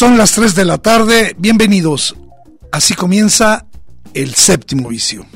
Son 0.00 0.16
las 0.16 0.32
3 0.32 0.54
de 0.54 0.64
la 0.64 0.78
tarde, 0.78 1.36
bienvenidos. 1.36 2.16
Así 2.72 2.94
comienza 2.94 3.66
el 4.14 4.34
séptimo 4.34 4.88
vicio. 4.88 5.26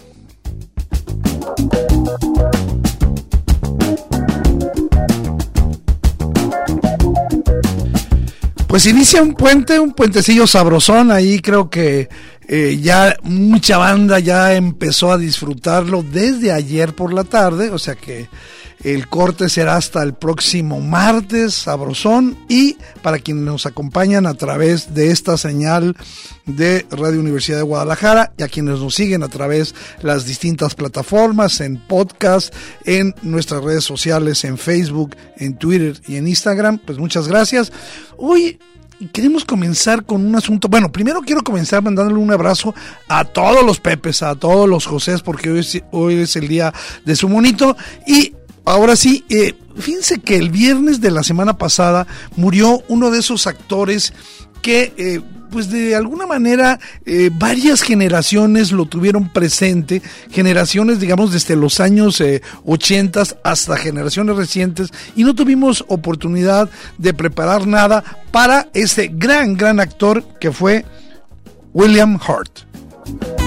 Pues 8.66 8.86
inicia 8.86 9.20
un 9.20 9.34
puente, 9.34 9.78
un 9.78 9.92
puentecillo 9.92 10.46
sabrosón, 10.46 11.12
ahí 11.12 11.40
creo 11.40 11.68
que 11.68 12.08
eh, 12.48 12.78
ya 12.80 13.18
mucha 13.22 13.76
banda 13.76 14.18
ya 14.18 14.54
empezó 14.54 15.12
a 15.12 15.18
disfrutarlo 15.18 16.02
desde 16.02 16.52
ayer 16.52 16.94
por 16.94 17.12
la 17.12 17.24
tarde, 17.24 17.68
o 17.68 17.78
sea 17.78 17.96
que 17.96 18.30
el 18.84 19.08
corte 19.08 19.48
será 19.48 19.76
hasta 19.76 20.02
el 20.02 20.12
próximo 20.12 20.80
martes, 20.80 21.54
sabrosón. 21.54 22.36
Y 22.48 22.76
para 23.02 23.18
quienes 23.18 23.44
nos 23.44 23.66
acompañan 23.66 24.26
a 24.26 24.34
través 24.34 24.94
de 24.94 25.10
esta 25.10 25.38
señal 25.38 25.96
de 26.44 26.86
Radio 26.90 27.20
Universidad 27.20 27.56
de 27.56 27.62
Guadalajara 27.62 28.34
y 28.36 28.42
a 28.42 28.48
quienes 28.48 28.80
nos 28.80 28.94
siguen 28.94 29.22
a 29.22 29.28
través 29.28 29.74
de 30.00 30.04
las 30.06 30.26
distintas 30.26 30.74
plataformas, 30.74 31.60
en 31.60 31.78
podcast, 31.78 32.54
en 32.84 33.14
nuestras 33.22 33.64
redes 33.64 33.84
sociales, 33.84 34.44
en 34.44 34.58
Facebook, 34.58 35.16
en 35.38 35.56
Twitter 35.56 35.98
y 36.06 36.16
en 36.16 36.28
Instagram, 36.28 36.78
pues 36.78 36.98
muchas 36.98 37.26
gracias. 37.26 37.72
Hoy 38.18 38.58
queremos 39.12 39.46
comenzar 39.46 40.04
con 40.04 40.26
un 40.26 40.36
asunto. 40.36 40.68
Bueno, 40.68 40.92
primero 40.92 41.22
quiero 41.22 41.42
comenzar 41.42 41.82
mandándole 41.82 42.18
un 42.18 42.30
abrazo 42.30 42.74
a 43.08 43.24
todos 43.24 43.64
los 43.64 43.80
Pepes, 43.80 44.22
a 44.22 44.34
todos 44.34 44.68
los 44.68 44.84
Josés, 44.84 45.22
porque 45.22 45.50
hoy 45.50 45.60
es, 45.60 45.82
hoy 45.90 46.14
es 46.16 46.36
el 46.36 46.48
día 46.48 46.72
de 47.06 47.16
su 47.16 47.30
monito. 47.30 47.76
Y 48.06 48.34
Ahora 48.64 48.96
sí, 48.96 49.24
eh, 49.28 49.54
fíjense 49.76 50.18
que 50.20 50.36
el 50.36 50.50
viernes 50.50 51.00
de 51.00 51.10
la 51.10 51.22
semana 51.22 51.58
pasada 51.58 52.06
murió 52.36 52.82
uno 52.88 53.10
de 53.10 53.18
esos 53.18 53.46
actores 53.46 54.14
que, 54.62 54.94
eh, 54.96 55.20
pues 55.50 55.70
de 55.70 55.94
alguna 55.94 56.26
manera, 56.26 56.80
eh, 57.04 57.30
varias 57.32 57.82
generaciones 57.82 58.72
lo 58.72 58.86
tuvieron 58.86 59.28
presente, 59.32 60.00
generaciones, 60.30 60.98
digamos, 60.98 61.32
desde 61.32 61.54
los 61.56 61.78
años 61.78 62.22
80 62.64 63.22
hasta 63.44 63.76
generaciones 63.76 64.36
recientes, 64.36 64.88
y 65.14 65.22
no 65.24 65.34
tuvimos 65.34 65.84
oportunidad 65.88 66.70
de 66.98 67.14
preparar 67.14 67.66
nada 67.66 68.02
para 68.32 68.68
ese 68.72 69.08
gran, 69.12 69.56
gran 69.56 69.78
actor 69.78 70.24
que 70.40 70.50
fue 70.50 70.86
William 71.74 72.16
Hurt. 72.16 73.43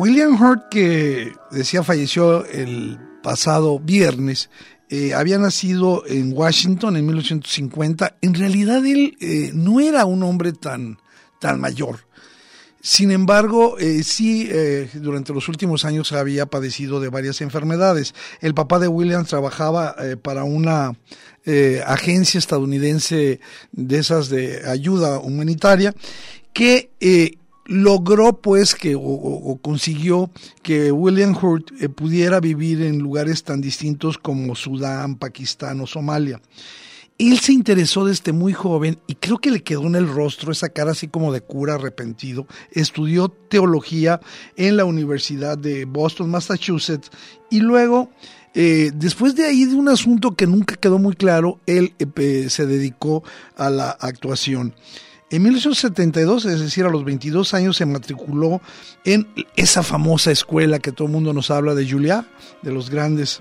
William 0.00 0.40
Hurt, 0.40 0.70
que 0.70 1.34
decía 1.50 1.82
falleció 1.82 2.46
el 2.46 2.98
pasado 3.22 3.78
viernes, 3.78 4.48
eh, 4.88 5.12
había 5.12 5.36
nacido 5.36 6.04
en 6.06 6.32
Washington 6.32 6.96
en 6.96 7.04
1850. 7.04 8.16
En 8.22 8.32
realidad 8.32 8.86
él 8.86 9.18
eh, 9.20 9.50
no 9.52 9.78
era 9.78 10.06
un 10.06 10.22
hombre 10.22 10.54
tan, 10.54 10.96
tan 11.38 11.60
mayor. 11.60 11.98
Sin 12.80 13.10
embargo, 13.10 13.76
eh, 13.78 14.02
sí, 14.02 14.48
durante 14.94 15.34
los 15.34 15.50
últimos 15.50 15.84
años 15.84 16.12
había 16.12 16.46
padecido 16.46 16.98
de 16.98 17.10
varias 17.10 17.42
enfermedades. 17.42 18.14
El 18.40 18.54
papá 18.54 18.78
de 18.78 18.88
William 18.88 19.26
trabajaba 19.26 19.96
para 20.22 20.44
una 20.44 20.96
agencia 21.86 22.38
estadounidense 22.38 23.40
de 23.72 23.98
esas 23.98 24.30
de 24.30 24.66
ayuda 24.66 25.18
humanitaria 25.18 25.94
que 26.54 26.88
logró 27.70 28.40
pues 28.40 28.74
que 28.74 28.96
o, 28.96 29.58
consiguió 29.62 30.28
que 30.60 30.90
William 30.90 31.36
Hurt 31.40 31.70
eh, 31.80 31.88
pudiera 31.88 32.40
vivir 32.40 32.82
en 32.82 32.98
lugares 32.98 33.44
tan 33.44 33.60
distintos 33.60 34.18
como 34.18 34.56
Sudán, 34.56 35.14
Pakistán 35.14 35.80
o 35.80 35.86
Somalia. 35.86 36.42
Él 37.16 37.38
se 37.38 37.52
interesó 37.52 38.04
desde 38.04 38.32
muy 38.32 38.54
joven 38.54 38.98
y 39.06 39.14
creo 39.14 39.38
que 39.38 39.52
le 39.52 39.62
quedó 39.62 39.86
en 39.86 39.94
el 39.94 40.08
rostro 40.08 40.50
esa 40.50 40.70
cara 40.70 40.90
así 40.90 41.06
como 41.06 41.32
de 41.32 41.42
cura 41.42 41.74
arrepentido. 41.74 42.48
Estudió 42.72 43.28
teología 43.28 44.20
en 44.56 44.76
la 44.76 44.84
Universidad 44.84 45.56
de 45.56 45.84
Boston, 45.84 46.28
Massachusetts 46.28 47.10
y 47.50 47.60
luego 47.60 48.10
eh, 48.52 48.90
después 48.92 49.36
de 49.36 49.46
ahí 49.46 49.64
de 49.64 49.76
un 49.76 49.88
asunto 49.88 50.32
que 50.32 50.48
nunca 50.48 50.74
quedó 50.74 50.98
muy 50.98 51.14
claro, 51.14 51.60
él 51.66 51.94
eh, 52.00 52.46
se 52.48 52.66
dedicó 52.66 53.22
a 53.56 53.70
la 53.70 53.90
actuación. 53.90 54.74
En 55.32 55.44
1972, 55.44 56.44
es 56.46 56.60
decir, 56.60 56.84
a 56.84 56.90
los 56.90 57.04
22 57.04 57.54
años, 57.54 57.76
se 57.76 57.86
matriculó 57.86 58.60
en 59.04 59.28
esa 59.54 59.84
famosa 59.84 60.32
escuela 60.32 60.80
que 60.80 60.90
todo 60.90 61.06
el 61.06 61.12
mundo 61.12 61.32
nos 61.32 61.52
habla 61.52 61.76
de 61.76 61.88
Julia, 61.88 62.26
de 62.62 62.72
los 62.72 62.90
grandes. 62.90 63.40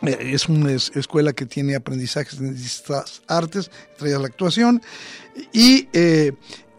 Eh, 0.00 0.30
es 0.32 0.48
una 0.48 0.72
escuela 0.72 1.34
que 1.34 1.44
tiene 1.44 1.76
aprendizajes 1.76 2.40
en 2.40 2.54
distintas 2.54 3.20
artes, 3.28 3.70
entre 3.92 4.08
ellas 4.08 4.22
la 4.22 4.28
actuación. 4.28 4.80
Y 5.52 5.86
eh, 5.92 6.32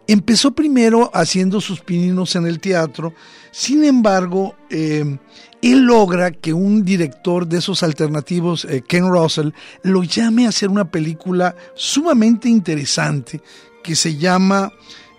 empezó 0.07 0.49
primero 0.49 1.11
haciendo 1.13 1.61
sus 1.61 1.81
pininos 1.81 2.35
en 2.35 2.47
el 2.47 2.59
teatro. 2.59 3.13
Sin 3.51 3.85
embargo, 3.85 4.55
eh, 4.71 5.19
él 5.61 5.79
logra 5.85 6.31
que 6.31 6.53
un 6.53 6.83
director 6.83 7.45
de 7.47 7.59
esos 7.59 7.83
alternativos, 7.83 8.67
Ken 8.87 9.07
Russell, 9.07 9.51
lo 9.83 10.01
llame 10.01 10.47
a 10.47 10.49
hacer 10.49 10.69
una 10.69 10.89
película 10.89 11.55
sumamente 11.75 12.49
interesante 12.49 13.39
que 13.83 13.95
se 13.95 14.15
llama 14.15 14.71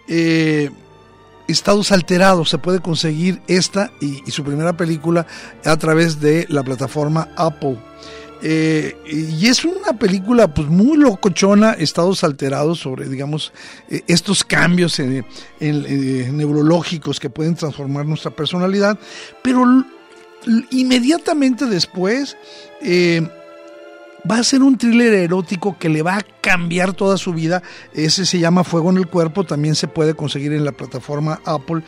eh, 0.09 0.71
Estados 1.47 1.93
Alterados. 1.93 2.51
Se 2.51 2.59
puede 2.59 2.81
conseguir 2.81 3.41
esta 3.47 3.93
y, 4.01 4.29
su 4.31 4.43
primera 4.43 4.77
película 4.77 5.27
a 5.65 5.77
través 5.77 6.19
de 6.21 6.47
la 6.49 6.65
plataforma 6.65 7.29
Apple. 7.37 7.79
Eh, 8.47 8.97
y 9.07 9.47
es 9.47 9.65
una 9.65 9.99
película 9.99 10.53
pues 10.53 10.69
muy 10.69 10.99
locochona, 10.99 11.73
estados 11.73 12.25
alterados 12.25 12.79
sobre, 12.81 13.09
digamos, 13.09 13.53
eh, 13.89 14.03
estos 14.07 14.45
cambios 14.45 15.01
neurológicos 15.61 17.21
que 17.21 17.31
pueden 17.31 17.55
transformar 17.55 18.05
nuestra 18.05 18.31
personalidad, 18.33 18.99
pero 19.43 19.65
inmediatamente 20.71 21.65
después 21.65 22.37
va 24.31 24.39
a 24.39 24.45
ser 24.45 24.63
un 24.63 24.79
thriller 24.79 25.13
erótico 25.15 25.79
que 25.79 25.89
le 25.89 26.03
va 26.03 26.17
a 26.17 26.27
cambiar 26.41 26.93
toda 26.93 27.17
su 27.17 27.33
vida. 27.33 27.63
Ese 27.93 28.27
se 28.27 28.39
llama 28.39 28.65
Fuego 28.65 28.91
en 28.91 28.99
el 28.99 29.07
Cuerpo, 29.07 29.45
también 29.45 29.75
se 29.75 29.89
puede 29.89 30.15
conseguir 30.15 30.53
en 30.53 30.65
la 30.65 30.73
plataforma 30.73 31.41
Apple. 31.45 31.83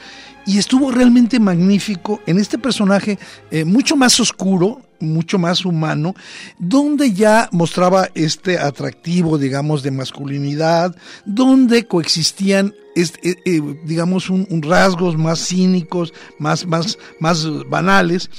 Y 0.46 0.58
estuvo 0.58 0.92
realmente 0.92 1.40
magnífico 1.40 2.20
en 2.26 2.38
este 2.38 2.58
personaje 2.58 3.18
eh, 3.50 3.64
mucho 3.64 3.96
más 3.96 4.20
oscuro, 4.20 4.80
mucho 5.00 5.38
más 5.38 5.64
humano, 5.64 6.14
donde 6.58 7.12
ya 7.12 7.48
mostraba 7.52 8.08
este 8.14 8.58
atractivo, 8.58 9.38
digamos, 9.38 9.82
de 9.82 9.90
masculinidad, 9.90 10.94
donde 11.24 11.86
coexistían, 11.86 12.74
eh, 12.94 13.34
eh, 13.44 13.60
digamos, 13.84 14.30
un, 14.30 14.46
rasgos 14.62 15.16
más 15.16 15.44
cínicos, 15.44 16.14
más, 16.38 16.64
más, 16.64 16.96
más 17.18 17.46
banales. 17.68 18.30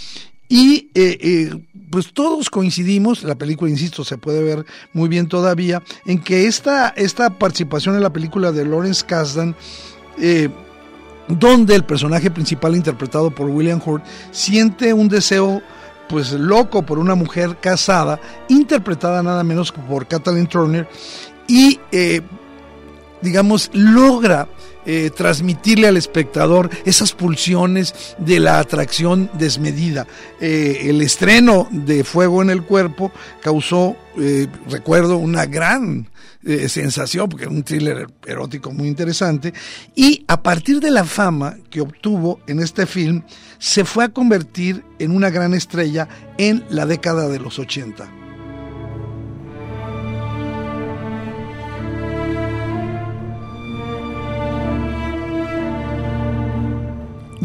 Y 0.50 0.90
eh, 0.96 1.18
eh, 1.22 1.50
pues 1.90 2.14
todos 2.14 2.50
coincidimos, 2.50 3.24
la 3.24 3.36
película, 3.36 3.72
insisto, 3.72 4.04
se 4.04 4.18
puede 4.18 4.44
ver 4.44 4.66
muy 4.94 5.08
bien 5.08 5.28
todavía, 5.28 5.82
en 6.06 6.22
que 6.22 6.48
esta, 6.48 6.90
esta 6.90 7.30
participación 7.30 7.96
en 7.96 8.04
la 8.04 8.12
película 8.12 8.52
de 8.52 8.66
Lawrence 8.66 9.06
Kasdan, 9.06 9.56
eh, 10.20 10.50
donde 11.28 11.76
el 11.76 11.84
personaje 11.84 12.32
principal 12.32 12.76
interpretado 12.76 13.32
por 13.32 13.50
William 13.50 13.82
Hurt 13.86 14.04
siente 14.32 14.94
un 14.94 15.08
deseo 15.08 15.62
pues 16.08 16.32
loco 16.32 16.84
por 16.84 17.00
una 17.00 17.16
mujer 17.16 17.58
casada, 17.60 18.20
interpretada 18.48 19.22
nada 19.22 19.44
menos 19.44 19.72
por 19.72 20.08
Kathleen 20.08 20.48
Turner, 20.48 20.88
y 21.48 21.80
eh, 21.92 22.22
digamos 23.22 23.70
logra 23.74 24.48
eh, 24.88 25.12
transmitirle 25.16 25.88
al 25.88 25.98
espectador 25.98 26.72
esas 26.86 27.14
pulsiones 27.14 27.94
de 28.18 28.40
la 28.40 28.60
atracción 28.60 29.30
desmedida. 29.34 30.08
Eh, 30.42 30.86
el 30.86 31.02
estreno 31.02 31.68
de 31.70 32.04
Fuego 32.04 32.42
en 32.42 32.50
el 32.50 32.64
Cuerpo 32.64 33.12
causó, 33.42 33.96
recuerdo, 34.68 35.18
una 35.18 35.46
gran 35.46 36.10
sensación, 36.68 37.30
porque 37.30 37.44
era 37.44 37.54
un 37.54 37.62
thriller 37.62 38.08
erótico 38.26 38.72
muy 38.72 38.88
interesante, 38.88 39.54
y 39.96 40.24
a 40.28 40.42
partir 40.42 40.80
de 40.80 40.90
la 40.90 41.04
fama 41.04 41.58
que 41.70 41.82
obtuvo 41.82 42.40
en 42.48 42.60
este 42.62 42.88
film, 42.88 43.22
se 43.60 43.86
fue 43.86 44.06
a 44.06 44.10
convertir 44.10 44.84
en 44.98 45.12
una 45.12 45.30
gran 45.30 45.54
estrella 45.54 46.08
en 46.38 46.64
la 46.70 46.86
década 46.86 47.28
de 47.28 47.40
los 47.40 47.60
80. 47.60 48.17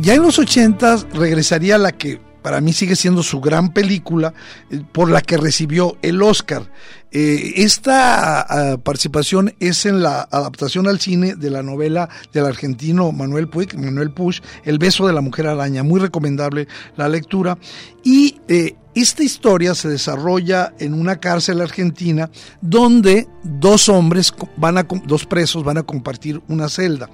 Ya 0.02 0.14
en 0.14 0.22
los 0.22 0.40
80 0.40 0.96
regresaría 1.14 1.78
la 1.78 1.92
que 1.92 2.20
para 2.42 2.60
mí 2.60 2.72
sigue 2.72 2.96
siendo 2.96 3.22
su 3.22 3.40
gran 3.40 3.72
película, 3.72 4.34
eh, 4.68 4.82
por 4.90 5.08
la 5.08 5.20
que 5.20 5.36
recibió 5.36 5.96
el 6.02 6.20
Oscar. 6.22 6.72
Eh, 7.12 7.52
esta 7.58 8.40
ah, 8.40 8.78
participación 8.78 9.54
es 9.60 9.86
en 9.86 10.02
la 10.02 10.22
adaptación 10.22 10.88
al 10.88 10.98
cine 10.98 11.36
de 11.36 11.50
la 11.50 11.62
novela 11.62 12.08
del 12.32 12.46
argentino 12.46 13.12
Manuel 13.12 13.48
Puig, 13.48 13.78
Manuel 13.78 14.10
Push, 14.10 14.40
El 14.64 14.78
beso 14.78 15.06
de 15.06 15.12
la 15.12 15.20
mujer 15.20 15.46
araña, 15.46 15.84
muy 15.84 16.00
recomendable 16.00 16.66
la 16.96 17.08
lectura. 17.08 17.56
Y 18.02 18.40
eh, 18.48 18.74
esta 18.96 19.22
historia 19.22 19.76
se 19.76 19.88
desarrolla 19.88 20.74
en 20.80 20.94
una 20.94 21.20
cárcel 21.20 21.60
argentina 21.60 22.28
donde 22.60 23.28
dos 23.44 23.88
hombres 23.88 24.34
van 24.56 24.78
a, 24.78 24.82
dos 24.82 25.26
presos 25.26 25.62
van 25.62 25.78
a 25.78 25.84
compartir 25.84 26.42
una 26.48 26.68
celda. 26.68 27.08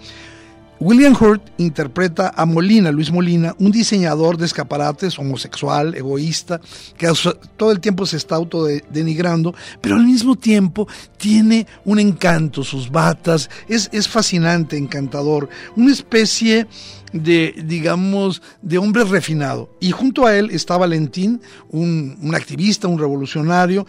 William 0.81 1.17
Hurt 1.19 1.43
interpreta 1.59 2.33
a 2.37 2.47
Molina, 2.47 2.93
Luis 2.93 3.11
Molina, 3.11 3.55
un 3.59 3.73
diseñador 3.73 4.37
de 4.37 4.47
escaparates, 4.47 5.19
homosexual, 5.19 5.95
egoísta, 5.97 6.61
que 6.97 7.11
todo 7.57 7.73
el 7.73 7.81
tiempo 7.81 8.07
se 8.07 8.17
está 8.17 8.37
autodenigrando, 8.37 9.55
pero 9.81 9.97
al 9.97 10.05
mismo 10.05 10.37
tiempo 10.37 10.87
tiene 11.17 11.67
un 11.85 11.99
encanto, 11.99 12.63
sus 12.63 12.91
batas, 12.91 13.51
es, 13.69 13.91
es 13.93 14.07
fascinante, 14.09 14.77
encantador, 14.77 15.49
una 15.75 15.91
especie 15.91 16.69
de, 17.13 17.55
digamos, 17.65 18.41
de 18.63 18.79
hombre 18.79 19.03
refinado. 19.05 19.71
Y 19.81 19.91
junto 19.91 20.27
a 20.27 20.37
él 20.37 20.51
está 20.53 20.77
Valentín, 20.77 21.41
un, 21.71 22.33
activista, 22.35 22.87
un 22.87 22.99
revolucionario, 22.99 23.87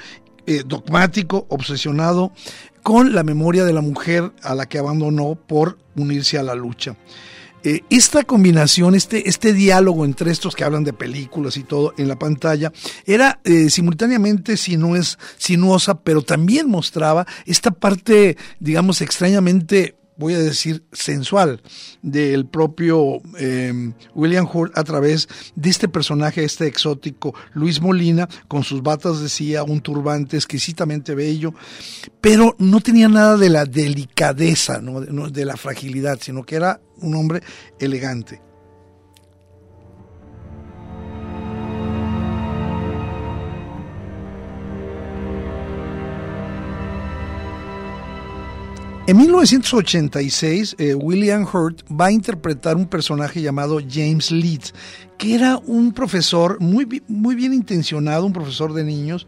eh, 0.47 0.63
dogmático, 0.65 1.45
obsesionado 1.49 2.31
con 2.89 3.13
la 3.13 3.21
memoria 3.21 3.65
de 3.65 3.73
la 3.73 3.81
mujer 3.81 4.31
a 4.41 4.55
la 4.55 4.67
que 4.67 4.79
abandonó 4.79 5.35
por 5.35 5.77
unirse 5.95 6.39
a 6.39 6.43
la 6.43 6.55
lucha. 6.55 6.95
Eh, 7.63 7.81
esta 7.91 8.23
combinación, 8.23 8.95
este, 8.95 9.29
este 9.29 9.53
diálogo 9.53 10.05
entre 10.05 10.31
estos 10.31 10.55
que 10.55 10.63
hablan 10.63 10.83
de 10.83 10.91
películas 10.91 11.55
y 11.57 11.61
todo 11.61 11.93
en 11.99 12.07
la 12.07 12.17
pantalla, 12.17 12.73
era 13.05 13.41
eh, 13.43 13.69
simultáneamente 13.69 14.57
sinuosa, 14.57 15.99
pero 16.03 16.23
también 16.23 16.67
mostraba 16.67 17.27
esta 17.45 17.69
parte, 17.69 18.37
digamos, 18.59 19.01
extrañamente 19.01 19.98
voy 20.19 20.33
a 20.33 20.39
decir, 20.39 20.83
sensual 20.91 21.61
del 22.01 22.45
propio 22.45 23.21
eh, 23.39 23.93
William 24.13 24.47
Hurt 24.51 24.77
a 24.77 24.83
través 24.83 25.27
de 25.55 25.69
este 25.69 25.87
personaje, 25.87 26.43
este 26.43 26.67
exótico 26.67 27.33
Luis 27.53 27.81
Molina, 27.81 28.27
con 28.47 28.63
sus 28.63 28.83
batas 28.83 29.21
decía, 29.21 29.63
un 29.63 29.81
turbante 29.81 30.35
exquisitamente 30.35 31.15
bello, 31.15 31.53
pero 32.21 32.55
no 32.59 32.81
tenía 32.81 33.07
nada 33.07 33.37
de 33.37 33.49
la 33.49 33.65
delicadeza, 33.65 34.81
¿no? 34.81 35.01
de 35.01 35.45
la 35.45 35.55
fragilidad, 35.55 36.19
sino 36.21 36.43
que 36.43 36.55
era 36.55 36.81
un 36.97 37.15
hombre 37.15 37.41
elegante. 37.79 38.48
En 49.09 49.17
1986, 49.17 50.75
eh, 50.77 50.93
William 50.93 51.43
Hurt 51.43 51.81
va 51.89 52.05
a 52.05 52.11
interpretar 52.11 52.75
un 52.75 52.85
personaje 52.85 53.41
llamado 53.41 53.79
James 53.79 54.29
Leeds, 54.29 54.75
que 55.17 55.33
era 55.33 55.57
un 55.57 55.93
profesor 55.93 56.61
muy, 56.61 57.01
muy 57.07 57.33
bien 57.33 57.51
intencionado, 57.51 58.23
un 58.23 58.33
profesor 58.33 58.71
de 58.71 58.83
niños, 58.83 59.25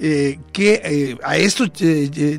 eh, 0.00 0.40
que 0.52 0.82
eh, 0.84 1.16
a 1.22 1.36
estos 1.36 1.70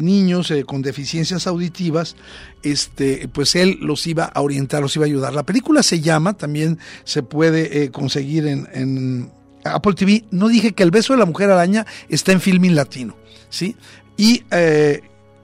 niños 0.02 0.52
con 0.66 0.82
deficiencias 0.82 1.48
auditivas, 1.48 2.18
este, 2.62 3.30
pues 3.30 3.56
él 3.56 3.78
los 3.80 4.06
iba 4.06 4.26
a 4.26 4.42
orientar, 4.42 4.82
los 4.82 4.98
iba 4.98 5.06
a 5.06 5.08
ayudar. 5.08 5.34
La 5.34 5.46
película 5.46 5.82
se 5.82 6.02
llama, 6.02 6.34
también 6.34 6.78
se 7.06 7.24
puede 7.24 7.90
conseguir 7.90 8.48
en, 8.48 9.32
Apple 9.64 9.94
TV. 9.94 10.26
No 10.30 10.50
dije 10.50 10.74
que 10.74 10.84
El 10.84 10.92
beso 10.92 11.14
de 11.14 11.20
la 11.20 11.26
mujer 11.26 11.50
araña 11.50 11.86
está 12.10 12.34
en 12.34 12.42
filming 12.42 12.76
latino, 12.76 13.16
¿sí? 13.50 13.78
Y 14.18 14.44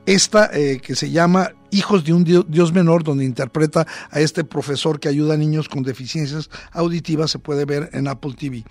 esta 0.06 0.50
eh, 0.54 0.80
que 0.80 0.96
se 0.96 1.12
llama 1.12 1.52
Hijos 1.72 2.04
de 2.04 2.14
un 2.14 2.24
Dios 2.24 2.74
Menor, 2.74 3.04
donde 3.04 3.24
interpreta 3.24 3.88
a 4.10 4.20
este 4.20 4.44
profesor 4.44 5.00
que 5.00 5.08
ayuda 5.08 5.36
a 5.36 5.38
niños 5.38 5.70
con 5.70 5.84
deficiencias 5.84 6.50
auditivas, 6.72 7.32
se 7.32 7.40
puede 7.40 7.66
ver 7.66 7.90
en 7.94 8.08
Apple 8.08 8.34
TV. 8.38 8.64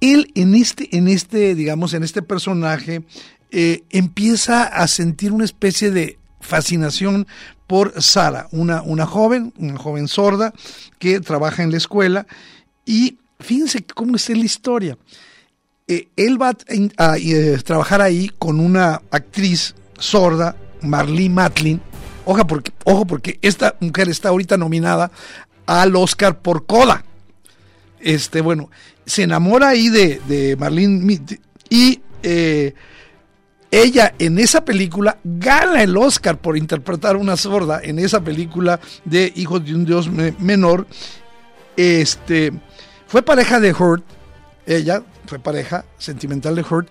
Él 0.00 0.30
en 0.34 0.54
este, 0.54 0.96
en 0.96 1.08
este 1.08 1.54
digamos, 1.54 1.94
en 1.94 2.02
este 2.02 2.22
personaje, 2.22 3.02
eh, 3.50 3.82
empieza 3.90 4.64
a 4.64 4.86
sentir 4.86 5.32
una 5.32 5.44
especie 5.44 5.90
de 5.90 6.18
fascinación 6.40 7.26
por 7.66 8.00
Sara, 8.00 8.48
una, 8.52 8.82
una 8.82 9.06
joven, 9.06 9.52
una 9.58 9.78
joven 9.78 10.06
sorda 10.06 10.52
que 10.98 11.20
trabaja 11.20 11.62
en 11.62 11.72
la 11.72 11.78
escuela 11.78 12.26
y 12.84 13.18
fíjense 13.40 13.84
cómo 13.84 14.16
es 14.16 14.28
la 14.28 14.36
historia. 14.36 14.98
Eh, 15.88 16.08
él 16.16 16.40
va 16.40 16.50
a, 16.98 17.12
a 17.12 17.16
trabajar 17.64 18.02
ahí 18.02 18.28
con 18.38 18.60
una 18.60 19.00
actriz 19.10 19.74
sorda, 19.98 20.56
Marlee 20.82 21.28
Matlin. 21.28 21.80
Ojo 22.24 22.46
porque, 22.46 22.72
ojo 22.84 23.06
porque 23.06 23.38
esta 23.42 23.76
mujer 23.80 24.08
está 24.08 24.30
ahorita 24.30 24.56
nominada 24.56 25.10
al 25.66 25.94
Oscar 25.96 26.40
por 26.40 26.66
Coda. 26.66 27.04
Este, 28.00 28.40
bueno, 28.40 28.70
se 29.04 29.22
enamora 29.22 29.68
ahí 29.68 29.88
de, 29.88 30.20
de 30.26 30.56
Marlene 30.56 31.20
y 31.68 32.00
eh, 32.22 32.74
ella 33.70 34.14
en 34.18 34.38
esa 34.38 34.64
película 34.64 35.18
gana 35.24 35.82
el 35.82 35.96
Oscar 35.96 36.38
por 36.38 36.56
interpretar 36.56 37.16
una 37.16 37.36
sorda 37.36 37.80
en 37.82 37.98
esa 37.98 38.20
película 38.20 38.80
de 39.04 39.32
Hijos 39.36 39.64
de 39.64 39.74
un 39.74 39.84
Dios 39.84 40.08
menor. 40.38 40.86
Este 41.76 42.52
fue 43.06 43.22
pareja 43.22 43.60
de 43.60 43.72
Hurt, 43.72 44.04
ella 44.66 45.02
fue 45.26 45.38
pareja 45.38 45.84
sentimental 45.98 46.54
de 46.54 46.62
Hurt, 46.62 46.88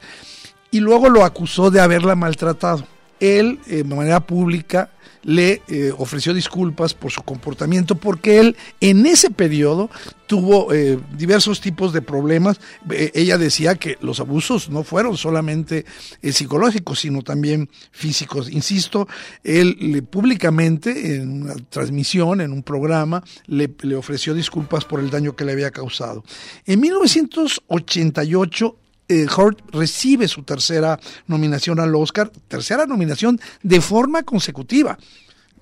y 0.72 0.80
luego 0.80 1.10
lo 1.10 1.24
acusó 1.24 1.72
de 1.72 1.82
haberla 1.82 2.16
maltratado 2.16 2.86
él 3.20 3.60
eh, 3.68 3.78
de 3.78 3.96
manera 3.96 4.26
pública 4.26 4.92
le 5.24 5.64
eh, 5.68 5.92
ofreció 5.98 6.34
disculpas 6.36 6.94
por 6.94 7.12
su 7.12 7.24
comportamiento 7.24 7.96
porque 7.96 8.40
él 8.40 8.56
en 8.80 9.08
ese 9.08 9.32
periodo 9.32 9.90
tuvo 10.28 10.72
eh, 10.72 11.00
diversos 11.18 11.62
tipos 11.62 11.94
de 11.94 12.04
problemas. 12.04 12.60
ella 12.90 13.38
decía 13.40 13.76
que 13.76 13.98
los 14.02 14.20
abusos 14.20 14.70
no 14.70 14.84
fueron 14.84 15.18
solamente 15.18 15.86
psicológicos, 16.22 17.00
sino 17.00 17.24
también 17.24 17.70
físicos. 17.92 18.52
Insisto, 18.52 19.08
él 19.44 20.04
públicamente 20.10 21.16
en 21.16 21.44
una 21.44 21.56
transmisión, 21.70 22.42
en 22.42 22.52
un 22.52 22.64
programa, 22.64 23.24
le, 23.48 23.74
le 23.82 23.96
ofreció 23.96 24.34
disculpas 24.34 24.86
por 24.86 25.00
el 25.00 25.10
daño 25.10 25.36
que 25.36 25.46
le 25.46 25.54
había 25.54 25.72
causado. 25.72 26.24
En 26.66 26.80
1988 26.80 28.76
eh, 29.08 29.28
Hurt 29.38 29.60
recibe 29.72 30.28
su 30.28 30.44
tercera 30.44 31.00
nominación 31.28 31.80
al 31.80 31.94
Oscar, 31.96 32.32
tercera 32.48 32.86
nominación 32.86 33.40
de 33.62 33.82
forma 33.82 34.24
consecutiva. 34.24 34.98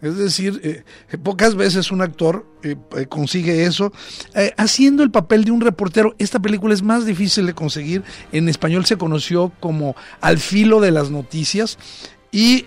Es 0.01 0.17
decir, 0.17 0.59
eh, 0.63 1.17
pocas 1.17 1.55
veces 1.55 1.91
un 1.91 2.01
actor 2.01 2.45
eh, 2.63 2.75
consigue 3.07 3.65
eso. 3.65 3.93
haciendo 4.57 5.03
el 5.03 5.11
papel 5.11 5.45
de 5.45 5.51
un 5.51 5.61
reportero, 5.61 6.13
esta 6.19 6.39
película 6.39 6.73
es 6.73 6.81
más 6.83 7.05
difícil 7.05 7.45
de 7.45 7.53
conseguir. 7.53 8.03
En 8.31 8.49
español 8.49 8.85
se 8.85 8.97
conoció 8.97 9.51
como 9.59 9.95
Al 10.19 10.39
filo 10.39 10.81
de 10.81 10.91
las 10.91 11.09
noticias. 11.09 11.77
Y 12.31 12.65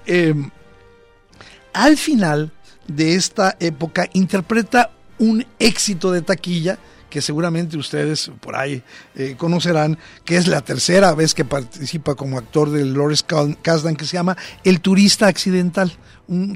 al 1.72 1.96
final 1.98 2.52
de 2.86 3.16
esta 3.16 3.56
época 3.60 4.08
interpreta 4.12 4.92
un 5.18 5.44
éxito 5.58 6.12
de 6.12 6.22
taquilla 6.22 6.78
que 7.16 7.22
seguramente 7.22 7.78
ustedes 7.78 8.30
por 8.40 8.56
ahí 8.56 8.82
eh, 9.14 9.36
conocerán, 9.38 9.96
que 10.26 10.36
es 10.36 10.48
la 10.48 10.60
tercera 10.60 11.14
vez 11.14 11.32
que 11.32 11.46
participa 11.46 12.14
como 12.14 12.36
actor 12.36 12.68
de 12.68 12.84
Lawrence 12.84 13.24
Kasdan, 13.62 13.96
que 13.96 14.04
se 14.04 14.18
llama 14.18 14.36
El 14.64 14.82
turista 14.82 15.26
accidental, 15.26 15.90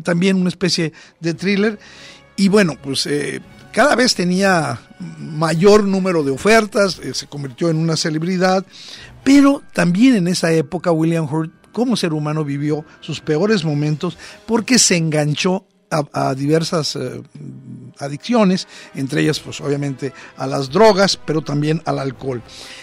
también 0.02 0.36
una 0.36 0.50
especie 0.50 0.92
de 1.18 1.32
thriller. 1.32 1.78
y 2.36 2.48
bueno, 2.48 2.74
pues 2.82 3.06
eh, 3.06 3.40
cada 3.72 3.96
vez 3.96 4.14
tenía 4.14 4.78
mayor 5.18 5.84
número 5.84 6.22
de 6.24 6.32
ofertas, 6.32 6.98
eh, 6.98 7.14
se 7.14 7.26
convirtió 7.26 7.70
en 7.70 7.78
una 7.78 7.96
celebridad, 7.96 8.66
pero 9.24 9.62
también 9.72 10.14
en 10.14 10.28
esa 10.28 10.52
época 10.52 10.92
William 10.92 11.24
Hurt 11.24 11.52
como 11.72 11.96
ser 11.96 12.12
humano 12.12 12.44
vivió 12.44 12.84
sus 13.00 13.22
peores 13.22 13.64
momentos 13.64 14.18
porque 14.44 14.78
se 14.78 14.98
enganchó 14.98 15.64
a, 15.90 16.34
diversas 16.34 16.98
adicciones, 18.00 18.68
entre 18.94 19.22
ellas 19.22 19.40
pues 19.40 19.60
obviamente 19.60 20.12
a 20.36 20.46
las 20.46 20.70
drogas, 20.70 21.16
pero 21.16 21.42
también 21.42 21.82
al 21.84 21.98
alcohol. 21.98 22.42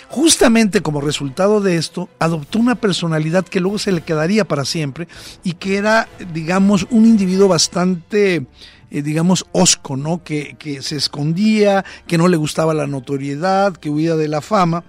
Justamente 0.09 0.81
como 0.81 1.01
resultado 1.01 1.59
de 1.59 1.77
esto, 1.77 2.09
adoptó 2.19 2.59
una 2.59 2.75
personalidad 2.75 3.45
que 3.45 3.59
luego 3.59 3.79
se 3.79 3.91
le 3.91 4.01
quedaría 4.01 4.45
para 4.45 4.65
siempre 4.65 5.07
y 5.43 5.53
que 5.53 5.77
era, 5.77 6.07
digamos, 6.33 6.87
un 6.89 7.05
individuo 7.05 7.47
bastante... 7.47 8.45
Eh, 8.89 9.01
digamos, 9.01 9.45
osco, 9.51 9.97
¿no? 9.97 10.23
Que, 10.23 10.55
que 10.57 10.81
se 10.81 10.95
escondía, 10.95 11.83
que 12.07 12.17
no 12.17 12.29
le 12.29 12.37
gustaba 12.37 12.73
la 12.73 12.87
notoriedad, 12.87 13.75
que 13.75 13.89
huía 13.89 14.15
de 14.15 14.29
la 14.29 14.39
fama. 14.39 14.85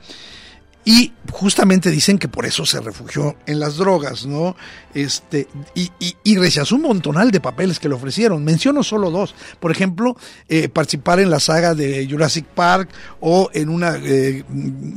Y 0.90 1.12
justamente 1.30 1.90
dicen 1.90 2.18
que 2.18 2.28
por 2.28 2.46
eso 2.46 2.64
se 2.64 2.80
refugió 2.80 3.36
en 3.44 3.60
las 3.60 3.76
drogas, 3.76 4.24
¿no? 4.24 4.56
Este, 4.94 5.46
y, 5.74 6.38
rechazó 6.38 6.76
un 6.76 6.80
montonal 6.80 7.30
de 7.30 7.40
papeles 7.40 7.78
que 7.78 7.90
le 7.90 7.94
ofrecieron. 7.94 8.42
Menciono 8.42 8.82
solo 8.82 9.10
dos. 9.10 9.34
Por 9.60 9.70
ejemplo, 9.70 10.16
eh, 10.48 10.70
participar 10.70 11.20
en 11.20 11.28
la 11.28 11.40
saga 11.40 11.74
de 11.74 12.08
Jurassic 12.10 12.46
Park 12.46 12.88
o 13.20 13.50
en 13.52 13.68
una, 13.68 13.98
eh, 14.02 14.44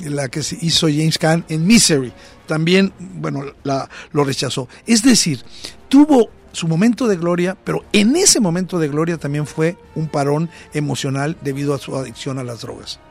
la 0.06 0.30
que 0.30 0.44
se 0.44 0.58
hizo 0.62 0.88
James 0.88 1.18
Caan 1.18 1.44
en 1.50 1.68
Misery. 1.68 2.14
También, 2.48 2.94
bueno, 2.98 3.44
la, 3.64 3.90
lo 4.14 4.24
rechazó. 4.24 4.70
Es 4.88 5.04
decir, 5.04 5.44
tuvo 5.90 6.30
su 6.54 6.70
momento 6.70 7.06
de 7.06 7.18
gloria, 7.18 7.58
pero 7.66 7.84
en 7.92 8.16
ese 8.16 8.40
momento 8.40 8.80
de 8.80 8.88
gloria 8.88 9.18
también 9.18 9.46
fue 9.46 9.76
un 9.96 10.08
parón 10.08 10.50
emocional 10.74 11.36
debido 11.42 11.74
a 11.74 11.80
su 11.80 11.98
adicción 11.98 12.40
a 12.40 12.46
las 12.46 12.62
drogas. 12.62 13.02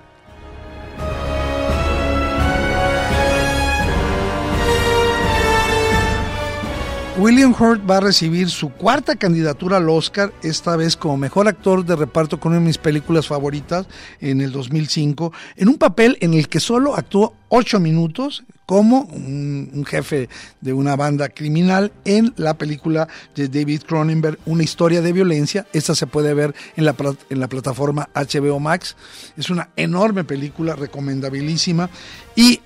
William 7.20 7.52
Hurt 7.52 7.82
va 7.88 7.98
a 7.98 8.00
recibir 8.00 8.48
su 8.48 8.70
cuarta 8.70 9.14
candidatura 9.14 9.76
al 9.76 9.90
Oscar, 9.90 10.32
esta 10.42 10.74
vez 10.76 10.96
como 10.96 11.18
mejor 11.18 11.48
actor 11.48 11.84
de 11.84 11.94
reparto 11.94 12.40
con 12.40 12.52
una 12.52 12.60
de 12.60 12.66
mis 12.66 12.78
películas 12.78 13.26
favoritas 13.26 13.86
en 14.22 14.40
el 14.40 14.52
2005, 14.52 15.30
en 15.56 15.68
un 15.68 15.76
papel 15.76 16.16
en 16.22 16.32
el 16.32 16.48
que 16.48 16.60
solo 16.60 16.96
actuó 16.96 17.34
ocho 17.50 17.78
minutos 17.78 18.42
como 18.64 19.02
un, 19.02 19.84
jefe 19.86 20.30
de 20.62 20.72
una 20.72 20.96
banda 20.96 21.28
criminal 21.28 21.92
en 22.06 22.32
la 22.38 22.54
película 22.56 23.06
de 23.34 23.48
David 23.48 23.82
Cronenberg, 23.82 24.38
Una 24.46 24.62
historia 24.62 25.02
de 25.02 25.12
violencia. 25.12 25.66
Esta 25.74 25.94
se 25.94 26.06
puede 26.06 26.32
ver 26.32 26.54
en 26.76 26.86
la, 26.86 26.94
en 27.28 27.38
la 27.38 27.48
plataforma 27.48 28.08
HBO 28.14 28.60
Max. 28.60 28.96
Es 29.36 29.50
una 29.50 29.68
enorme 29.76 30.24
película, 30.24 30.74
recomendabilísima. 30.74 31.90
Y 32.34 32.60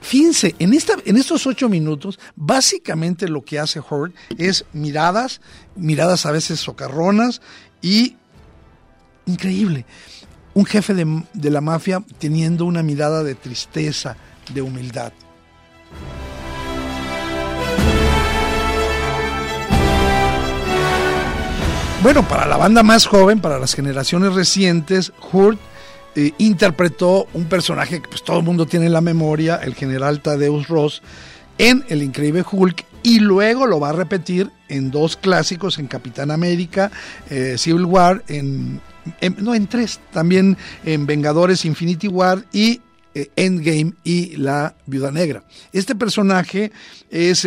Fíjense, 0.00 0.54
en, 0.58 0.72
esta, 0.72 0.94
en 1.04 1.16
estos 1.16 1.46
ocho 1.46 1.68
minutos, 1.68 2.18
básicamente 2.36 3.28
lo 3.28 3.44
que 3.44 3.58
hace 3.58 3.80
Hurt 3.80 4.14
es 4.38 4.64
miradas, 4.72 5.40
miradas 5.74 6.26
a 6.26 6.32
veces 6.32 6.60
socarronas 6.60 7.40
y 7.82 8.16
increíble. 9.26 9.84
Un 10.54 10.64
jefe 10.64 10.94
de, 10.94 11.24
de 11.32 11.50
la 11.50 11.60
mafia 11.60 12.02
teniendo 12.18 12.64
una 12.64 12.82
mirada 12.82 13.24
de 13.24 13.34
tristeza, 13.34 14.16
de 14.54 14.62
humildad. 14.62 15.12
Bueno, 22.02 22.28
para 22.28 22.46
la 22.46 22.56
banda 22.56 22.84
más 22.84 23.06
joven, 23.06 23.40
para 23.40 23.58
las 23.58 23.74
generaciones 23.74 24.34
recientes, 24.34 25.12
Hurt 25.32 25.58
eh, 26.16 26.32
interpretó 26.38 27.28
un 27.34 27.44
personaje 27.44 28.00
que 28.00 28.08
pues, 28.08 28.22
todo 28.22 28.38
el 28.38 28.44
mundo 28.44 28.66
tiene 28.66 28.86
en 28.86 28.92
la 28.92 29.00
memoria, 29.00 29.56
el 29.56 29.74
general 29.74 30.22
Tadeusz 30.22 30.66
Ross, 30.66 31.02
en 31.58 31.84
El 31.88 32.02
Increíble 32.02 32.42
Hulk 32.50 32.84
y 33.02 33.20
luego 33.20 33.66
lo 33.66 33.78
va 33.78 33.90
a 33.90 33.92
repetir 33.92 34.50
en 34.68 34.90
dos 34.90 35.16
clásicos, 35.16 35.78
en 35.78 35.86
Capitán 35.86 36.30
América, 36.30 36.90
eh, 37.30 37.56
Civil 37.58 37.84
War, 37.84 38.24
en, 38.28 38.80
no, 39.38 39.54
en 39.54 39.66
tres, 39.66 40.00
también 40.10 40.56
en 40.84 41.06
Vengadores 41.06 41.64
Infinity 41.64 42.08
War 42.08 42.44
y 42.50 42.80
eh, 43.14 43.30
Endgame 43.36 43.92
y 44.02 44.36
La 44.36 44.74
Viuda 44.86 45.12
Negra. 45.12 45.44
Este 45.72 45.94
personaje 45.94 46.72
es 47.10 47.46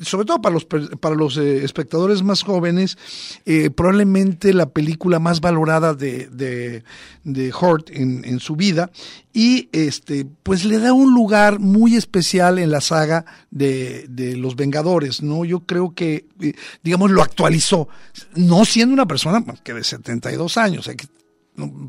sobre 0.00 0.26
todo 0.26 0.40
para 0.40 0.54
los, 0.54 0.64
para 0.64 1.14
los 1.14 1.36
eh, 1.36 1.64
espectadores 1.64 2.22
más 2.22 2.42
jóvenes, 2.42 2.98
eh, 3.44 3.70
probablemente 3.70 4.52
la 4.52 4.66
película 4.70 5.18
más 5.18 5.40
valorada 5.40 5.94
de, 5.94 6.28
de, 6.28 6.84
de 7.24 7.52
Hort 7.58 7.90
en, 7.90 8.24
en, 8.24 8.40
su 8.40 8.56
vida 8.56 8.90
y 9.32 9.68
este 9.72 10.26
pues 10.42 10.64
le 10.64 10.78
da 10.78 10.92
un 10.92 11.14
lugar 11.14 11.58
muy 11.58 11.96
especial 11.96 12.58
en 12.58 12.70
la 12.70 12.80
saga 12.80 13.24
de, 13.50 14.06
de 14.08 14.36
los 14.36 14.56
Vengadores, 14.56 15.22
¿no? 15.22 15.44
Yo 15.44 15.60
creo 15.60 15.94
que, 15.94 16.26
eh, 16.40 16.54
digamos, 16.82 17.10
lo 17.10 17.22
actualizó, 17.22 17.88
no 18.34 18.64
siendo 18.64 18.92
una 18.92 19.06
persona 19.06 19.44
que 19.62 19.74
de 19.74 19.84
72 19.84 20.56
años, 20.58 20.88
hay 20.88 20.96
que 20.96 21.06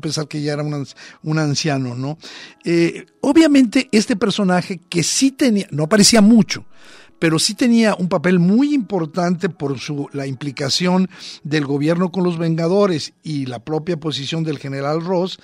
pensar 0.00 0.26
que 0.28 0.40
ya 0.40 0.54
era 0.54 0.62
un, 0.62 0.86
un 1.22 1.38
anciano, 1.38 1.94
¿no? 1.94 2.16
obviamente 3.20 3.88
este 3.92 4.16
personaje 4.16 4.80
que 4.88 5.02
sí 5.02 5.30
tenía, 5.30 5.66
no 5.70 5.84
aparecía 5.84 6.22
mucho, 6.22 6.64
pero 7.18 7.38
sí 7.38 7.54
tenía 7.54 7.94
un 7.94 8.08
papel 8.08 8.38
muy 8.38 8.74
importante 8.74 9.48
por 9.48 9.78
su, 9.78 10.08
la 10.12 10.26
implicación 10.26 11.08
del 11.42 11.66
gobierno 11.66 12.10
con 12.10 12.24
los 12.24 12.38
Vengadores 12.38 13.12
y 13.22 13.46
la 13.46 13.58
propia 13.58 13.98
posición 13.98 14.44
del 14.44 14.58
general 14.58 15.04
Ross, 15.04 15.38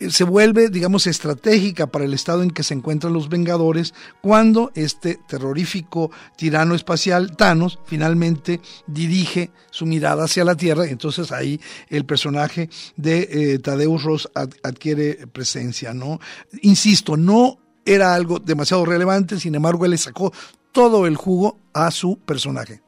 eh, 0.00 0.10
se 0.10 0.24
vuelve, 0.24 0.68
digamos, 0.68 1.06
estratégica 1.06 1.88
para 1.88 2.04
el 2.04 2.14
estado 2.14 2.42
en 2.42 2.50
que 2.50 2.62
se 2.62 2.74
encuentran 2.74 3.12
los 3.12 3.28
Vengadores 3.28 3.94
cuando 4.20 4.70
este 4.74 5.18
terrorífico 5.28 6.10
tirano 6.36 6.74
espacial, 6.74 7.36
Thanos, 7.36 7.78
finalmente 7.84 8.60
dirige 8.86 9.50
su 9.70 9.86
mirada 9.86 10.24
hacia 10.24 10.44
la 10.44 10.56
Tierra. 10.56 10.86
Entonces 10.86 11.32
ahí 11.32 11.60
el 11.88 12.04
personaje 12.04 12.70
de 12.96 13.28
eh, 13.30 13.58
Tadeusz 13.58 14.04
Ross 14.04 14.28
adquiere 14.34 15.26
presencia, 15.26 15.92
¿no? 15.92 16.20
Insisto, 16.62 17.16
no 17.16 17.58
era 17.84 18.14
algo 18.14 18.38
demasiado 18.38 18.84
relevante, 18.84 19.40
sin 19.40 19.54
embargo 19.54 19.84
él 19.86 19.92
le 19.92 19.98
sacó 19.98 20.32
todo 20.72 21.06
el 21.06 21.16
jugo 21.16 21.58
a 21.72 21.90
su 21.90 22.18
personaje. 22.18 22.82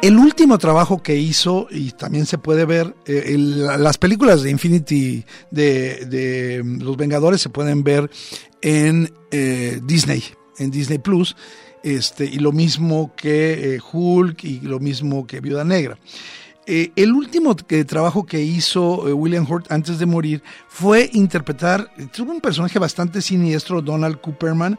El 0.00 0.16
último 0.16 0.58
trabajo 0.58 1.02
que 1.02 1.16
hizo, 1.16 1.66
y 1.72 1.90
también 1.90 2.24
se 2.24 2.38
puede 2.38 2.64
ver, 2.64 2.94
eh, 3.06 3.34
las 3.36 3.98
películas 3.98 4.42
de 4.42 4.50
Infinity 4.50 5.24
de, 5.50 6.62
Los 6.64 6.96
Vengadores 6.96 7.40
se 7.40 7.48
pueden 7.48 7.82
ver 7.82 8.08
en 8.62 9.12
eh, 9.32 9.80
Disney, 9.82 10.22
en 10.58 10.70
Disney 10.70 10.98
Plus, 10.98 11.34
este, 11.82 12.26
y 12.26 12.38
lo 12.38 12.52
mismo 12.52 13.12
que 13.16 13.74
eh, 13.74 13.80
Hulk 13.92 14.44
y 14.44 14.60
lo 14.60 14.78
mismo 14.78 15.26
que 15.26 15.40
Viuda 15.40 15.64
Negra. 15.64 15.98
Eh, 16.70 16.92
el 16.96 17.12
último 17.12 17.56
trabajo 17.56 18.26
que 18.26 18.42
hizo 18.42 19.08
eh, 19.08 19.14
William 19.14 19.50
Hurt 19.50 19.72
antes 19.72 19.98
de 19.98 20.04
morir 20.04 20.42
fue 20.68 21.08
interpretar, 21.14 21.90
tuvo 22.12 22.30
un 22.30 22.42
personaje 22.42 22.78
bastante 22.78 23.22
siniestro, 23.22 23.80
Donald 23.80 24.20
Cooperman, 24.20 24.78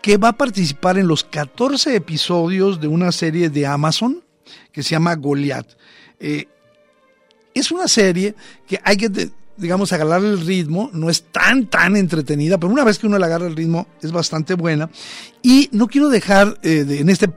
que 0.00 0.16
va 0.16 0.28
a 0.28 0.38
participar 0.38 0.96
en 0.96 1.06
los 1.06 1.24
14 1.24 1.94
episodios 1.94 2.80
de 2.80 2.88
una 2.88 3.12
serie 3.12 3.50
de 3.50 3.66
Amazon 3.66 4.24
que 4.72 4.82
se 4.82 4.92
llama 4.92 5.16
Goliath. 5.16 5.76
Eh, 6.18 6.46
es 7.52 7.70
una 7.72 7.88
serie 7.88 8.34
que 8.66 8.80
hay 8.82 8.96
que, 8.96 9.30
digamos, 9.58 9.92
agarrar 9.92 10.24
el 10.24 10.40
ritmo, 10.40 10.90
no 10.92 11.10
es 11.10 11.24
tan, 11.24 11.66
tan 11.66 11.96
entretenida, 11.96 12.58
pero 12.58 12.72
una 12.72 12.84
vez 12.84 12.98
que 12.98 13.06
uno 13.06 13.18
le 13.18 13.26
agarra 13.26 13.46
el 13.46 13.56
ritmo 13.56 13.86
es 14.00 14.12
bastante 14.12 14.54
buena. 14.54 14.88
Y 15.42 15.68
no 15.72 15.88
quiero 15.88 16.08
dejar 16.08 16.58
en 16.62 17.08
este 17.08 17.28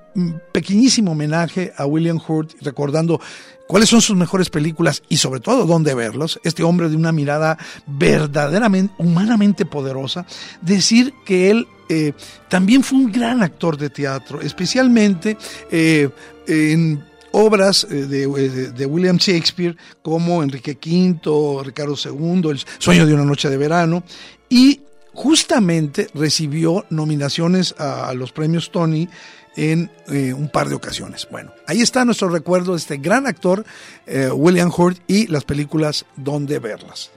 pequeñísimo 0.51 1.11
homenaje 1.11 1.73
a 1.77 1.85
William 1.85 2.19
Hurt, 2.25 2.51
recordando 2.61 3.19
cuáles 3.67 3.89
son 3.89 4.01
sus 4.01 4.17
mejores 4.17 4.49
películas 4.49 5.01
y 5.07 5.17
sobre 5.17 5.39
todo 5.39 5.65
dónde 5.65 5.93
verlos. 5.93 6.39
Este 6.43 6.61
hombre 6.63 6.89
de 6.89 6.95
una 6.95 7.11
mirada 7.11 7.57
verdaderamente, 7.87 8.93
humanamente 8.97 9.65
poderosa, 9.65 10.25
decir 10.61 11.13
que 11.25 11.51
él 11.51 11.67
eh, 11.87 12.13
también 12.49 12.83
fue 12.83 12.99
un 12.99 13.11
gran 13.11 13.41
actor 13.41 13.77
de 13.77 13.89
teatro, 13.89 14.41
especialmente 14.41 15.37
eh, 15.71 16.09
en 16.47 17.03
obras 17.31 17.85
eh, 17.89 18.05
de, 18.05 18.71
de, 18.71 18.85
William 18.85 19.17
Shakespeare 19.17 19.75
como 20.01 20.43
Enrique 20.43 20.77
V, 20.83 21.63
Ricardo 21.63 21.95
II, 22.03 22.49
El 22.49 22.59
sueño 22.77 23.05
de 23.05 23.13
una 23.13 23.25
noche 23.25 23.49
de 23.49 23.57
verano 23.57 24.03
y 24.49 24.81
justamente 25.13 26.07
recibió 26.13 26.85
nominaciones 26.89 27.75
a 27.77 28.13
los 28.13 28.31
premios 28.31 28.71
Tony 28.71 29.07
en 29.55 29.91
eh, 30.07 30.33
un 30.33 30.49
par 30.49 30.69
de 30.69 30.75
ocasiones. 30.75 31.27
Bueno, 31.29 31.51
ahí 31.67 31.81
está 31.81 32.05
nuestro 32.05 32.29
recuerdo 32.29 32.71
de 32.71 32.77
este 32.77 32.97
gran 32.97 33.27
actor, 33.27 33.65
eh, 34.05 34.29
William 34.31 34.71
Hurt, 34.75 34.99
y 35.07 35.27
las 35.27 35.43
películas 35.43 36.05
Donde 36.15 36.59
verlas. 36.59 37.11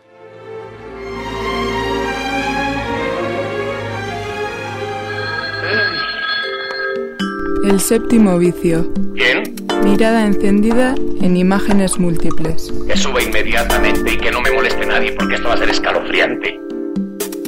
El 7.64 7.80
séptimo 7.80 8.38
vicio. 8.38 8.92
¿Quién? 9.14 9.56
Mirada 9.82 10.26
encendida 10.26 10.94
en 11.22 11.34
imágenes 11.34 11.98
múltiples. 11.98 12.70
Que 12.86 12.94
suba 12.94 13.22
inmediatamente 13.22 14.12
y 14.12 14.16
que 14.18 14.30
no 14.30 14.42
me 14.42 14.50
moleste 14.50 14.84
nadie 14.84 15.12
porque 15.12 15.36
esto 15.36 15.48
va 15.48 15.54
a 15.54 15.56
ser 15.56 15.70
escalofriante. 15.70 16.60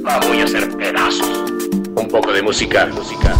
La 0.02 0.18
voy 0.20 0.40
a 0.40 0.44
hacer 0.44 0.74
pedazos. 0.78 1.52
Un 1.96 2.08
poco 2.08 2.32
de 2.32 2.42
música, 2.42 2.86
música. 2.86 3.36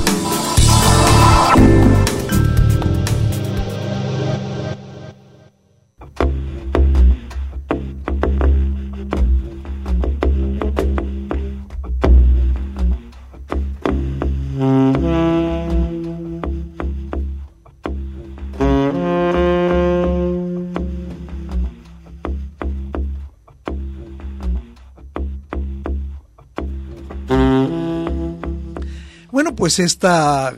Pues 29.56 29.78
esta 29.80 30.54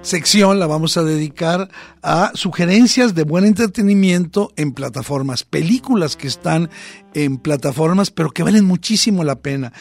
sección 0.00 0.58
la 0.58 0.66
vamos 0.66 0.96
a 0.96 1.02
dedicar 1.02 1.68
a 2.00 2.30
sugerencias 2.34 3.14
de 3.14 3.24
buen 3.24 3.44
entretenimiento 3.44 4.52
en 4.56 4.72
plataformas, 4.72 5.42
películas 5.42 6.16
que 6.16 6.28
están 6.28 6.70
en 7.12 7.38
plataformas 7.38 8.10
pero 8.10 8.30
que 8.30 8.44
valen 8.44 8.64
muchísimo 8.64 9.24
la 9.24 9.40
pena. 9.40 9.72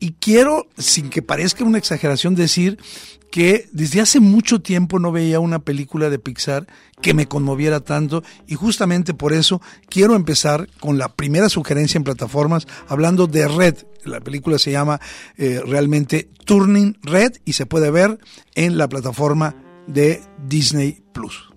Y 0.00 0.12
quiero, 0.12 0.68
sin 0.76 1.08
que 1.08 1.22
parezca 1.22 1.64
una 1.64 1.78
exageración, 1.78 2.34
decir 2.34 2.78
que 3.30 3.68
desde 3.72 4.00
hace 4.00 4.20
mucho 4.20 4.60
tiempo 4.60 4.98
no 4.98 5.12
veía 5.12 5.40
una 5.40 5.60
película 5.60 6.10
de 6.10 6.18
Pixar 6.18 6.66
que 7.00 7.14
me 7.14 7.26
conmoviera 7.26 7.80
tanto 7.80 8.22
y 8.46 8.54
justamente 8.54 9.14
por 9.14 9.32
eso 9.32 9.62
quiero 9.88 10.14
empezar 10.14 10.68
con 10.80 10.98
la 10.98 11.14
primera 11.14 11.48
sugerencia 11.48 11.98
en 11.98 12.04
plataformas 12.04 12.66
hablando 12.88 13.26
de 13.26 13.48
Red. 13.48 13.76
La 14.04 14.20
película 14.20 14.58
se 14.58 14.72
llama 14.72 15.00
eh, 15.36 15.60
realmente 15.64 16.28
Turning 16.44 16.98
Red 17.02 17.34
y 17.44 17.52
se 17.52 17.66
puede 17.66 17.90
ver 17.90 18.18
en 18.54 18.78
la 18.78 18.88
plataforma 18.88 19.54
de 19.86 20.20
Disney 20.46 21.02
Plus. 21.12 21.50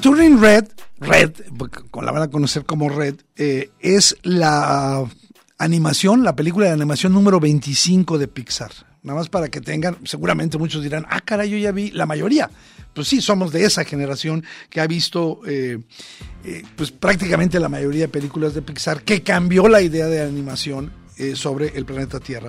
Turning 0.00 0.40
Red, 0.40 0.64
Red, 0.98 1.32
con 1.90 2.06
la 2.06 2.12
van 2.12 2.22
a 2.22 2.30
conocer 2.30 2.64
como 2.64 2.88
Red, 2.88 3.16
eh, 3.36 3.70
es 3.80 4.16
la 4.22 5.04
animación, 5.58 6.24
la 6.24 6.34
película 6.34 6.66
de 6.66 6.72
animación 6.72 7.12
número 7.12 7.38
25 7.38 8.16
de 8.16 8.26
Pixar. 8.26 8.70
Nada 9.02 9.18
más 9.18 9.28
para 9.28 9.48
que 9.48 9.60
tengan, 9.60 9.98
seguramente 10.04 10.56
muchos 10.56 10.82
dirán, 10.82 11.04
ah, 11.10 11.20
caray, 11.20 11.50
yo 11.50 11.58
ya 11.58 11.70
vi 11.72 11.90
la 11.90 12.06
mayoría. 12.06 12.50
Pues 12.94 13.08
sí, 13.08 13.20
somos 13.20 13.52
de 13.52 13.64
esa 13.64 13.84
generación 13.84 14.42
que 14.70 14.80
ha 14.80 14.86
visto 14.86 15.42
eh, 15.46 15.78
eh, 16.44 16.62
pues 16.76 16.90
prácticamente 16.92 17.60
la 17.60 17.68
mayoría 17.68 18.02
de 18.02 18.08
películas 18.08 18.54
de 18.54 18.62
Pixar, 18.62 19.02
que 19.02 19.22
cambió 19.22 19.68
la 19.68 19.82
idea 19.82 20.06
de 20.06 20.22
animación 20.22 20.92
sobre 21.34 21.76
el 21.76 21.84
planeta 21.84 22.18
Tierra. 22.18 22.48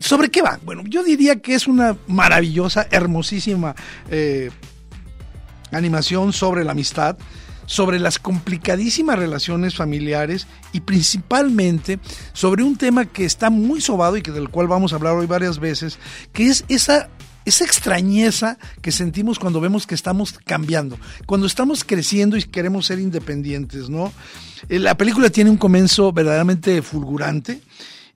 ¿Sobre 0.00 0.30
qué 0.30 0.42
va? 0.42 0.58
Bueno, 0.64 0.82
yo 0.84 1.04
diría 1.04 1.40
que 1.40 1.54
es 1.54 1.68
una 1.68 1.96
maravillosa, 2.08 2.88
hermosísima 2.90 3.76
animación 5.78 6.32
sobre 6.32 6.64
la 6.64 6.72
amistad, 6.72 7.16
sobre 7.66 7.98
las 7.98 8.18
complicadísimas 8.18 9.18
relaciones 9.18 9.74
familiares 9.74 10.46
y 10.72 10.80
principalmente 10.80 11.98
sobre 12.32 12.62
un 12.62 12.76
tema 12.76 13.06
que 13.06 13.24
está 13.24 13.50
muy 13.50 13.80
sobado 13.80 14.16
y 14.16 14.22
que 14.22 14.32
del 14.32 14.48
cual 14.48 14.68
vamos 14.68 14.92
a 14.92 14.96
hablar 14.96 15.14
hoy 15.14 15.26
varias 15.26 15.58
veces, 15.58 15.98
que 16.32 16.48
es 16.48 16.64
esa 16.68 17.08
esa 17.44 17.64
extrañeza 17.64 18.58
que 18.80 18.92
sentimos 18.92 19.38
cuando 19.38 19.60
vemos 19.60 19.86
que 19.86 19.94
estamos 19.94 20.38
cambiando, 20.44 20.96
cuando 21.26 21.46
estamos 21.46 21.84
creciendo 21.84 22.36
y 22.36 22.44
queremos 22.44 22.86
ser 22.86 23.00
independientes, 23.00 23.88
¿no? 23.88 24.12
Eh, 24.68 24.78
la 24.78 24.96
película 24.96 25.30
tiene 25.30 25.50
un 25.50 25.56
comienzo 25.56 26.12
verdaderamente 26.12 26.82
fulgurante. 26.82 27.60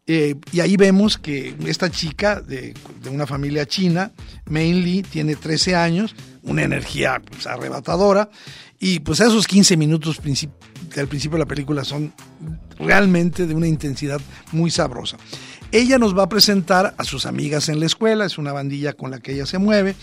Eh, 0.08 0.36
y 0.52 0.60
ahí 0.60 0.76
vemos 0.76 1.18
que 1.18 1.56
esta 1.66 1.90
chica 1.90 2.40
de, 2.40 2.74
de 3.02 3.10
una 3.10 3.26
familia 3.26 3.66
china, 3.66 4.12
Mainly, 4.44 5.02
tiene 5.02 5.34
13 5.34 5.74
años, 5.74 6.14
una 6.46 6.62
energía 6.62 7.20
pues, 7.30 7.46
arrebatadora. 7.46 8.30
Y 8.78 9.00
pues 9.00 9.20
esos 9.20 9.46
15 9.46 9.76
minutos 9.76 10.20
del 10.22 11.08
principio 11.08 11.38
de 11.38 11.44
la 11.44 11.48
película 11.48 11.84
son 11.84 12.12
realmente 12.78 13.46
de 13.46 13.54
una 13.54 13.66
intensidad 13.66 14.20
muy 14.52 14.70
sabrosa. 14.70 15.16
Ella 15.72 15.98
nos 15.98 16.16
va 16.16 16.24
a 16.24 16.28
presentar 16.28 16.94
a 16.96 17.04
sus 17.04 17.26
amigas 17.26 17.68
en 17.68 17.80
la 17.80 17.86
escuela, 17.86 18.24
es 18.24 18.38
una 18.38 18.52
bandilla 18.52 18.92
con 18.92 19.10
la 19.10 19.18
que 19.18 19.32
ella 19.32 19.46
se 19.46 19.58
mueve, 19.58 19.96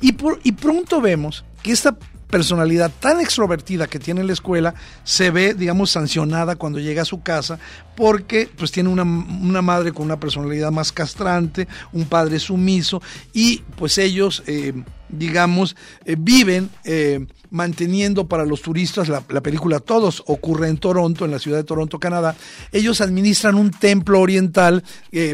y, 0.00 0.12
por, 0.12 0.40
y 0.44 0.52
pronto 0.52 1.00
vemos 1.00 1.44
que 1.62 1.72
esta 1.72 1.98
personalidad 2.30 2.90
tan 3.00 3.20
extrovertida 3.20 3.88
que 3.88 3.98
tiene 3.98 4.20
en 4.20 4.28
la 4.28 4.32
escuela 4.32 4.74
se 5.04 5.30
ve, 5.30 5.52
digamos, 5.52 5.90
sancionada 5.90 6.56
cuando 6.56 6.78
llega 6.78 7.02
a 7.02 7.04
su 7.04 7.22
casa 7.22 7.58
porque 7.96 8.48
pues 8.56 8.70
tiene 8.70 8.88
una, 8.88 9.04
madre 9.04 9.92
con 9.92 10.06
una 10.06 10.18
personalidad 10.18 10.70
más 10.70 10.92
castrante, 10.92 11.68
un 11.92 12.06
padre 12.06 12.38
sumiso 12.38 13.02
y 13.34 13.58
pues 13.76 13.98
ellos, 13.98 14.42
eh, 14.46 14.72
digamos, 15.12 15.76
eh, 16.04 16.16
viven 16.18 16.70
eh, 16.84 17.26
manteniendo 17.50 18.28
para 18.28 18.44
los 18.44 18.62
turistas, 18.62 19.08
la, 19.08 19.20
película 19.22 19.80
Todos 19.80 20.22
ocurre 20.26 20.68
en 20.68 20.78
Toronto, 20.78 21.24
en 21.24 21.30
la 21.30 21.38
ciudad 21.38 21.58
de 21.58 21.64
Toronto, 21.64 21.98
Canadá, 21.98 22.36
ellos 22.72 23.00
administran 23.00 23.56
un 23.56 23.70
templo 23.70 24.20
oriental 24.20 24.84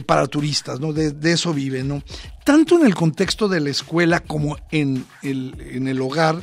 para 0.07 0.27
turistas, 0.27 0.81
¿no? 0.81 0.93
De, 0.93 1.13
de, 1.13 1.33
eso 1.33 1.53
viven, 1.53 1.89
¿no? 1.89 2.03
Tanto 2.45 2.79
en 2.79 2.87
el 2.87 2.95
contexto 2.95 3.49
de 3.49 3.61
la 3.61 3.71
escuela 3.71 4.21
como 4.21 4.57
en 4.71 5.05
el, 5.23 5.55
en 5.73 5.89
el 5.89 6.01
hogar, 6.01 6.41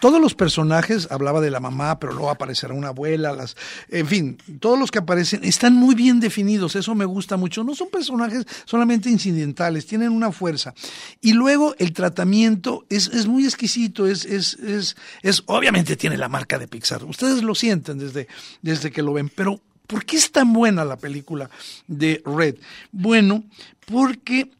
todos 0.00 0.20
los 0.20 0.34
personajes, 0.34 1.08
hablaba 1.10 1.40
de 1.40 1.50
la 1.50 1.60
mamá, 1.60 1.98
pero 1.98 2.12
luego 2.12 2.30
aparecerá 2.30 2.74
una 2.74 2.88
abuela, 2.88 3.32
las, 3.32 3.56
en 3.88 4.06
fin, 4.06 4.38
todos 4.60 4.78
los 4.78 4.90
que 4.90 4.98
aparecen 4.98 5.44
están 5.44 5.74
muy 5.74 5.94
bien 5.94 6.20
definidos, 6.20 6.76
eso 6.76 6.94
me 6.94 7.04
gusta 7.04 7.36
mucho. 7.36 7.62
No 7.64 7.74
son 7.74 7.88
personajes 7.88 8.46
solamente 8.64 9.10
incidentales, 9.10 9.86
tienen 9.86 10.10
una 10.10 10.32
fuerza. 10.32 10.74
Y 11.20 11.32
luego 11.32 11.74
el 11.78 11.92
tratamiento 11.92 12.84
es, 12.90 13.08
es 13.08 13.26
muy 13.26 13.44
exquisito, 13.44 14.06
es, 14.06 14.24
es, 14.24 14.54
es, 14.54 14.96
es, 15.22 15.42
obviamente 15.46 15.96
tiene 15.96 16.16
la 16.16 16.28
marca 16.28 16.58
de 16.58 16.68
Pixar. 16.68 17.04
Ustedes 17.04 17.42
lo 17.42 17.54
sienten 17.54 17.98
desde, 17.98 18.28
desde 18.62 18.90
que 18.90 19.02
lo 19.02 19.12
ven, 19.12 19.28
pero 19.28 19.60
¿por 19.86 20.04
qué 20.04 20.16
es 20.16 20.32
tan 20.32 20.52
buena 20.52 20.84
la 20.84 20.96
película 20.96 21.50
de 21.86 22.22
Red? 22.24 22.56
Bueno, 22.90 23.44
porque 23.86 24.50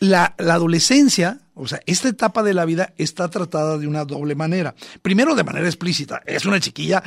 la, 0.00 0.34
la 0.38 0.54
adolescencia 0.54 1.40
o 1.62 1.68
sea, 1.68 1.80
esta 1.86 2.08
etapa 2.08 2.42
de 2.42 2.54
la 2.54 2.64
vida 2.64 2.92
está 2.96 3.28
tratada 3.28 3.78
de 3.78 3.86
una 3.86 4.04
doble 4.04 4.34
manera. 4.34 4.74
Primero, 5.00 5.36
de 5.36 5.44
manera 5.44 5.66
explícita. 5.66 6.20
Es 6.26 6.44
una 6.44 6.58
chiquilla 6.58 7.02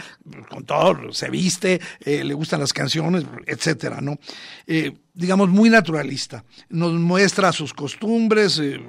con 0.50 0.64
todo, 0.66 1.12
se 1.12 1.30
viste, 1.30 1.82
eh, 2.00 2.24
le 2.24 2.34
gustan 2.34 2.62
las 2.62 2.72
canciones, 2.72 3.26
etcétera, 3.46 4.00
¿no? 4.00 4.18
Eh, 4.66 4.94
digamos, 5.14 5.50
muy 5.50 5.70
naturalista. 5.70 6.46
Nos 6.70 6.94
muestra 6.94 7.52
sus 7.52 7.74
costumbres, 7.74 8.58
eh, 8.60 8.80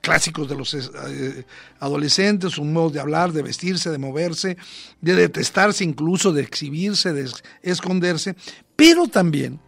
clásicos 0.00 0.48
de 0.48 0.56
los 0.56 0.76
adolescentes, 1.78 2.58
un 2.58 2.72
modo 2.72 2.90
de 2.90 3.00
hablar, 3.00 3.30
de 3.32 3.42
vestirse, 3.42 3.90
de 3.90 3.98
moverse, 3.98 4.56
de 5.00 5.14
detestarse 5.14 5.84
incluso, 5.84 6.32
de 6.32 6.42
exhibirse, 6.42 7.12
de 7.12 7.30
esconderse, 7.62 8.34
pero 8.74 9.06
también 9.06 9.60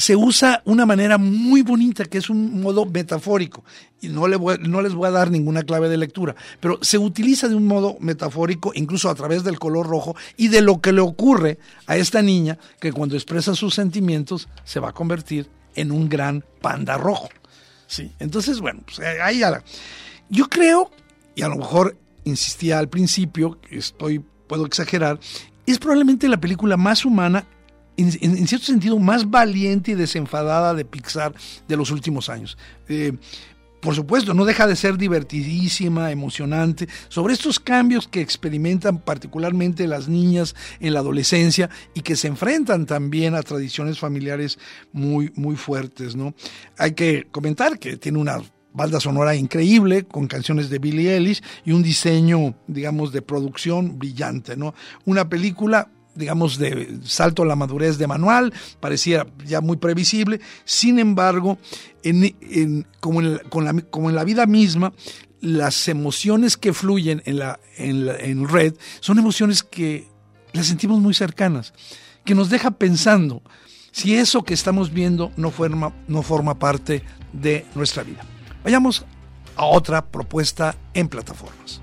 se 0.00 0.16
usa 0.16 0.62
una 0.64 0.86
manera 0.86 1.18
muy 1.18 1.62
bonita, 1.62 2.06
que 2.06 2.18
es 2.18 2.30
un 2.30 2.60
modo 2.60 2.86
metafórico. 2.86 3.62
Y 4.00 4.08
no, 4.08 4.26
le 4.26 4.38
no 4.38 4.80
les 4.80 4.94
voy 4.94 5.06
a 5.06 5.10
dar 5.10 5.30
ninguna 5.30 5.62
clave 5.62 5.90
de 5.90 5.98
lectura, 5.98 6.34
pero 6.58 6.78
se 6.80 6.96
utiliza 6.96 7.48
de 7.48 7.54
un 7.54 7.66
modo 7.66 7.96
metafórico, 8.00 8.72
incluso 8.74 9.10
a 9.10 9.14
través 9.14 9.44
del 9.44 9.58
color 9.58 9.86
rojo, 9.86 10.16
y 10.38 10.48
de 10.48 10.62
lo 10.62 10.80
que 10.80 10.92
le 10.92 11.02
ocurre 11.02 11.58
a 11.86 11.96
esta 11.96 12.22
niña, 12.22 12.58
que 12.80 12.92
cuando 12.92 13.14
expresa 13.14 13.54
sus 13.54 13.74
sentimientos 13.74 14.48
se 14.64 14.80
va 14.80 14.88
a 14.88 14.94
convertir 14.94 15.50
en 15.74 15.92
un 15.92 16.08
gran 16.08 16.44
panda 16.62 16.96
rojo. 16.96 17.28
¿Sí? 17.86 18.10
Entonces, 18.20 18.60
bueno, 18.60 18.80
pues 18.84 19.00
eh, 19.00 19.20
ahí 19.20 19.40
ya. 19.40 19.62
Yo 20.30 20.48
creo, 20.48 20.90
y 21.34 21.42
a 21.42 21.48
lo 21.48 21.56
mejor 21.56 21.96
insistía 22.24 22.78
al 22.78 22.88
principio, 22.88 23.58
estoy, 23.70 24.24
puedo 24.46 24.64
exagerar, 24.64 25.20
es 25.66 25.78
probablemente 25.78 26.28
la 26.28 26.40
película 26.40 26.76
más 26.76 27.04
humana 27.04 27.44
en, 28.00 28.46
cierto 28.46 28.66
sentido, 28.66 28.98
más 28.98 29.30
valiente 29.30 29.92
y 29.92 29.94
desenfadada 29.94 30.74
de 30.74 30.84
Pixar 30.84 31.34
de 31.68 31.76
los 31.76 31.90
últimos 31.90 32.28
años. 32.28 32.56
Eh, 32.88 33.12
por 33.80 33.94
supuesto, 33.94 34.34
no 34.34 34.44
deja 34.44 34.66
de 34.66 34.76
ser 34.76 34.98
divertidísima, 34.98 36.10
emocionante, 36.10 36.86
sobre 37.08 37.32
estos 37.32 37.58
cambios 37.58 38.06
que 38.06 38.20
experimentan 38.20 38.98
particularmente 38.98 39.86
las 39.86 40.06
niñas 40.06 40.54
en 40.80 40.92
la 40.92 41.00
adolescencia 41.00 41.70
y 41.94 42.02
que 42.02 42.16
se 42.16 42.28
enfrentan 42.28 42.84
también 42.84 43.34
a 43.34 43.42
tradiciones 43.42 43.98
familiares 43.98 44.58
muy, 44.92 45.32
muy 45.34 45.56
fuertes, 45.56 46.14
¿no? 46.14 46.34
Hay 46.76 46.92
que 46.92 47.26
comentar 47.30 47.78
que 47.78 47.96
tiene 47.96 48.18
una 48.18 48.42
banda 48.74 49.00
sonora 49.00 49.34
increíble 49.34 50.04
con 50.04 50.26
canciones 50.26 50.68
de 50.68 50.78
Billie 50.78 51.16
Ellis 51.16 51.42
y 51.64 51.72
un 51.72 51.82
diseño, 51.82 52.54
digamos, 52.66 53.12
de 53.12 53.22
producción 53.22 53.98
brillante, 53.98 54.56
¿no? 54.56 54.74
Una 55.06 55.28
película 55.28 55.88
digamos, 56.14 56.58
de 56.58 56.98
salto 57.04 57.42
a 57.42 57.46
la 57.46 57.56
madurez 57.56 57.98
de 57.98 58.06
manual, 58.06 58.52
parecía 58.80 59.26
ya 59.44 59.60
muy 59.60 59.76
previsible. 59.76 60.40
Sin 60.64 60.98
embargo, 60.98 61.58
en, 62.02 62.86
como, 63.00 63.20
en 63.20 63.38
como, 63.90 64.08
en 64.08 64.16
la, 64.16 64.24
vida 64.24 64.46
misma, 64.46 64.92
las 65.40 65.88
emociones 65.88 66.56
que 66.56 66.72
fluyen 66.72 67.22
en, 67.24 67.38
la, 67.38 67.60
en, 67.76 68.08
en 68.08 68.48
Red 68.48 68.74
son 69.00 69.18
emociones 69.18 69.62
que 69.62 70.08
las 70.52 70.66
sentimos 70.66 71.00
muy 71.00 71.14
cercanas, 71.14 71.72
que 72.24 72.34
nos 72.34 72.50
deja 72.50 72.70
pensando 72.72 73.42
si 73.92 74.14
eso 74.14 74.42
que 74.42 74.54
estamos 74.54 74.92
viendo 74.92 75.32
no 75.36 75.50
forma, 75.50 75.92
no 76.06 76.22
forma 76.22 76.58
parte 76.58 77.02
de 77.32 77.66
nuestra 77.74 78.02
vida. 78.02 78.24
Vayamos 78.62 79.04
a 79.56 79.64
otra 79.64 80.04
propuesta 80.06 80.76
en 80.94 81.08
plataformas. 81.08 81.80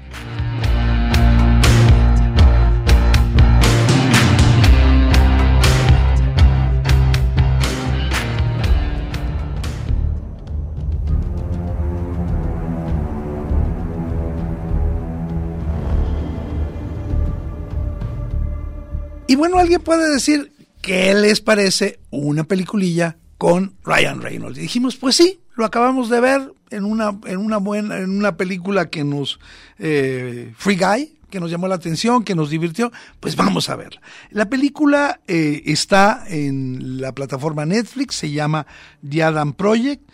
Y 19.30 19.36
bueno, 19.36 19.58
alguien 19.58 19.82
puede 19.82 20.10
decir, 20.10 20.54
¿qué 20.82 21.14
les 21.14 21.42
parece 21.42 22.00
una 22.12 22.46
peliculilla 22.46 23.18
con 23.38 23.74
Ryan 23.84 24.22
Reynolds? 24.22 24.58
Y 24.58 24.62
dijimos, 24.62 24.96
pues 24.96 25.18
sí, 25.18 25.42
lo 25.56 25.66
acabamos 25.66 26.10
de 26.10 26.22
ver 26.22 26.54
en 26.70 26.86
una, 26.86 27.20
en 27.26 27.38
una 27.38 27.58
buena, 27.58 27.98
en 27.98 28.18
una 28.18 28.38
película 28.38 28.90
que 28.90 29.04
nos, 29.04 29.38
eh, 29.80 30.54
Free 30.56 30.78
Guy, 30.78 31.18
que 31.30 31.42
nos 31.42 31.52
llamó 31.52 31.68
la 31.68 31.76
atención, 31.76 32.24
que 32.24 32.36
nos 32.36 32.50
divirtió, 32.50 32.90
pues 33.20 33.36
vamos 33.36 33.70
a 33.70 33.76
verla. 33.76 34.02
La 34.32 34.50
película 34.50 35.20
eh, 35.28 35.62
está 35.66 36.24
en 36.30 37.02
la 37.02 37.14
plataforma 37.14 37.66
Netflix, 37.66 38.16
se 38.16 38.32
llama 38.32 38.66
The 39.08 39.24
Adam 39.24 39.52
Project. 39.52 40.10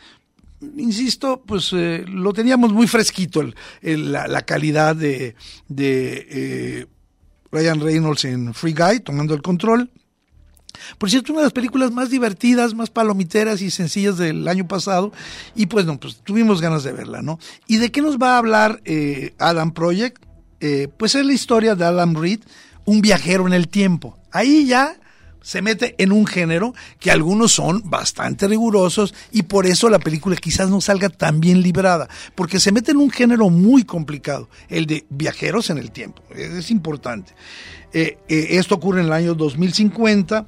Insisto, 0.76 1.44
pues 1.46 1.72
eh, 1.74 2.04
lo 2.08 2.34
teníamos 2.34 2.74
muy 2.74 2.88
fresquito, 2.88 3.44
la, 3.82 4.42
calidad 4.42 4.96
de, 4.96 5.36
de 5.68 6.88
Ryan 7.54 7.80
Reynolds 7.80 8.26
en 8.26 8.54
Free 8.54 8.74
Guy, 8.74 9.00
tomando 9.00 9.36
el 9.36 9.42
control. 9.42 9.92
Por 10.98 11.10
cierto, 11.10 11.32
una 11.32 11.42
de 11.42 11.46
las 11.46 11.54
películas 11.54 11.92
más 11.92 12.10
divertidas, 12.10 12.74
más 12.74 12.90
palomiteras 12.90 13.62
y 13.62 13.70
sencillas 13.70 14.18
del 14.18 14.48
año 14.48 14.68
pasado. 14.68 15.14
Y 15.56 15.68
pues 15.68 15.86
no, 15.86 16.00
pues 16.00 16.18
tuvimos 16.24 16.62
ganas 16.62 16.84
de 16.84 16.92
verla, 16.92 17.22
¿no? 17.22 17.40
¿Y 17.68 17.78
de 17.78 17.92
qué 17.92 18.02
nos 18.02 18.18
va 18.18 18.36
a 18.36 18.38
hablar 18.40 18.82
eh, 18.86 19.36
Adam 19.38 19.72
Project? 19.72 20.24
Eh, 20.60 20.88
pues 20.98 21.14
es 21.14 21.26
la 21.26 21.34
historia 21.34 21.76
de 21.76 21.86
Adam 21.86 22.16
Reed, 22.16 22.40
un 22.86 23.02
viajero 23.02 23.46
en 23.46 23.54
el 23.54 23.68
tiempo. 23.68 24.18
Ahí 24.32 24.66
ya 24.66 24.98
se 25.44 25.62
mete 25.62 25.94
en 26.00 26.12
un 26.12 26.26
género 26.26 26.74
que 27.00 27.12
algunos 27.12 27.52
son 27.52 27.84
bastante 27.86 28.48
rigurosos 28.48 29.14
y 29.32 29.44
por 29.44 29.68
eso 29.68 29.90
la 29.90 30.00
película 30.00 30.36
quizás 30.38 30.70
no 30.70 30.82
salga 30.82 31.10
tan 31.10 31.40
bien 31.40 31.62
librada, 31.62 32.10
porque 32.34 32.60
se 32.60 32.72
mete 32.72 32.92
en 32.92 32.98
un 32.98 33.12
género 33.12 33.52
muy 33.52 33.84
complicado, 33.84 34.50
el 34.70 34.88
de 34.88 35.06
viajeros 35.10 35.70
en 35.70 35.78
el 35.78 35.92
tiempo, 35.92 36.24
es 36.34 36.72
importante. 36.72 37.34
Eh, 37.92 38.18
eh, 38.28 38.48
esto 38.52 38.76
ocurre 38.76 39.02
en 39.02 39.08
el 39.08 39.14
año 39.14 39.36
2050 39.36 40.48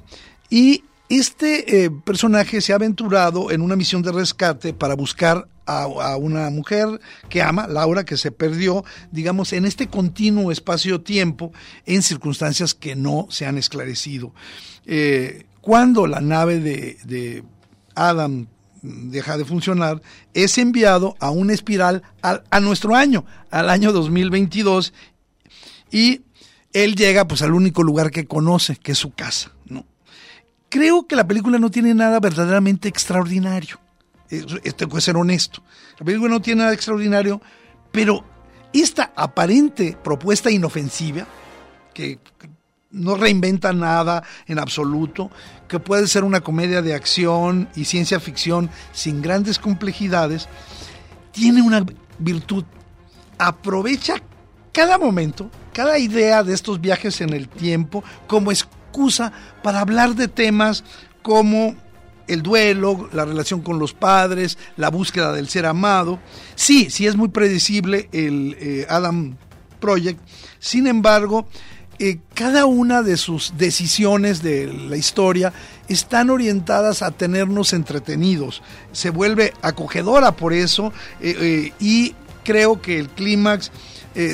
y 0.50 0.82
este 1.08 1.84
eh, 1.84 1.90
personaje 1.90 2.60
se 2.60 2.72
ha 2.72 2.76
aventurado 2.76 3.52
en 3.52 3.60
una 3.60 3.76
misión 3.76 4.02
de 4.02 4.10
rescate 4.10 4.72
para 4.72 4.96
buscar 4.96 5.46
a, 5.66 6.16
una 6.16 6.48
mujer 6.50 7.00
que 7.28 7.42
ama, 7.42 7.66
Laura, 7.66 8.04
que 8.04 8.16
se 8.16 8.30
perdió, 8.30 8.84
digamos, 9.10 9.52
en 9.52 9.64
este 9.64 9.88
continuo 9.88 10.52
espacio-tiempo 10.52 11.52
en 11.84 12.02
circunstancias 12.02 12.74
que 12.74 12.96
no 12.96 13.26
se 13.30 13.46
han 13.46 13.58
esclarecido. 13.58 14.32
Eh, 14.86 15.46
cuando 15.60 16.06
la 16.06 16.20
nave 16.20 16.60
de, 16.60 17.44
Adam 17.94 18.46
deja 18.82 19.36
de 19.36 19.44
funcionar, 19.44 20.00
es 20.32 20.58
enviado 20.58 21.16
a 21.18 21.30
una 21.30 21.52
espiral 21.52 22.02
a, 22.22 22.60
nuestro 22.60 22.94
año, 22.94 23.24
al 23.50 23.68
año 23.68 23.92
2022, 23.92 24.92
y 25.90 26.22
él 26.72 26.94
llega 26.94 27.26
pues 27.26 27.42
al 27.42 27.52
único 27.52 27.82
lugar 27.82 28.10
que 28.10 28.26
conoce, 28.26 28.76
que 28.76 28.92
es 28.92 28.98
su 28.98 29.12
casa. 29.12 29.50
¿no? 29.64 29.84
Creo 30.68 31.06
que 31.06 31.16
la 31.16 31.26
película 31.26 31.58
no 31.58 31.70
tiene 31.70 31.94
nada 31.94 32.20
verdaderamente 32.20 32.88
extraordinario. 32.88 33.80
Esto 34.30 34.88
puede 34.88 35.02
ser 35.02 35.16
honesto. 35.16 35.62
La 35.98 36.04
película 36.04 36.30
no 36.30 36.40
tiene 36.40 36.62
nada 36.62 36.74
extraordinario, 36.74 37.40
pero 37.92 38.24
esta 38.72 39.12
aparente 39.14 39.96
propuesta 40.02 40.50
inofensiva, 40.50 41.26
que 41.94 42.18
no 42.90 43.14
reinventa 43.16 43.72
nada 43.72 44.22
en 44.46 44.58
absoluto, 44.58 45.30
que 45.68 45.78
puede 45.78 46.06
ser 46.06 46.24
una 46.24 46.40
comedia 46.40 46.82
de 46.82 46.94
acción 46.94 47.68
y 47.74 47.84
ciencia 47.84 48.20
ficción 48.20 48.70
sin 48.92 49.22
grandes 49.22 49.58
complejidades, 49.58 50.48
tiene 51.32 51.62
una 51.62 51.84
virtud. 52.18 52.64
Aprovecha 53.38 54.22
cada 54.72 54.98
momento, 54.98 55.50
cada 55.72 55.98
idea 55.98 56.42
de 56.42 56.54
estos 56.54 56.80
viajes 56.80 57.20
en 57.20 57.32
el 57.32 57.48
tiempo 57.48 58.02
como 58.26 58.50
excusa 58.50 59.32
para 59.62 59.80
hablar 59.80 60.14
de 60.14 60.28
temas 60.28 60.84
como 61.22 61.74
el 62.28 62.42
duelo, 62.42 63.08
la 63.12 63.24
relación 63.24 63.62
con 63.62 63.78
los 63.78 63.92
padres, 63.92 64.58
la 64.76 64.90
búsqueda 64.90 65.32
del 65.32 65.48
ser 65.48 65.66
amado. 65.66 66.18
Sí, 66.54 66.90
sí 66.90 67.06
es 67.06 67.16
muy 67.16 67.28
predecible 67.28 68.08
el 68.12 68.56
eh, 68.60 68.86
Adam 68.88 69.36
Project. 69.80 70.20
Sin 70.58 70.86
embargo, 70.86 71.46
eh, 71.98 72.18
cada 72.34 72.66
una 72.66 73.02
de 73.02 73.16
sus 73.16 73.54
decisiones 73.56 74.42
de 74.42 74.66
la 74.66 74.96
historia 74.96 75.52
están 75.88 76.30
orientadas 76.30 77.02
a 77.02 77.10
tenernos 77.10 77.72
entretenidos. 77.72 78.62
Se 78.92 79.10
vuelve 79.10 79.52
acogedora 79.62 80.32
por 80.32 80.52
eso 80.52 80.92
eh, 81.20 81.72
y 81.78 82.14
creo 82.44 82.80
que 82.80 82.98
el 82.98 83.08
clímax 83.08 83.70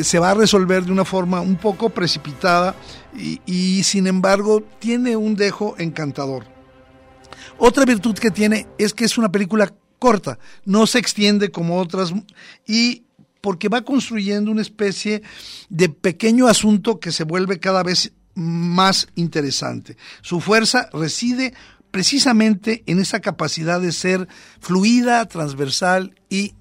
se 0.05 0.21
va 0.21 0.31
a 0.31 0.35
resolver 0.35 0.85
de 0.85 0.93
una 0.93 1.05
forma 1.05 1.41
un 1.41 1.57
poco 1.57 1.89
precipitada 1.89 2.77
y 3.17 3.83
sin 3.83 4.07
embargo 4.07 4.63
tiene 4.79 5.17
un 5.17 5.35
dejo 5.35 5.75
encantador. 5.77 6.52
Otra 7.65 7.85
virtud 7.85 8.19
que 8.19 8.33
tiene 8.33 8.67
es 8.77 8.93
que 8.93 9.05
es 9.05 9.17
una 9.17 9.31
película 9.31 9.73
corta, 10.01 10.41
no 10.65 10.85
se 10.89 10.99
extiende 10.99 11.53
como 11.53 11.79
otras 11.79 12.13
y 12.67 13.05
porque 13.41 13.69
va 13.69 13.83
construyendo 13.83 14.51
una 14.51 14.63
especie 14.63 15.23
de 15.69 15.89
pequeño 15.89 16.49
asunto 16.49 16.99
que 16.99 17.13
se 17.13 17.23
vuelve 17.23 17.61
cada 17.61 17.85
vez 17.85 18.15
más 18.35 19.07
interesante. 19.15 19.97
Su 20.23 20.41
fuerza 20.41 20.91
reside 20.93 21.55
precisamente 21.93 22.83
en 22.87 22.99
esa 22.99 23.21
capacidad 23.21 23.81
de 23.81 23.93
ser 23.93 24.27
fluida, 24.59 25.25
transversal 25.27 26.17
y 26.29 26.57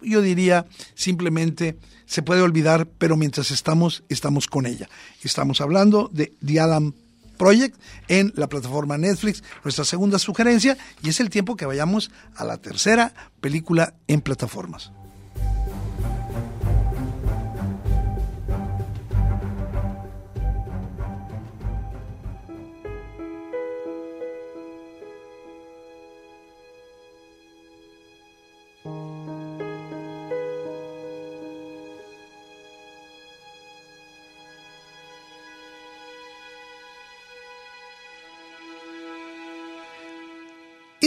yo 0.00 0.22
diría 0.22 0.64
simplemente 0.94 1.76
se 2.06 2.22
puede 2.22 2.42
olvidar, 2.42 2.86
pero 2.86 3.16
mientras 3.16 3.50
estamos, 3.50 4.04
estamos 4.08 4.46
con 4.46 4.66
ella. 4.66 4.88
Estamos 5.24 5.60
hablando 5.60 6.08
de 6.12 6.32
The 6.46 6.60
Adam 6.60 6.92
Project 7.40 7.80
en 8.08 8.34
la 8.36 8.50
plataforma 8.50 8.98
Netflix, 8.98 9.42
nuestra 9.64 9.86
segunda 9.86 10.18
sugerencia, 10.18 10.76
y 11.02 11.08
es 11.08 11.20
el 11.20 11.30
tiempo 11.30 11.56
que 11.56 11.64
vayamos 11.64 12.10
a 12.36 12.44
la 12.44 12.58
tercera 12.58 13.14
película 13.40 13.94
en 14.08 14.20
plataformas. 14.20 14.92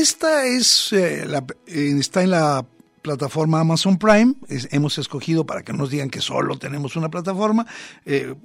Esta 0.04 0.46
es 0.46 0.92
eh, 0.92 1.26
eh, 1.66 1.96
está 1.98 2.24
en 2.24 2.32
la 2.32 2.66
plataforma 3.02 3.62
Amazon 3.62 3.98
Prime. 3.98 4.36
hemos 4.50 4.98
escogido 4.98 5.46
para 5.46 5.64
que 5.64 5.72
nos 5.72 5.92
digan 5.92 6.10
que 6.10 6.20
solo 6.20 6.60
tenemos 6.60 6.98
una 6.98 7.10
plataforma, 7.10 7.66
eh, 8.06 8.36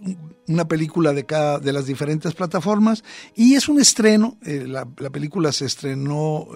una 0.46 0.68
película 0.68 1.12
de 1.12 1.26
cada 1.26 1.58
de 1.58 1.72
las 1.72 1.86
diferentes 1.86 2.32
plataformas 2.34 3.02
y 3.34 3.56
es 3.56 3.68
un 3.68 3.80
estreno. 3.80 4.36
La, 4.42 4.86
película 4.86 5.50
se 5.50 5.66
estrenó, 5.66 6.46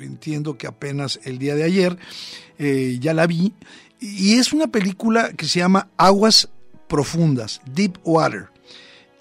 entiendo 0.00 0.56
que 0.56 0.66
apenas 0.66 1.20
el 1.24 1.38
día 1.38 1.54
de 1.54 1.64
ayer. 1.64 1.98
ya 2.98 3.12
la 3.12 3.26
vi 3.26 3.52
y 4.00 4.38
es 4.38 4.54
una 4.54 4.68
película 4.68 5.34
que 5.34 5.44
se 5.44 5.58
llama 5.58 5.90
Aguas 5.98 6.48
Profundas, 6.88 7.60
Deep 7.74 7.98
Water. 8.04 8.55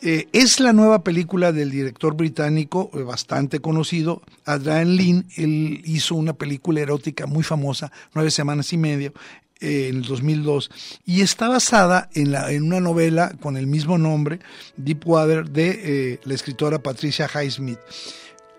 Eh, 0.07 0.29
es 0.33 0.59
la 0.59 0.71
nueva 0.71 1.03
película 1.03 1.51
del 1.51 1.71
director 1.71 2.15
británico 2.15 2.91
eh, 2.93 3.01
bastante 3.01 3.59
conocido, 3.59 4.21
Adrian 4.45 4.95
Lin. 4.95 5.25
Él 5.35 5.81
hizo 5.83 6.13
una 6.13 6.33
película 6.33 6.79
erótica 6.79 7.25
muy 7.25 7.41
famosa, 7.41 7.91
Nueve 8.13 8.29
Semanas 8.29 8.71
y 8.71 8.77
Medio, 8.77 9.13
eh, 9.59 9.87
en 9.89 9.95
el 9.95 10.01
2002, 10.03 10.69
y 11.07 11.21
está 11.21 11.49
basada 11.49 12.07
en 12.13 12.61
una 12.65 12.79
novela 12.79 13.33
con 13.41 13.57
el 13.57 13.65
mismo 13.65 13.97
nombre, 13.97 14.41
Deepwater, 14.77 15.49
de 15.49 16.19
la 16.23 16.35
escritora 16.35 16.77
Patricia 16.77 17.27
Highsmith. 17.27 17.79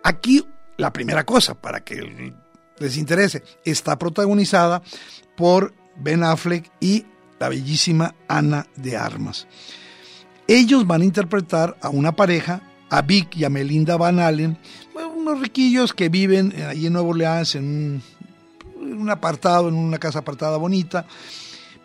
Aquí, 0.03 0.45
la 0.79 0.93
primera 0.93 1.25
cosa, 1.25 1.55
para 1.55 1.79
que 1.79 2.33
les 2.81 2.97
interese, 2.97 3.45
está 3.65 3.97
protagonizada 3.97 4.83
por 5.37 5.73
Ben 5.95 6.25
Affleck 6.25 6.73
y 6.81 7.07
la 7.39 7.51
bellísima 7.51 8.17
Ana 8.27 8.67
de 8.75 8.97
Armas. 8.97 9.47
Ellos 10.49 10.87
van 10.87 11.03
a 11.03 11.05
interpretar 11.05 11.77
a 11.81 11.89
una 11.89 12.15
pareja, 12.15 12.63
a 12.89 13.03
Vic 13.03 13.37
y 13.37 13.45
a 13.45 13.51
Melinda 13.51 13.97
Van 13.97 14.21
Allen, 14.21 14.59
unos 15.17 15.41
riquillos 15.41 15.93
que 15.93 16.09
viven 16.09 16.55
ahí 16.69 16.87
en 16.87 16.93
Nuevo 16.93 17.11
Orleans 17.11 17.57
en 17.57 18.01
un, 18.81 19.11
apartado, 19.11 19.69
en 19.69 19.75
una 19.75 19.99
casa 19.99 20.21
apartada 20.21 20.57
bonita, 20.57 21.05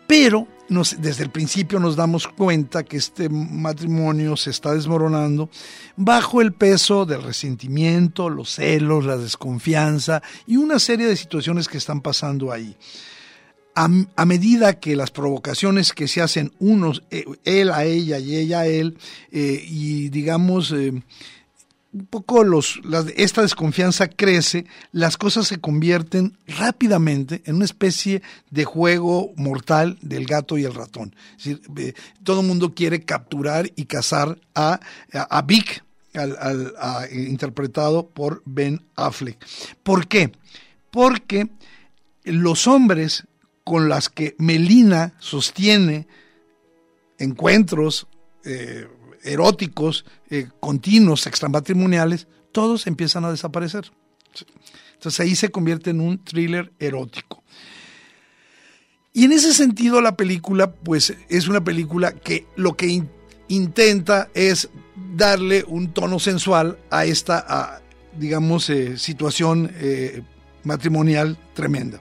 pero 0.06 0.46
desde 0.68 1.24
el 1.24 1.30
principio 1.30 1.80
nos 1.80 1.96
damos 1.96 2.28
cuenta 2.28 2.84
que 2.84 2.96
este 2.96 3.28
matrimonio 3.28 4.36
se 4.36 4.50
está 4.50 4.72
desmoronando 4.72 5.50
bajo 5.96 6.40
el 6.40 6.52
peso 6.52 7.04
del 7.04 7.22
resentimiento, 7.22 8.30
los 8.30 8.54
celos, 8.54 9.04
la 9.04 9.16
desconfianza 9.16 10.22
y 10.46 10.56
una 10.56 10.78
serie 10.78 11.06
de 11.06 11.16
situaciones 11.16 11.66
que 11.68 11.78
están 11.78 12.00
pasando 12.00 12.52
ahí 12.52 12.76
a, 13.74 14.24
medida 14.26 14.78
que 14.78 14.96
las 14.96 15.10
provocaciones 15.10 15.92
que 15.92 16.08
se 16.08 16.20
hacen 16.20 16.52
unos, 16.58 17.02
eh, 17.10 17.24
él 17.44 17.70
a 17.70 17.84
ella 17.84 18.18
y 18.18 18.36
ella 18.36 18.60
a 18.60 18.66
él, 18.66 18.98
eh, 19.30 19.64
y 19.66 20.10
digamos, 20.10 20.72
eh, 20.72 20.92
un 21.92 22.06
poco 22.06 22.42
los, 22.42 22.80
esta 23.16 23.42
desconfianza 23.42 24.08
crece, 24.08 24.66
las 24.92 25.16
cosas 25.16 25.46
se 25.46 25.58
convierten 25.58 26.38
rápidamente 26.46 27.42
en 27.44 27.56
una 27.56 27.66
especie 27.66 28.22
de 28.50 28.64
juego 28.64 29.32
mortal 29.36 29.98
del 30.00 30.26
gato 30.26 30.56
y 30.56 30.64
el 30.64 30.74
ratón. 30.74 31.14
Es 31.38 31.44
decir, 31.44 31.94
todo 32.22 32.40
el 32.40 32.46
mundo 32.46 32.74
quiere 32.74 33.02
capturar 33.02 33.70
y 33.76 33.84
cazar 33.84 34.38
a, 34.54 34.80
a, 35.12 35.42
Vic, 35.42 35.84
interpretado 37.12 38.08
por 38.08 38.42
Ben 38.46 38.82
Affleck. 38.96 39.44
¿Por 39.82 40.08
qué? 40.08 40.32
Porque 40.90 41.50
los 42.24 42.66
hombres 42.66 43.24
con 43.64 43.88
las 43.88 44.08
que 44.08 44.34
Melina 44.38 45.14
sostiene 45.18 46.06
encuentros 47.18 48.06
eh, 48.44 48.88
eróticos, 49.22 50.04
eh, 50.30 50.48
continuos, 50.58 51.26
extramatrimoniales, 51.26 52.26
todos 52.50 52.86
empiezan 52.86 53.24
a 53.24 53.30
desaparecer. 53.30 53.92
Entonces 54.94 55.20
ahí 55.20 55.36
se 55.36 55.50
convierte 55.50 55.90
en 55.90 56.00
un 56.00 56.18
thriller 56.18 56.72
erótico. 56.78 57.42
Y 59.12 59.24
en 59.24 59.32
ese 59.32 59.52
sentido 59.52 60.00
la 60.00 60.16
película, 60.16 60.72
pues 60.72 61.14
es 61.28 61.46
una 61.46 61.62
película 61.62 62.12
que 62.12 62.46
lo 62.56 62.76
que 62.76 63.04
intenta 63.48 64.28
es 64.34 64.70
darle 65.14 65.64
un 65.68 65.92
tono 65.92 66.18
sensual 66.18 66.78
a 66.90 67.04
esta, 67.04 67.82
digamos, 68.18 68.70
eh, 68.70 68.96
situación 68.96 69.70
matrimonial 70.64 71.36
tremenda. 71.54 72.00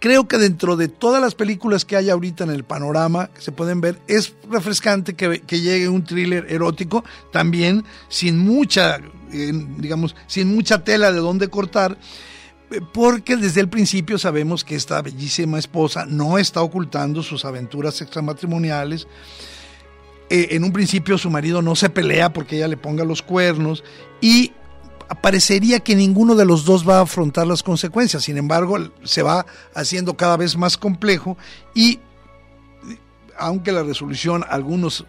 Creo 0.00 0.26
que 0.26 0.38
dentro 0.38 0.76
de 0.76 0.88
todas 0.88 1.20
las 1.20 1.34
películas 1.34 1.84
que 1.84 1.94
hay 1.94 2.08
ahorita 2.08 2.44
en 2.44 2.50
el 2.50 2.64
panorama 2.64 3.28
que 3.34 3.42
se 3.42 3.52
pueden 3.52 3.82
ver, 3.82 3.98
es 4.08 4.34
refrescante 4.50 5.14
que, 5.14 5.42
llegue 5.46 5.90
un 5.90 6.04
thriller 6.04 6.46
erótico, 6.48 7.04
también 7.30 7.84
sin 8.08 8.38
mucha, 8.38 8.98
digamos, 9.30 10.16
sin 10.26 10.54
mucha 10.54 10.82
tela 10.84 11.12
de 11.12 11.18
dónde 11.18 11.48
cortar, 11.48 11.98
porque 12.94 13.36
desde 13.36 13.60
el 13.60 13.68
principio 13.68 14.16
sabemos 14.16 14.64
que 14.64 14.74
esta 14.74 15.02
bellísima 15.02 15.58
esposa 15.58 16.06
no 16.06 16.38
está 16.38 16.62
ocultando 16.62 17.22
sus 17.22 17.44
aventuras 17.44 18.00
extramatrimoniales. 18.00 19.06
Eh, 20.30 20.48
en 20.52 20.64
un 20.64 20.72
principio 20.72 21.18
su 21.18 21.28
marido 21.28 21.60
no 21.60 21.76
se 21.76 21.90
pelea 21.90 22.32
porque 22.32 22.56
ella 22.56 22.68
le 22.68 22.76
ponga 22.78 23.04
los 23.04 23.20
cuernos 23.20 23.84
y 24.22 24.52
parecería 25.14 25.80
que 25.80 25.96
ninguno 25.96 26.34
de 26.34 26.44
los 26.44 26.64
dos 26.64 26.88
va 26.88 26.98
a 26.98 27.02
afrontar 27.02 27.46
las 27.46 27.62
consecuencias. 27.62 28.24
Sin 28.24 28.36
embargo, 28.36 28.78
se 29.04 29.22
va 29.22 29.46
haciendo 29.74 30.16
cada 30.16 30.36
vez 30.36 30.56
más 30.56 30.76
complejo 30.76 31.36
y 31.74 31.98
aunque 33.38 33.72
la 33.72 33.82
resolución 33.82 34.44
algunos 34.48 35.06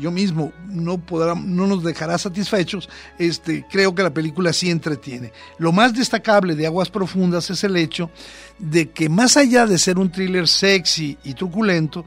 yo 0.00 0.10
mismo 0.10 0.52
no 0.68 0.98
podrá, 0.98 1.34
no 1.34 1.66
nos 1.66 1.82
dejará 1.82 2.18
satisfechos, 2.18 2.88
este, 3.18 3.64
creo 3.70 3.94
que 3.94 4.02
la 4.02 4.12
película 4.12 4.52
sí 4.52 4.70
entretiene. 4.70 5.32
Lo 5.58 5.72
más 5.72 5.94
destacable 5.94 6.54
de 6.54 6.66
Aguas 6.66 6.90
Profundas 6.90 7.50
es 7.50 7.62
el 7.64 7.76
hecho 7.76 8.10
de 8.58 8.90
que 8.90 9.08
más 9.08 9.36
allá 9.36 9.66
de 9.66 9.78
ser 9.78 9.98
un 9.98 10.10
thriller 10.10 10.48
sexy 10.48 11.16
y 11.24 11.34
truculento, 11.34 12.04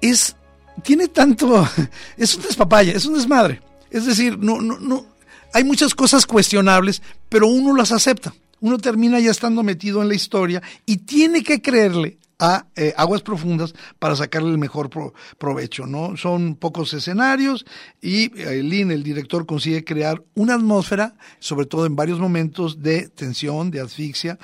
es, 0.00 0.36
tiene 0.82 1.08
tanto, 1.08 1.66
es 2.16 2.34
un 2.36 2.42
despapaya, 2.42 2.92
es 2.92 3.06
un 3.06 3.14
desmadre. 3.14 3.60
Es 3.90 4.06
decir, 4.06 4.38
no, 4.38 4.60
no, 4.60 4.78
no, 4.78 5.06
hay 5.52 5.64
muchas 5.64 5.94
cosas 5.94 6.26
cuestionables, 6.26 7.02
pero 7.28 7.46
uno 7.46 7.74
las 7.76 7.92
acepta. 7.92 8.34
Uno 8.60 8.78
termina 8.78 9.18
ya 9.18 9.30
estando 9.30 9.62
metido 9.62 10.02
en 10.02 10.08
la 10.08 10.14
historia 10.14 10.62
y 10.86 10.98
tiene 10.98 11.42
que 11.42 11.60
creerle 11.60 12.18
a 12.42 12.66
eh, 12.74 12.92
aguas 12.96 13.22
profundas 13.22 13.72
para 14.00 14.16
sacarle 14.16 14.50
el 14.50 14.58
mejor 14.58 14.90
provecho, 15.38 15.86
¿no? 15.86 16.16
Son 16.16 16.56
pocos 16.56 16.92
escenarios 16.92 17.64
y 18.00 18.36
eh, 18.36 18.64
Lin, 18.64 18.90
el 18.90 19.04
director, 19.04 19.46
consigue 19.46 19.84
crear 19.84 20.24
una 20.34 20.54
atmósfera, 20.54 21.14
sobre 21.38 21.66
todo 21.66 21.86
en 21.86 21.94
varios 21.94 22.18
momentos 22.18 22.82
de 22.82 23.08
tensión, 23.08 23.70
de 23.70 23.80
asfixia, 23.80 24.40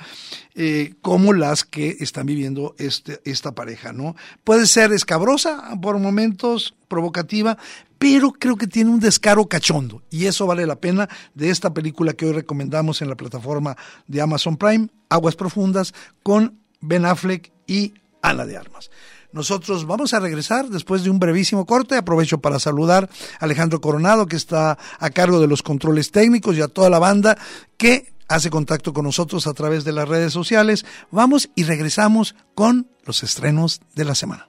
eh, 0.55 0.93
como 1.01 1.33
las 1.33 1.65
que 1.65 1.97
están 1.99 2.25
viviendo 2.25 2.73
este, 2.77 3.19
esta 3.25 3.53
pareja, 3.53 3.91
¿no? 3.91 4.15
Puede 4.45 4.65
ser 4.65 4.93
escabrosa 4.93 5.77
por 5.81 5.99
momentos, 5.99 6.75
provocativa, 6.87 7.57
pero 7.99 8.31
creo 8.31 8.55
que 8.55 8.65
tiene 8.65 8.89
un 8.89 8.99
descaro 8.99 9.45
cachondo 9.45 10.01
y 10.09 10.25
eso 10.25 10.47
vale 10.47 10.65
la 10.65 10.77
pena 10.77 11.07
de 11.35 11.49
esta 11.49 11.73
película 11.73 12.13
que 12.13 12.25
hoy 12.25 12.31
recomendamos 12.31 13.01
en 13.01 13.09
la 13.09 13.15
plataforma 13.15 13.77
de 14.07 14.21
Amazon 14.21 14.57
Prime, 14.57 14.87
Aguas 15.09 15.35
Profundas, 15.35 15.93
con 16.23 16.57
Ben 16.81 17.05
Affleck 17.05 17.51
y 17.67 17.93
Ana 18.21 18.45
de 18.45 18.57
Armas. 18.57 18.89
Nosotros 19.31 19.85
vamos 19.85 20.13
a 20.13 20.19
regresar 20.19 20.69
después 20.69 21.03
de 21.03 21.11
un 21.11 21.19
brevísimo 21.19 21.65
corte. 21.65 21.95
Aprovecho 21.95 22.39
para 22.39 22.57
saludar 22.57 23.09
a 23.39 23.45
Alejandro 23.45 23.79
Coronado, 23.79 24.25
que 24.25 24.35
está 24.35 24.79
a 24.97 25.09
cargo 25.11 25.39
de 25.39 25.47
los 25.47 25.61
controles 25.61 26.11
técnicos, 26.11 26.57
y 26.57 26.61
a 26.61 26.67
toda 26.67 26.89
la 26.89 26.97
banda 26.97 27.37
que 27.77 28.11
hace 28.27 28.49
contacto 28.49 28.91
con 28.91 29.05
nosotros 29.05 29.45
a 29.45 29.53
través 29.53 29.83
de 29.83 29.91
las 29.91 30.09
redes 30.09 30.33
sociales. 30.33 30.83
Vamos 31.11 31.49
y 31.53 31.63
regresamos 31.63 32.35
con 32.55 32.89
los 33.05 33.21
estrenos 33.21 33.81
de 33.93 34.05
la 34.05 34.15
semana. 34.15 34.48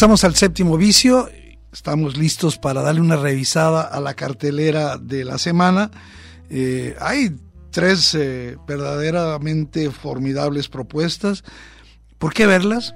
regresamos 0.00 0.24
al 0.24 0.34
séptimo 0.34 0.78
vicio. 0.78 1.28
Estamos 1.74 2.16
listos 2.16 2.56
para 2.56 2.80
darle 2.80 3.02
una 3.02 3.16
revisada 3.16 3.82
a 3.82 4.00
la 4.00 4.14
cartelera 4.14 4.96
de 4.96 5.26
la 5.26 5.36
semana. 5.36 5.90
Eh, 6.48 6.96
hay 6.98 7.36
tres 7.70 8.14
eh, 8.14 8.56
verdaderamente 8.66 9.90
formidables 9.90 10.70
propuestas. 10.70 11.44
¿Por 12.16 12.32
qué 12.32 12.46
verlas? 12.46 12.94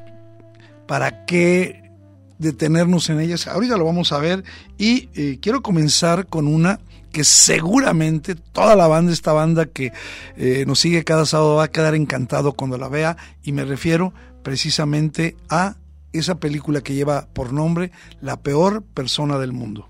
¿Para 0.87 1.27
qué 1.27 1.91
detenernos 2.39 3.11
en 3.11 3.21
ellas? 3.21 3.49
Ahorita 3.49 3.77
lo 3.77 3.85
vamos 3.85 4.11
a 4.13 4.19
ver 4.19 4.43
y 4.79 5.11
eh, 5.15 5.41
quiero 5.43 5.61
comenzar 5.61 6.27
con 6.27 6.49
una 6.49 6.81
que 7.13 7.25
seguramente 7.25 8.35
toda 8.35 8.77
la 8.77 8.87
banda, 8.87 9.13
esta 9.13 9.35
banda 9.35 9.67
que 9.67 9.93
nos 10.67 10.81
sigue 10.81 11.05
cada 11.05 11.27
sábado 11.27 11.57
va 11.57 11.65
a 11.65 11.71
quedar 11.71 11.95
encantado 11.95 12.55
cuando 12.55 12.79
la 12.79 12.89
vea 12.89 13.19
y 13.43 13.53
me 13.53 13.67
refiero 13.67 14.15
precisamente 14.43 15.37
a 15.51 15.77
esa 16.19 16.37
película 16.37 16.81
que 16.81 16.95
lleva 16.95 17.29
por 17.33 17.53
nombre 17.53 17.91
La 18.21 18.41
peor 18.41 18.83
persona 18.83 19.39
del 19.39 19.53
mundo. 19.53 19.89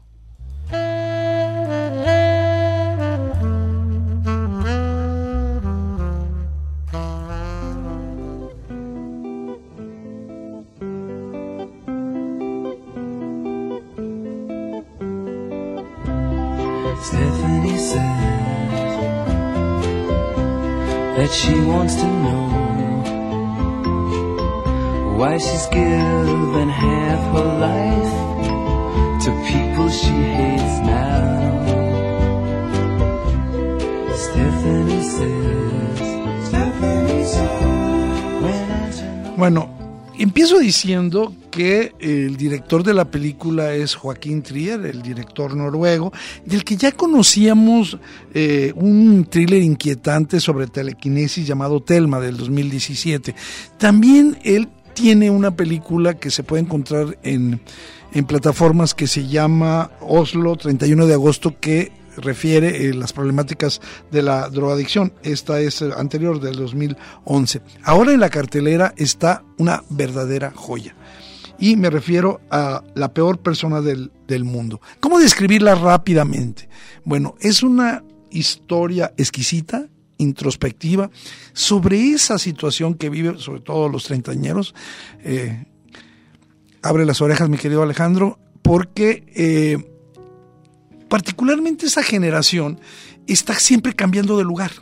Stephanie 17.05 17.77
says 17.77 18.01
that 21.17 21.31
she 21.31 21.55
wants 21.61 21.97
to 21.97 22.07
know 22.07 22.44
why 25.25 25.39
she's 25.39 25.67
given 25.71 26.69
half 26.69 27.25
bueno, 39.37 39.69
empiezo 40.19 40.59
diciendo 40.59 41.35
que 41.51 41.93
el 42.01 42.37
director 42.37 42.83
de 42.83 42.95
la 42.95 43.07
película 43.07 43.75
es 43.75 43.95
Joaquín 43.95 44.43
Trier, 44.43 44.85
el 44.87 45.03
director 45.03 45.57
noruego, 45.57 46.13
del 46.45 46.65
que 46.65 46.77
ya 46.77 46.93
conocíamos 46.93 47.99
eh, 48.33 48.73
un 48.77 49.27
thriller 49.29 49.63
inquietante 49.63 50.39
sobre 50.41 50.67
telequinesis 50.67 51.47
llamado 51.47 51.83
Telma 51.83 52.21
del 52.21 52.37
2017. 52.37 53.35
También 53.79 54.39
él 54.45 54.69
tiene 54.95 55.31
una 55.31 55.57
película 55.57 56.15
que 56.15 56.31
se 56.31 56.43
puede 56.43 56.63
encontrar 56.63 57.19
en, 57.23 57.61
plataformas 58.27 58.95
que 58.95 59.09
se 59.09 59.27
llama 59.27 59.91
Oslo 60.01 60.57
31 60.57 61.07
de 61.07 61.15
agosto 61.15 61.57
que 61.61 61.91
refiere 62.17 62.87
eh, 62.87 62.95
las 62.95 63.13
problemáticas 63.13 63.81
de 64.13 64.23
la 64.23 64.49
drogadicción. 64.49 65.13
Esta 65.25 65.61
es 65.61 65.83
anterior 65.83 66.41
del 66.41 66.55
2011. 66.55 67.61
Ahora 67.83 68.13
en 68.13 68.21
la 68.21 68.31
cartelera 68.31 68.95
está 68.97 69.43
una 69.59 69.83
verdadera 69.91 70.53
joya. 70.55 70.95
Y 71.59 71.75
me 71.77 71.91
refiero 71.91 72.41
a 72.51 72.85
la 72.95 73.13
peor 73.13 73.39
persona 73.39 73.81
del, 73.81 74.13
del 74.29 74.45
mundo. 74.45 74.81
¿Cómo 75.01 75.19
describirla 75.19 75.75
rápidamente? 75.75 76.69
Bueno, 77.05 77.35
es 77.41 77.65
una 77.65 78.05
historia 78.31 79.13
exquisita, 79.17 79.89
introspectiva 80.25 81.11
sobre 81.53 82.11
esa 82.11 82.39
situación 82.39 82.95
que 82.95 83.11
vive, 83.11 83.39
sobre 83.39 83.61
todo 83.61 83.89
los 83.89 84.05
treintañeros. 84.05 84.75
Eh, 85.23 85.67
abre 86.83 87.07
las 87.07 87.21
orejas, 87.21 87.49
mi 87.49 87.59
querido 87.59 87.83
Alejandro, 87.83 88.39
porque 88.63 89.25
eh, 89.35 89.79
particularmente 91.09 91.87
esa 91.87 92.03
generación 92.03 92.81
está 93.27 93.55
siempre 93.55 93.95
cambiando 93.95 94.37
de 94.37 94.45
lugar. 94.45 94.73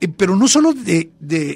Eh, 0.00 0.08
pero 0.08 0.36
no 0.36 0.46
solo 0.46 0.72
de, 0.72 1.10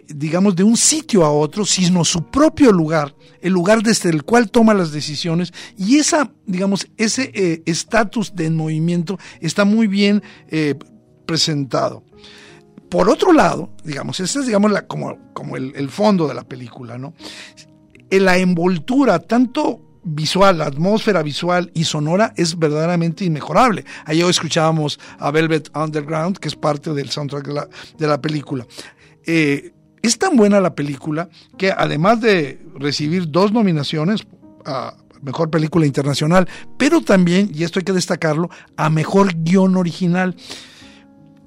digamos, 0.09 0.57
de 0.57 0.65
un 0.65 0.77
sitio 0.77 1.25
a 1.25 1.31
otro, 1.31 1.65
sino 1.65 2.05
su 2.05 2.25
propio 2.31 2.73
lugar, 2.73 3.15
el 3.41 3.53
lugar 3.53 3.83
desde 3.83 4.11
el 4.11 4.25
cual 4.25 4.51
toma 4.51 4.75
las 4.75 4.93
decisiones, 4.93 5.53
y 5.77 5.97
esa, 5.99 6.33
digamos, 6.47 6.89
ese 6.97 7.63
estatus 7.67 8.35
de 8.35 8.51
movimiento 8.51 9.19
está 9.41 9.65
muy 9.65 9.87
bien 9.87 10.23
presentado. 11.27 12.05
Por 12.89 13.09
otro 13.09 13.33
lado, 13.33 13.71
digamos, 13.85 14.21
ese 14.21 14.41
es 14.41 14.47
digamos, 14.47 14.73
como, 14.83 15.33
como 15.33 15.57
el, 15.57 15.89
fondo 15.91 16.29
de 16.29 16.35
la 16.35 16.45
película, 16.45 16.99
¿no? 16.99 17.15
En 18.11 18.25
la 18.25 18.39
envoltura, 18.39 19.19
tanto 19.19 19.81
visual, 20.05 20.59
la 20.59 20.67
atmósfera 20.67 21.23
visual 21.23 21.73
y 21.75 21.85
sonora 21.85 22.33
es 22.37 22.57
verdaderamente 22.57 23.25
inmejorable. 23.25 23.85
Ayer 24.05 24.25
escuchábamos 24.27 25.01
a 25.19 25.33
Velvet 25.33 25.69
Underground, 25.77 26.39
que 26.39 26.47
es 26.49 26.55
parte 26.55 26.95
del 26.95 27.11
soundtrack 27.11 27.69
de 27.99 28.07
la, 28.07 28.21
película. 28.21 28.65
Eh, 29.27 29.73
es 30.03 30.19
tan 30.19 30.37
buena 30.37 30.61
la 30.61 30.77
película 30.77 31.29
que 31.59 31.73
además 31.73 32.21
de 32.21 32.65
recibir 32.77 33.29
dos 33.29 33.53
nominaciones 33.53 34.25
a 34.65 34.95
Mejor 35.23 35.51
Película 35.51 35.87
Internacional, 35.87 36.49
pero 36.77 37.01
también, 37.01 37.51
y 37.53 37.65
esto 37.65 37.81
hay 37.81 37.85
que 37.85 37.93
destacarlo, 37.93 38.49
a 38.77 38.89
Mejor 38.91 39.35
Guión 39.35 39.77
Original 39.77 40.37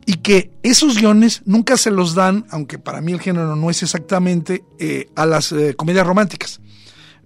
y 0.10 0.16
que 0.16 0.50
esos 0.64 0.98
guiones 0.98 1.44
nunca 1.46 1.78
se 1.78 1.92
los 1.92 2.16
dan, 2.16 2.48
aunque 2.50 2.80
para 2.80 3.00
mí 3.00 3.12
el 3.12 3.22
género 3.22 3.56
no 3.56 3.70
es 3.70 3.84
exactamente, 3.84 4.64
eh, 4.80 5.08
a 5.16 5.28
las 5.28 5.52
eh, 5.52 5.76
comedias 5.76 6.08
románticas, 6.08 6.62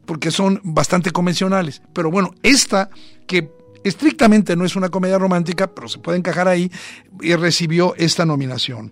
porque 0.06 0.32
son 0.32 0.60
bastante 0.66 1.12
convencionales. 1.12 1.82
Pero 1.94 2.12
bueno, 2.12 2.36
esta 2.44 2.90
que 3.26 3.50
estrictamente 3.86 4.58
no 4.58 4.66
es 4.66 4.76
una 4.76 4.90
comedia 4.90 5.18
romántica, 5.18 5.74
pero 5.74 5.88
se 5.88 6.00
puede 6.00 6.18
encajar 6.18 6.50
ahí, 6.50 6.70
y 7.22 7.34
recibió 7.36 7.96
esta 7.96 8.26
nominación. 8.26 8.92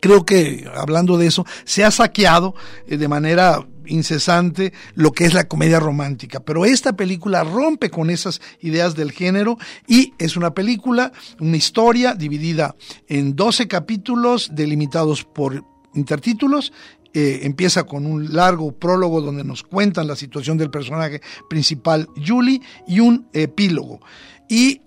Creo 0.00 0.26
que, 0.26 0.68
hablando 0.74 1.16
de 1.16 1.28
eso, 1.28 1.46
se 1.64 1.84
ha 1.84 1.92
saqueado 1.92 2.56
eh, 2.88 2.96
de 2.96 3.06
manera 3.06 3.64
incesante 3.86 4.72
lo 4.94 5.12
que 5.12 5.24
es 5.24 5.34
la 5.34 5.48
comedia 5.48 5.80
romántica. 5.80 6.40
Pero 6.40 6.64
esta 6.64 6.94
película 6.94 7.44
rompe 7.44 7.90
con 7.90 8.10
esas 8.10 8.40
ideas 8.60 8.94
del 8.94 9.12
género 9.12 9.58
y 9.86 10.12
es 10.18 10.36
una 10.36 10.54
película, 10.54 11.12
una 11.40 11.56
historia 11.56 12.14
dividida 12.14 12.76
en 13.08 13.36
12 13.36 13.68
capítulos 13.68 14.50
delimitados 14.52 15.24
por 15.24 15.64
intertítulos 15.94 16.72
eh, 17.16 17.46
empieza 17.46 17.84
con 17.84 18.06
un 18.06 18.34
largo 18.34 18.72
prólogo 18.72 19.20
donde 19.20 19.44
nos 19.44 19.62
cuentan 19.62 20.08
la 20.08 20.16
situación 20.16 20.58
del 20.58 20.68
personaje 20.68 21.20
principal, 21.48 22.08
Julie, 22.26 22.60
y 22.88 22.98
un 22.98 23.28
epílogo. 23.32 24.00
Y 24.48 24.80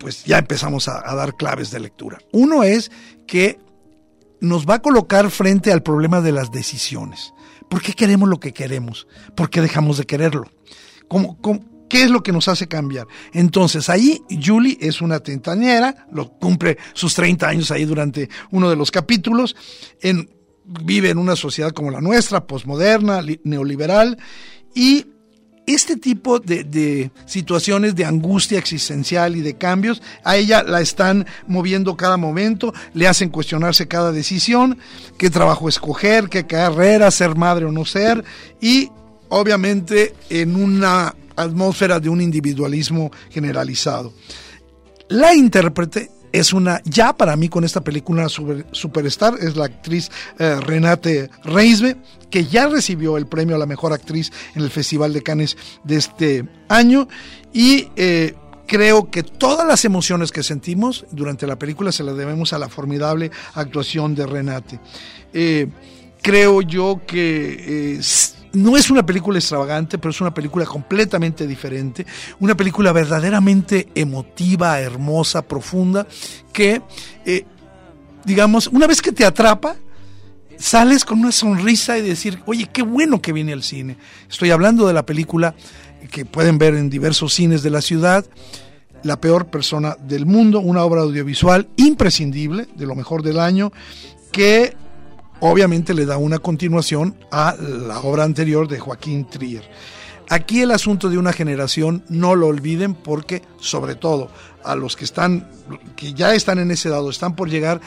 pues 0.00 0.24
ya 0.24 0.38
empezamos 0.38 0.88
a, 0.88 1.00
dar 1.14 1.36
claves 1.36 1.70
de 1.70 1.78
lectura. 1.78 2.18
Uno 2.32 2.64
es 2.64 2.90
que 3.28 3.60
nos 4.40 4.66
va 4.66 4.74
a 4.74 4.82
colocar 4.82 5.30
frente 5.30 5.70
al 5.70 5.84
problema 5.84 6.20
de 6.20 6.32
las 6.32 6.50
decisiones. 6.50 7.32
¿Por 7.68 7.82
qué 7.82 7.92
queremos 7.92 8.28
lo 8.28 8.40
que 8.40 8.52
queremos? 8.52 9.06
¿Por 9.34 9.50
qué 9.50 9.60
dejamos 9.60 9.98
de 9.98 10.04
quererlo? 10.04 10.50
¿Cómo, 11.08 11.38
qué 11.88 12.02
es 12.02 12.10
lo 12.10 12.22
que 12.22 12.32
nos 12.32 12.48
hace 12.48 12.68
cambiar? 12.68 13.06
Entonces, 13.32 13.88
ahí 13.88 14.22
Julie 14.42 14.78
es 14.80 15.00
una 15.00 15.20
treintañera, 15.20 16.06
lo 16.12 16.30
cumple 16.38 16.78
sus 16.92 17.14
30 17.14 17.48
años 17.48 17.70
ahí 17.70 17.84
durante 17.84 18.28
uno 18.50 18.70
de 18.70 18.76
los 18.76 18.90
capítulos, 18.90 19.56
vive 20.64 21.10
en 21.10 21.18
una 21.18 21.36
sociedad 21.36 21.72
como 21.72 21.90
la 21.90 22.00
nuestra, 22.00 22.46
posmoderna, 22.46 23.22
neoliberal, 23.44 24.18
y 24.74 25.06
este 25.74 25.96
tipo 25.96 26.38
de, 26.38 27.10
situaciones 27.26 27.94
de 27.94 28.04
angustia 28.04 28.58
existencial 28.58 29.36
y 29.36 29.42
de 29.42 29.56
cambios, 29.56 30.02
a 30.24 30.36
ella 30.36 30.62
la 30.62 30.80
están 30.80 31.26
moviendo 31.46 31.96
cada 31.96 32.16
momento, 32.16 32.72
le 32.94 33.06
hacen 33.06 33.28
cuestionarse 33.28 33.86
cada 33.86 34.12
decisión, 34.12 34.78
qué 35.18 35.30
trabajo 35.30 35.68
escoger, 35.68 36.28
qué 36.28 36.46
carrera, 36.46 37.10
ser 37.10 37.36
madre 37.36 37.66
o 37.66 37.72
no 37.72 37.84
ser, 37.84 38.24
y 38.60 38.90
obviamente 39.28 40.14
en 40.30 40.56
una 40.56 41.14
atmósfera 41.36 42.00
de 42.00 42.08
un 42.08 42.20
individualismo 42.20 43.10
generalizado. 43.30 44.12
La 45.08 45.34
intérprete 45.34 46.10
es 46.32 46.52
una, 46.52 46.80
ya 46.84 47.12
para 47.12 47.36
mí 47.36 47.48
con 47.48 47.64
esta 47.64 47.82
película 47.82 48.28
super, 48.28 48.66
superstar, 48.72 49.34
es 49.40 49.56
la 49.56 49.66
actriz 49.66 50.10
eh, 50.38 50.56
Renate 50.60 51.30
Reisbe, 51.44 51.96
que 52.30 52.44
ya 52.44 52.68
recibió 52.68 53.16
el 53.16 53.26
premio 53.26 53.56
a 53.56 53.58
la 53.58 53.66
mejor 53.66 53.92
actriz 53.92 54.32
en 54.54 54.62
el 54.62 54.70
Festival 54.70 55.12
de 55.12 55.22
Cannes 55.22 55.56
de 55.84 55.96
este 55.96 56.48
año 56.68 57.08
y 57.52 57.88
eh, 57.96 58.34
creo 58.66 59.10
que 59.10 59.22
todas 59.22 59.66
las 59.66 59.84
emociones 59.84 60.30
que 60.30 60.42
sentimos 60.42 61.06
durante 61.10 61.46
la 61.46 61.58
película 61.58 61.90
se 61.90 62.04
las 62.04 62.16
debemos 62.16 62.52
a 62.52 62.58
la 62.58 62.68
formidable 62.68 63.30
actuación 63.54 64.14
de 64.14 64.26
Renate. 64.26 64.78
Eh, 65.32 65.68
creo 66.22 66.62
yo 66.62 67.00
que 67.06 68.00
no 68.52 68.76
es 68.76 68.90
una 68.90 69.04
película 69.04 69.38
extravagante, 69.38 69.98
pero 69.98 70.10
es 70.10 70.20
una 70.20 70.32
película 70.32 70.64
completamente 70.64 71.46
diferente, 71.46 72.06
una 72.40 72.56
película 72.56 72.92
verdaderamente 72.92 73.88
emotiva, 73.94 74.80
hermosa, 74.80 75.42
profunda, 75.42 76.06
que, 76.52 76.82
eh, 77.24 77.44
digamos, 78.24 78.68
una 78.68 78.86
vez 78.86 79.02
que 79.02 79.12
te 79.12 79.24
atrapa, 79.24 79.76
sales 80.58 81.04
con 81.04 81.20
una 81.20 81.32
sonrisa 81.32 81.98
y 81.98 82.02
decir, 82.02 82.40
oye, 82.46 82.68
qué 82.72 82.82
bueno 82.82 83.22
que 83.22 83.32
viene 83.32 83.52
al 83.52 83.62
cine. 83.62 83.96
Estoy 84.28 84.50
hablando 84.50 84.86
de 84.86 84.92
la 84.92 85.06
película 85.06 85.54
que 86.10 86.24
pueden 86.24 86.58
ver 86.58 86.74
en 86.74 86.90
diversos 86.90 87.34
cines 87.34 87.62
de 87.62 87.70
la 87.70 87.82
ciudad, 87.82 88.24
La 89.04 89.20
peor 89.20 89.46
persona 89.46 89.96
del 90.00 90.26
mundo, 90.26 90.58
una 90.58 90.82
obra 90.82 91.02
audiovisual 91.02 91.68
imprescindible, 91.76 92.66
de 92.74 92.84
lo 92.84 92.96
mejor 92.96 93.22
del 93.22 93.38
año, 93.38 93.70
que 94.32 94.74
obviamente 95.40 95.94
le 95.94 96.06
da 96.06 96.16
una 96.16 96.38
continuación 96.38 97.16
a 97.30 97.54
la 97.56 98.00
obra 98.00 98.24
anterior 98.24 98.68
de 98.68 98.78
Joaquín 98.78 99.28
Trier. 99.28 99.68
Aquí 100.30 100.60
el 100.60 100.70
asunto 100.72 101.08
de 101.08 101.16
una 101.16 101.32
generación 101.32 102.02
no 102.08 102.34
lo 102.34 102.48
olviden 102.48 102.94
porque 102.94 103.42
sobre 103.60 103.94
todo 103.94 104.30
a 104.62 104.74
los 104.74 104.94
que 104.96 105.04
están 105.04 105.48
que 105.96 106.12
ya 106.12 106.34
están 106.34 106.58
en 106.58 106.70
ese 106.70 106.90
dado, 106.90 107.08
están 107.08 107.34
por 107.34 107.48
llegar, 107.48 107.80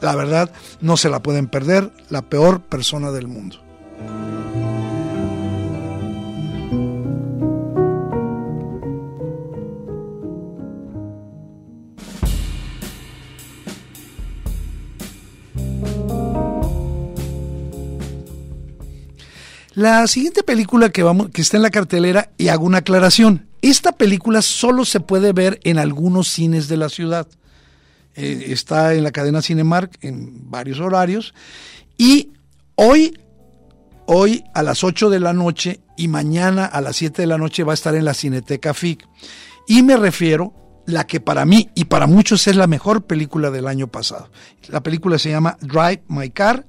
la 0.00 0.16
verdad 0.16 0.50
no 0.80 0.96
se 0.96 1.08
la 1.08 1.22
pueden 1.22 1.46
perder, 1.46 1.92
la 2.10 2.22
peor 2.22 2.60
persona 2.60 3.12
del 3.12 3.28
mundo. 3.28 3.58
La 19.78 20.04
siguiente 20.08 20.42
película 20.42 20.88
que, 20.88 21.04
vamos, 21.04 21.28
que 21.28 21.40
está 21.40 21.56
en 21.56 21.62
la 21.62 21.70
cartelera, 21.70 22.32
y 22.36 22.48
hago 22.48 22.64
una 22.64 22.78
aclaración, 22.78 23.46
esta 23.62 23.92
película 23.92 24.42
solo 24.42 24.84
se 24.84 24.98
puede 24.98 25.32
ver 25.32 25.60
en 25.62 25.78
algunos 25.78 26.26
cines 26.26 26.66
de 26.66 26.76
la 26.76 26.88
ciudad. 26.88 27.28
Eh, 28.16 28.46
está 28.48 28.94
en 28.94 29.04
la 29.04 29.12
cadena 29.12 29.40
Cinemark 29.40 29.96
en 30.00 30.50
varios 30.50 30.80
horarios. 30.80 31.32
Y 31.96 32.32
hoy, 32.74 33.20
hoy 34.06 34.42
a 34.52 34.64
las 34.64 34.82
8 34.82 35.10
de 35.10 35.20
la 35.20 35.32
noche 35.32 35.78
y 35.96 36.08
mañana 36.08 36.64
a 36.64 36.80
las 36.80 36.96
7 36.96 37.22
de 37.22 37.28
la 37.28 37.38
noche 37.38 37.62
va 37.62 37.72
a 37.72 37.74
estar 37.74 37.94
en 37.94 38.04
la 38.04 38.14
Cineteca 38.14 38.74
FIC. 38.74 39.06
Y 39.68 39.84
me 39.84 39.96
refiero 39.96 40.82
la 40.86 41.06
que 41.06 41.20
para 41.20 41.44
mí 41.44 41.70
y 41.76 41.84
para 41.84 42.08
muchos 42.08 42.48
es 42.48 42.56
la 42.56 42.66
mejor 42.66 43.04
película 43.04 43.52
del 43.52 43.68
año 43.68 43.86
pasado. 43.86 44.28
La 44.70 44.82
película 44.82 45.20
se 45.20 45.30
llama 45.30 45.56
Drive 45.60 46.02
My 46.08 46.30
Car. 46.30 46.66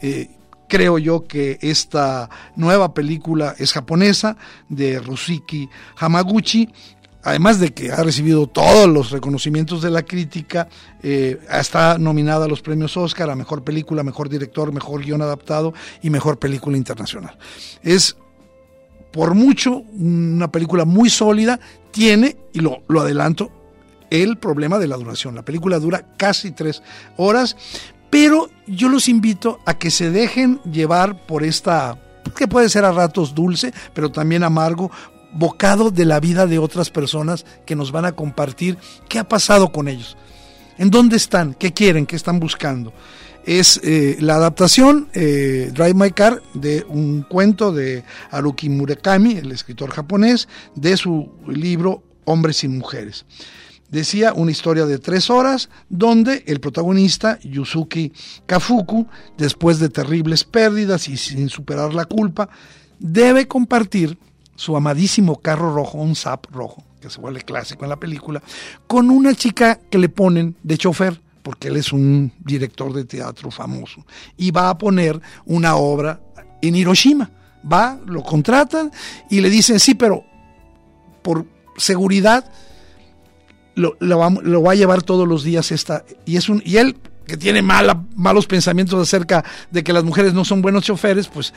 Eh, 0.00 0.30
Creo 0.72 0.96
yo 0.96 1.24
que 1.26 1.58
esta 1.60 2.30
nueva 2.56 2.94
película 2.94 3.54
es 3.58 3.74
japonesa 3.74 4.38
de 4.70 5.00
Rusiki 5.00 5.68
Hamaguchi. 5.98 6.66
Además 7.22 7.60
de 7.60 7.74
que 7.74 7.92
ha 7.92 8.02
recibido 8.02 8.46
todos 8.46 8.88
los 8.88 9.10
reconocimientos 9.10 9.82
de 9.82 9.90
la 9.90 10.00
crítica, 10.00 10.68
eh, 11.02 11.38
está 11.50 11.98
nominada 11.98 12.46
a 12.46 12.48
los 12.48 12.62
premios 12.62 12.96
Oscar 12.96 13.28
a 13.28 13.36
Mejor 13.36 13.62
Película, 13.62 14.02
Mejor 14.02 14.30
Director, 14.30 14.72
Mejor 14.72 15.04
Guión 15.04 15.20
Adaptado 15.20 15.74
y 16.00 16.08
Mejor 16.08 16.38
Película 16.38 16.78
Internacional. 16.78 17.36
Es 17.82 18.16
por 19.12 19.34
mucho 19.34 19.72
una 19.76 20.50
película 20.50 20.86
muy 20.86 21.10
sólida, 21.10 21.60
tiene, 21.90 22.38
y 22.54 22.60
lo, 22.60 22.82
lo 22.88 23.02
adelanto, 23.02 23.52
el 24.12 24.36
problema 24.36 24.78
de 24.78 24.88
la 24.88 24.96
duración. 24.96 25.34
La 25.34 25.42
película 25.42 25.78
dura 25.78 26.14
casi 26.18 26.50
tres 26.50 26.82
horas, 27.16 27.56
pero 28.12 28.50
yo 28.66 28.90
los 28.90 29.08
invito 29.08 29.60
a 29.64 29.78
que 29.78 29.90
se 29.90 30.10
dejen 30.10 30.60
llevar 30.70 31.26
por 31.26 31.42
esta, 31.42 31.98
que 32.36 32.46
puede 32.46 32.68
ser 32.68 32.84
a 32.84 32.92
ratos 32.92 33.34
dulce, 33.34 33.72
pero 33.94 34.12
también 34.12 34.44
amargo, 34.44 34.90
bocado 35.32 35.90
de 35.90 36.04
la 36.04 36.20
vida 36.20 36.46
de 36.46 36.58
otras 36.58 36.90
personas 36.90 37.46
que 37.64 37.74
nos 37.74 37.90
van 37.90 38.04
a 38.04 38.12
compartir 38.12 38.76
qué 39.08 39.18
ha 39.18 39.26
pasado 39.26 39.72
con 39.72 39.88
ellos, 39.88 40.18
en 40.76 40.90
dónde 40.90 41.16
están, 41.16 41.54
qué 41.54 41.72
quieren, 41.72 42.04
qué 42.04 42.16
están 42.16 42.38
buscando. 42.38 42.92
Es 43.46 43.80
eh, 43.82 44.18
la 44.20 44.34
adaptación 44.34 45.08
eh, 45.14 45.70
Drive 45.72 45.94
My 45.94 46.10
Car 46.10 46.42
de 46.52 46.84
un 46.90 47.22
cuento 47.22 47.72
de 47.72 48.04
Haruki 48.30 48.68
Murakami, 48.68 49.38
el 49.38 49.52
escritor 49.52 49.90
japonés, 49.90 50.48
de 50.74 50.98
su 50.98 51.32
libro 51.48 52.02
Hombres 52.26 52.62
y 52.62 52.68
Mujeres 52.68 53.24
decía 53.92 54.32
una 54.32 54.50
historia 54.50 54.86
de 54.86 54.98
tres 54.98 55.30
horas 55.30 55.68
donde 55.88 56.42
el 56.46 56.58
protagonista, 56.58 57.38
Yusuki 57.42 58.12
Kafuku, 58.46 59.06
después 59.38 59.78
de 59.78 59.90
terribles 59.90 60.42
pérdidas 60.42 61.08
y 61.08 61.16
sin 61.16 61.48
superar 61.48 61.94
la 61.94 62.06
culpa, 62.06 62.48
debe 62.98 63.46
compartir 63.46 64.18
su 64.56 64.76
amadísimo 64.76 65.40
carro 65.40 65.74
rojo, 65.74 65.98
un 65.98 66.16
Zap 66.16 66.46
rojo, 66.50 66.82
que 67.00 67.10
se 67.10 67.20
vuelve 67.20 67.42
clásico 67.42 67.84
en 67.84 67.90
la 67.90 68.00
película, 68.00 68.42
con 68.86 69.10
una 69.10 69.34
chica 69.34 69.78
que 69.90 69.98
le 69.98 70.08
ponen 70.08 70.56
de 70.62 70.78
chofer, 70.78 71.20
porque 71.42 71.68
él 71.68 71.76
es 71.76 71.92
un 71.92 72.32
director 72.44 72.92
de 72.92 73.04
teatro 73.04 73.50
famoso, 73.50 74.06
y 74.36 74.50
va 74.50 74.70
a 74.70 74.78
poner 74.78 75.20
una 75.44 75.76
obra 75.76 76.20
en 76.62 76.76
Hiroshima. 76.76 77.30
Va, 77.70 77.98
lo 78.06 78.22
contratan 78.22 78.90
y 79.30 79.40
le 79.40 79.48
dicen, 79.48 79.78
sí, 79.78 79.94
pero 79.94 80.24
por 81.22 81.46
seguridad 81.76 82.50
lo, 83.74 83.96
va, 84.18 84.72
a 84.72 84.74
llevar 84.74 85.02
todos 85.02 85.26
los 85.26 85.44
días 85.44 85.72
esta 85.72 86.04
y 86.26 86.36
es 86.36 86.48
un 86.48 86.62
y 86.64 86.76
él 86.76 86.96
que 87.26 87.36
tiene 87.36 87.62
malos 87.62 88.46
pensamientos 88.46 89.00
acerca 89.00 89.44
de 89.70 89.82
que 89.82 89.92
las 89.92 90.04
mujeres 90.04 90.34
no 90.34 90.44
son 90.44 90.60
buenos 90.60 90.84
choferes, 90.84 91.28
pues 91.28 91.54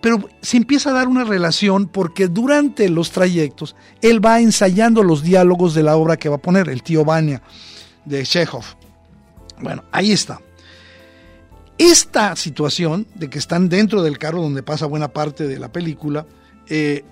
pero 0.00 0.28
se 0.40 0.56
empieza 0.56 0.90
a 0.90 0.94
dar 0.94 1.08
una 1.08 1.24
relación 1.24 1.88
porque 1.88 2.28
durante 2.28 2.88
los 2.88 3.10
trayectos 3.10 3.74
él 4.00 4.24
va 4.24 4.40
ensayando 4.40 5.02
los 5.02 5.22
diálogos 5.22 5.74
de 5.74 5.82
la 5.82 5.96
obra 5.96 6.16
que 6.16 6.28
va 6.28 6.36
a 6.36 6.42
poner, 6.42 6.68
el 6.68 6.82
tío 6.82 7.04
Vania 7.04 7.42
de 8.04 8.22
Chekhov. 8.24 8.64
Bueno, 9.60 9.84
ahí 9.90 10.12
está. 10.12 10.40
Esta 11.78 12.36
situación 12.36 13.06
de 13.14 13.28
que 13.28 13.38
están 13.38 13.68
dentro 13.68 14.02
del 14.02 14.18
carro 14.18 14.42
donde 14.42 14.62
pasa 14.62 14.86
buena 14.86 15.08
parte 15.08 15.46
de 15.46 15.58
la 15.58 15.70
película, 15.70 16.26
eh, 16.68 17.04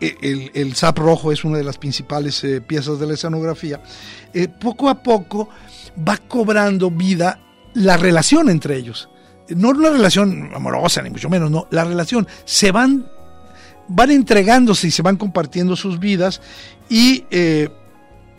el, 0.00 0.74
zap 0.74 0.98
rojo 0.98 1.32
es 1.32 1.44
una 1.44 1.58
de 1.58 1.64
las 1.64 1.78
principales 1.78 2.42
eh, 2.44 2.60
piezas 2.60 2.98
de 2.98 3.06
la 3.06 3.14
escenografía, 3.14 3.82
eh, 4.32 4.48
poco 4.48 4.88
a 4.88 5.02
poco 5.02 5.48
va 6.08 6.16
cobrando 6.16 6.90
vida 6.90 7.40
la 7.74 7.96
relación 7.96 8.48
entre 8.48 8.76
ellos. 8.76 9.08
No 9.48 9.70
una 9.70 9.90
relación 9.90 10.50
amorosa, 10.54 11.02
ni 11.02 11.10
mucho 11.10 11.28
menos, 11.28 11.50
no, 11.50 11.66
la 11.70 11.84
relación. 11.84 12.26
Se 12.44 12.70
van, 12.70 13.06
van 13.88 14.10
entregándose 14.10 14.88
y 14.88 14.90
se 14.90 15.02
van 15.02 15.16
compartiendo 15.16 15.76
sus 15.76 15.98
vidas 15.98 16.40
y 16.88 17.24
eh, 17.30 17.68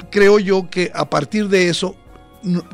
creo 0.09 0.39
yo 0.39 0.69
que 0.69 0.91
a 0.93 1.09
partir 1.09 1.49
de 1.49 1.69
eso 1.69 1.95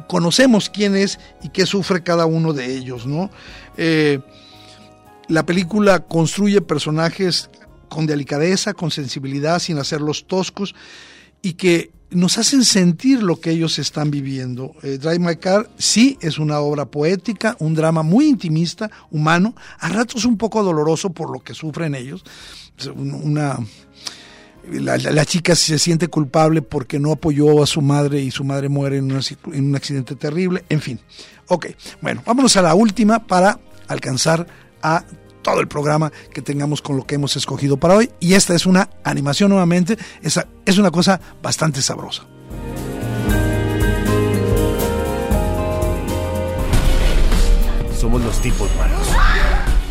conocemos 0.07 0.69
quién 0.69 0.95
es 0.95 1.19
y 1.43 1.49
qué 1.49 1.65
sufre 1.65 2.01
cada 2.01 2.25
uno 2.25 2.53
de 2.53 2.73
ellos, 2.73 3.05
¿no? 3.05 3.29
la 5.27 5.45
película 5.45 5.99
construye 5.99 6.61
personajes 6.61 7.49
con 7.89 8.05
delicadeza, 8.05 8.73
con 8.73 8.91
sensibilidad, 8.91 9.59
sin 9.59 9.77
hacerlos 9.77 10.27
toscos 10.27 10.75
y 11.41 11.53
que 11.53 11.91
nos 12.09 12.37
hacen 12.37 12.63
sentir 12.63 13.21
lo 13.21 13.39
que 13.39 13.51
ellos 13.51 13.79
están 13.79 14.11
viviendo. 14.11 14.73
Eh, 14.81 14.97
Drive 14.97 15.19
My 15.19 15.35
Car 15.35 15.69
sí 15.77 16.17
es 16.21 16.39
una 16.39 16.59
obra 16.59 16.85
poética, 16.85 17.55
un 17.59 17.73
drama 17.73 18.01
muy 18.03 18.27
intimista, 18.27 18.89
humano, 19.11 19.55
a 19.79 19.89
ratos 19.89 20.25
un 20.25 20.37
poco 20.37 20.63
doloroso 20.63 21.09
por 21.09 21.31
lo 21.31 21.39
que 21.39 21.53
sufren 21.53 21.95
ellos. 21.95 22.23
Una, 22.95 23.59
la, 24.71 25.25
chica 25.25 25.55
se 25.55 25.79
siente 25.79 26.07
culpable 26.07 26.61
porque 26.61 26.99
no 26.99 27.11
apoyó 27.11 27.63
a 27.63 27.67
su 27.67 27.81
madre 27.81 28.21
y 28.21 28.31
su 28.31 28.43
madre 28.43 28.69
muere 28.69 28.97
en, 28.97 29.11
en 29.11 29.65
un 29.65 29.75
accidente 29.75 30.15
terrible. 30.15 30.63
En 30.69 30.81
fin, 30.81 30.99
ok, 31.47 31.67
bueno, 32.01 32.21
vámonos 32.25 32.55
a 32.55 32.61
la 32.61 32.75
última 32.75 33.25
para 33.25 33.59
alcanzar 33.87 34.47
a 34.81 35.03
todo 35.47 35.61
el 35.61 35.69
programa 35.69 36.11
que 36.33 36.41
tengamos 36.41 36.81
con 36.81 36.97
lo 36.97 37.07
que 37.07 37.15
hemos 37.15 37.37
escogido 37.37 37.77
para 37.77 37.95
hoy. 37.95 38.11
Y 38.19 38.33
esta 38.33 38.53
es 38.53 38.65
una 38.65 38.89
animación 39.05 39.49
nuevamente, 39.49 39.97
esa 40.21 40.45
es 40.65 40.77
una 40.77 40.91
cosa 40.91 41.21
bastante 41.41 41.81
sabrosa. 41.81 42.23
Somos 47.97 48.21
los 48.21 48.41
tipos 48.41 48.69
malos. 48.75 49.07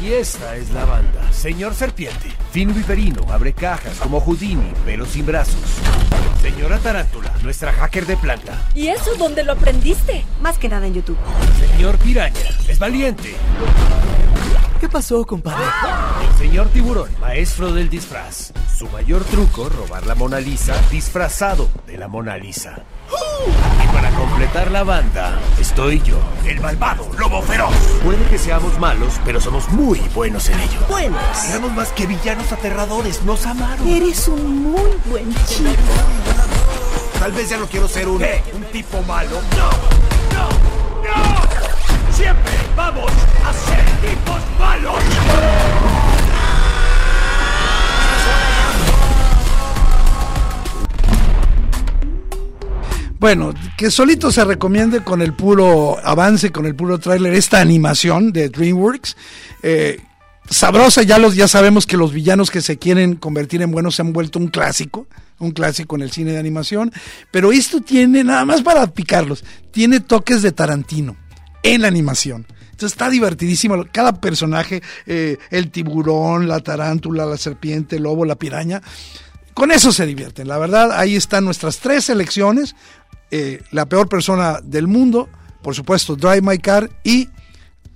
Y 0.03 0.13
esta 0.13 0.57
es 0.57 0.71
la 0.71 0.85
banda. 0.85 1.33
Señor 1.33 1.75
Serpiente, 1.75 2.29
Fin 2.53 2.75
Viperino, 2.75 3.23
abre 3.33 3.55
cajas 3.55 3.97
como 3.99 4.21
Houdini, 4.21 4.73
pero 4.85 5.07
sin 5.07 5.25
brazos. 5.25 5.57
Señora 6.43 6.79
Tarántula, 6.79 7.33
nuestra 7.43 7.73
hacker 7.73 8.05
de 8.05 8.19
planta. 8.19 8.69
¿Y 8.75 8.89
eso 8.89 9.17
dónde 9.17 9.43
lo 9.43 9.53
aprendiste? 9.53 10.25
Más 10.43 10.59
que 10.59 10.69
nada 10.69 10.87
en 10.87 10.95
YouTube. 10.95 11.19
Señor 11.59 11.97
Piraña, 11.97 12.39
es 12.69 12.79
valiente. 12.79 13.35
¿Qué 14.81 14.89
pasó, 14.89 15.25
compadre? 15.25 15.65
El 16.31 16.39
señor 16.39 16.69
Tiburón, 16.69 17.09
maestro 17.21 17.73
del 17.73 17.89
disfraz. 17.89 18.53
Su 18.77 18.87
mayor 18.89 19.25
truco, 19.25 19.69
robar 19.71 20.07
la 20.07 20.15
Mona 20.15 20.39
Lisa 20.39 20.75
disfrazado 20.91 21.69
de 21.87 21.97
la 21.97 22.09
Mona 22.09 22.37
Lisa. 22.37 22.77
Y 23.83 23.95
para 23.95 24.11
completar 24.11 24.71
la 24.71 24.85
banda, 24.85 25.39
estoy 25.59 26.03
yo, 26.03 26.19
el 26.45 26.61
malvado 26.61 27.09
lobo 27.19 27.41
feroz. 27.43 27.75
Puede 28.05 28.23
que 28.27 28.39
seamos 28.39 28.79
malos, 28.79 29.19
pero 29.25 29.41
somos 29.41 29.67
muy 29.71 29.99
buenos 30.15 30.49
en 30.51 30.61
ello. 30.61 30.81
Buenos. 30.91 31.45
Éramos 31.49 31.73
más 31.73 31.89
que 31.93 32.07
villanos 32.07 32.53
aterradores, 32.53 33.23
nos 33.23 33.47
amaron. 33.47 33.89
Eres 33.89 34.29
un 34.29 34.63
muy 34.73 34.93
buen 35.07 35.35
chico. 35.47 35.71
Tal 37.19 37.33
vez 37.33 37.49
ya 37.49 37.57
no 37.57 37.67
quiero 37.67 37.89
ser 37.89 38.09
un, 38.09 38.23
¿un 38.53 38.63
tipo 38.73 39.01
malo. 39.03 39.41
No, 39.57 39.71
no, 40.37 40.49
no. 41.03 41.46
Bueno, 53.27 53.53
que 53.77 53.91
solito 53.91 54.31
se 54.31 54.45
recomiende 54.45 55.03
con 55.03 55.21
el 55.21 55.33
puro 55.35 55.99
avance, 55.99 56.53
con 56.53 56.65
el 56.65 56.77
puro 56.77 57.01
tráiler, 57.01 57.35
esta 57.35 57.61
animación 57.61 58.31
de 58.31 58.51
DreamWorks. 58.51 59.17
Eh, 59.65 60.01
sabrosa, 60.49 61.03
ya, 61.03 61.19
los, 61.19 61.35
ya 61.35 61.49
sabemos 61.49 61.89
que 61.89 61.97
los 61.97 62.13
villanos 62.13 62.53
que 62.53 62.61
se 62.61 62.79
quieren 62.79 63.17
convertir 63.17 63.63
en 63.63 63.73
buenos 63.73 63.97
se 63.97 64.03
han 64.03 64.13
vuelto 64.13 64.39
un 64.39 64.47
clásico, 64.47 65.09
un 65.41 65.51
clásico 65.51 65.97
en 65.97 66.03
el 66.03 66.13
cine 66.13 66.31
de 66.31 66.39
animación, 66.39 66.93
pero 67.33 67.51
esto 67.51 67.81
tiene, 67.81 68.23
nada 68.23 68.45
más 68.45 68.63
para 68.63 68.87
picarlos, 68.87 69.43
tiene 69.73 69.99
toques 69.99 70.41
de 70.43 70.53
Tarantino 70.53 71.17
en 71.65 71.83
la 71.83 71.89
animación. 71.89 72.47
Entonces 72.71 72.93
está 72.93 73.11
divertidísimo. 73.11 73.87
Cada 73.91 74.21
personaje, 74.21 74.85
eh, 75.05 75.39
el 75.51 75.73
tiburón, 75.73 76.47
la 76.47 76.61
tarántula, 76.61 77.27
la 77.27 77.39
serpiente, 77.39 77.97
el 77.97 78.05
lobo, 78.05 78.25
la 78.25 78.37
piraña, 78.37 78.83
con 79.57 79.73
eso 79.73 79.91
se 79.91 80.05
divierten. 80.05 80.49
La 80.49 80.59
verdad, 80.59 80.93
ahí 80.93 81.17
están 81.17 81.47
nuestras 81.47 81.79
tres 81.79 82.05
selecciones. 82.05 82.77
Eh, 83.31 83.63
la 83.73 83.87
peor 83.87 84.09
persona 84.09 84.61
del 84.63 84.87
mundo, 84.87 85.29
por 85.63 85.75
supuesto, 85.75 86.17
Drive 86.17 86.43
My 86.43 86.59
Car 86.59 86.91
y 87.03 87.29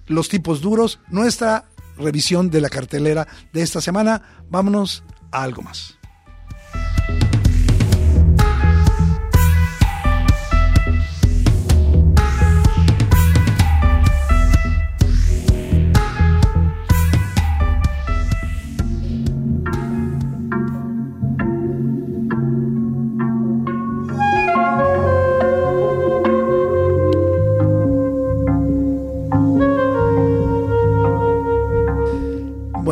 Los 0.07 0.29
tipos 0.29 0.61
duros, 0.61 0.99
nuestra 1.09 1.67
revisión 1.97 2.51
de 2.51 2.61
la 2.61 2.69
cartelera 2.69 3.29
de 3.53 3.63
esta 3.63 3.81
semana. 3.81 4.23
Vámonos 4.49 5.05
a 5.31 5.45
algo 5.45 5.63
más. 5.63 6.00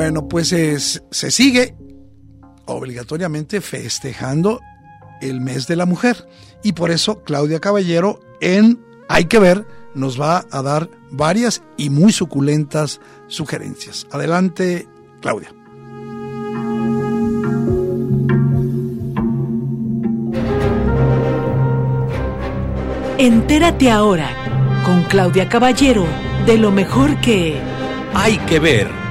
Bueno, 0.09 0.27
pues 0.27 0.49
se 1.11 1.31
sigue 1.31 1.75
obligatoriamente 2.65 3.61
festejando 3.61 4.59
el 5.21 5.43
mes 5.43 5.67
de 5.67 5.77
la 5.77 5.85
mujer. 5.85 6.27
Y 6.63 6.73
por 6.73 6.91
eso 6.91 7.23
Claudia 7.25 7.61
Caballero 7.61 8.19
en 8.41 8.83
Hay 9.11 9.27
que 9.27 9.39
ver 9.39 9.67
nos 9.95 10.19
va 10.19 10.47
a 10.51 10.63
dar 10.63 10.89
varias 11.11 11.63
y 11.77 11.91
muy 11.91 12.11
suculentas 12.13 13.03
sugerencias. 13.27 14.07
Adelante, 14.11 14.89
Claudia. 15.21 15.53
Entérate 23.19 23.91
ahora 23.91 24.31
con 24.87 25.03
Claudia 25.03 25.51
Caballero 25.51 26.07
de 26.47 26.57
lo 26.57 26.71
mejor 26.71 27.21
que 27.21 27.61
hay 28.15 28.39
que 28.39 28.59
ver 28.59 29.08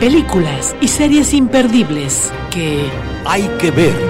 películas 0.00 0.74
y 0.80 0.88
series 0.88 1.34
imperdibles 1.34 2.32
que 2.50 2.88
hay 3.26 3.46
que 3.60 3.70
ver. 3.70 4.09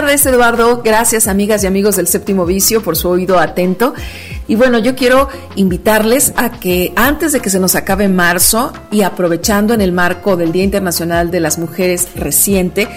Tardes, 0.00 0.26
Eduardo. 0.26 0.82
Gracias, 0.84 1.26
amigas 1.26 1.64
y 1.64 1.66
amigos 1.66 1.96
del 1.96 2.06
séptimo 2.06 2.44
vicio, 2.44 2.82
por 2.82 2.96
su 2.96 3.08
oído 3.08 3.38
atento. 3.38 3.94
Y 4.46 4.54
bueno, 4.54 4.78
yo 4.78 4.94
quiero 4.94 5.30
invitarles 5.54 6.34
a 6.36 6.50
que 6.50 6.92
antes 6.96 7.32
de 7.32 7.40
que 7.40 7.48
se 7.48 7.58
nos 7.58 7.74
acabe 7.76 8.06
marzo 8.06 8.74
y 8.90 9.00
aprovechando 9.00 9.72
en 9.72 9.80
el 9.80 9.92
marco 9.92 10.36
del 10.36 10.52
Día 10.52 10.64
Internacional 10.64 11.30
de 11.30 11.40
las 11.40 11.58
Mujeres 11.58 12.08
reciente, 12.14 12.88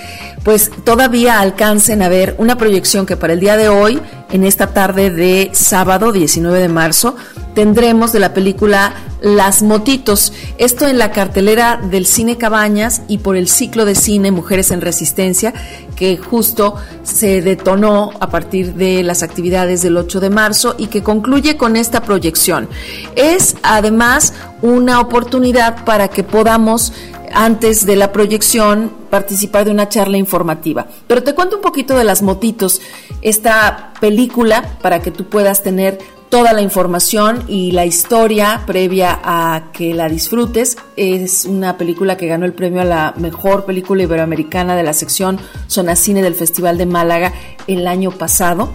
pues 0.44 0.72
todavía 0.84 1.40
alcancen 1.40 2.02
a 2.02 2.10
ver 2.10 2.36
una 2.38 2.58
proyección 2.58 3.06
que 3.06 3.16
para 3.16 3.32
el 3.32 3.40
día 3.40 3.56
de 3.56 3.70
hoy, 3.70 4.02
en 4.32 4.44
esta 4.44 4.68
tarde 4.74 5.10
de 5.10 5.52
sábado 5.54 6.12
19 6.12 6.60
de 6.60 6.68
marzo, 6.68 7.16
tendremos 7.56 8.12
de 8.12 8.20
la 8.20 8.34
película 8.34 8.94
Las 9.22 9.64
Motitos. 9.64 10.34
Esto 10.58 10.88
en 10.88 10.98
la 10.98 11.12
cartelera 11.12 11.80
del 11.92 12.06
Cine 12.06 12.38
Cabañas 12.38 13.02
y 13.08 13.20
por 13.20 13.36
el 13.36 13.48
ciclo 13.48 13.86
de 13.86 13.96
cine 13.96 14.32
Mujeres 14.32 14.72
en 14.72 14.82
Resistencia, 14.82 15.54
que 16.00 16.16
justo 16.16 16.76
se 17.04 17.42
detonó 17.42 18.12
a 18.22 18.30
partir 18.30 18.74
de 18.76 19.04
las 19.04 19.22
actividades 19.22 19.82
del 19.82 19.98
8 19.98 20.22
de 20.22 20.30
marzo 20.30 20.76
y 20.78 20.88
que 20.88 21.04
concluye 21.04 21.58
con 21.58 21.76
esta 21.76 22.04
proyección. 22.04 22.70
Es 23.18 23.58
además 23.64 24.34
una 24.62 25.02
oportunidad 25.02 25.84
para 25.84 26.08
que 26.08 26.24
podamos 26.24 26.94
antes 27.34 27.86
de 27.86 27.98
la 27.98 28.14
proyección 28.14 28.94
participar 29.10 29.66
de 29.66 29.72
una 29.72 29.90
charla 29.90 30.18
informativa. 30.18 30.88
Pero 31.06 31.22
te 31.22 31.36
cuento 31.36 31.58
un 31.58 31.62
poquito 31.62 31.98
de 31.98 32.06
las 32.06 32.22
motitos, 32.22 32.82
esta 33.22 33.92
película 34.00 34.78
para 34.82 35.02
que 35.02 35.12
tú 35.12 35.26
puedas 35.26 35.64
tener 35.64 36.00
toda 36.30 36.54
la 36.54 36.62
información 36.62 37.44
y 37.48 37.72
la 37.72 37.86
historia 37.86 38.62
previa 38.66 39.20
a 39.24 39.72
que 39.74 39.94
la 39.94 40.08
disfrutes. 40.08 40.78
Es 40.96 41.46
una 41.46 41.78
película 41.78 42.18
que 42.18 42.28
ganó 42.28 42.46
el 42.46 42.54
premio 42.54 42.82
a 42.82 42.86
la 42.86 43.14
mejor 43.18 43.66
película 43.66 44.04
iberoamericana 44.04 44.76
de 44.76 44.84
la 44.84 44.94
sección 44.94 45.40
Zona 45.68 45.96
Cine 45.96 46.22
del 46.22 46.36
Festival 46.36 46.78
de 46.78 46.86
Málaga 46.86 47.34
el 47.68 47.88
año 47.88 48.12
pasado. 48.12 48.70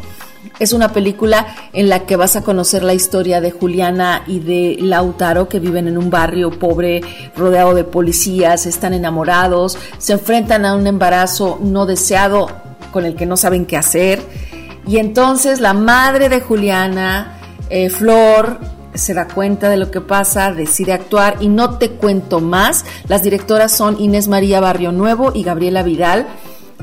Es 0.58 0.72
una 0.72 0.92
película 0.92 1.46
en 1.72 1.88
la 1.88 2.00
que 2.06 2.16
vas 2.16 2.36
a 2.36 2.42
conocer 2.42 2.82
la 2.82 2.94
historia 2.94 3.40
de 3.40 3.50
Juliana 3.50 4.22
y 4.26 4.40
de 4.40 4.76
Lautaro 4.80 5.48
que 5.48 5.58
viven 5.58 5.88
en 5.88 5.98
un 5.98 6.10
barrio 6.10 6.50
pobre 6.50 7.00
rodeado 7.36 7.74
de 7.74 7.84
policías, 7.84 8.66
están 8.66 8.94
enamorados, 8.94 9.78
se 9.98 10.12
enfrentan 10.12 10.64
a 10.64 10.76
un 10.76 10.86
embarazo 10.86 11.58
no 11.62 11.86
deseado 11.86 12.48
con 12.92 13.04
el 13.04 13.16
que 13.16 13.26
no 13.26 13.36
saben 13.36 13.66
qué 13.66 13.76
hacer. 13.76 14.22
Y 14.86 14.98
entonces 14.98 15.60
la 15.60 15.72
madre 15.72 16.28
de 16.28 16.40
Juliana, 16.40 17.38
eh, 17.70 17.90
Flor, 17.90 18.58
se 18.94 19.14
da 19.14 19.26
cuenta 19.26 19.68
de 19.68 19.76
lo 19.76 19.90
que 19.90 20.00
pasa, 20.00 20.52
decide 20.52 20.92
actuar 20.92 21.36
y 21.40 21.48
no 21.48 21.78
te 21.78 21.90
cuento 21.90 22.40
más. 22.40 22.84
Las 23.08 23.22
directoras 23.22 23.72
son 23.72 24.00
Inés 24.00 24.28
María 24.28 24.60
Barrio 24.60 24.92
Nuevo 24.92 25.32
y 25.34 25.42
Gabriela 25.42 25.82
Vidal. 25.82 26.26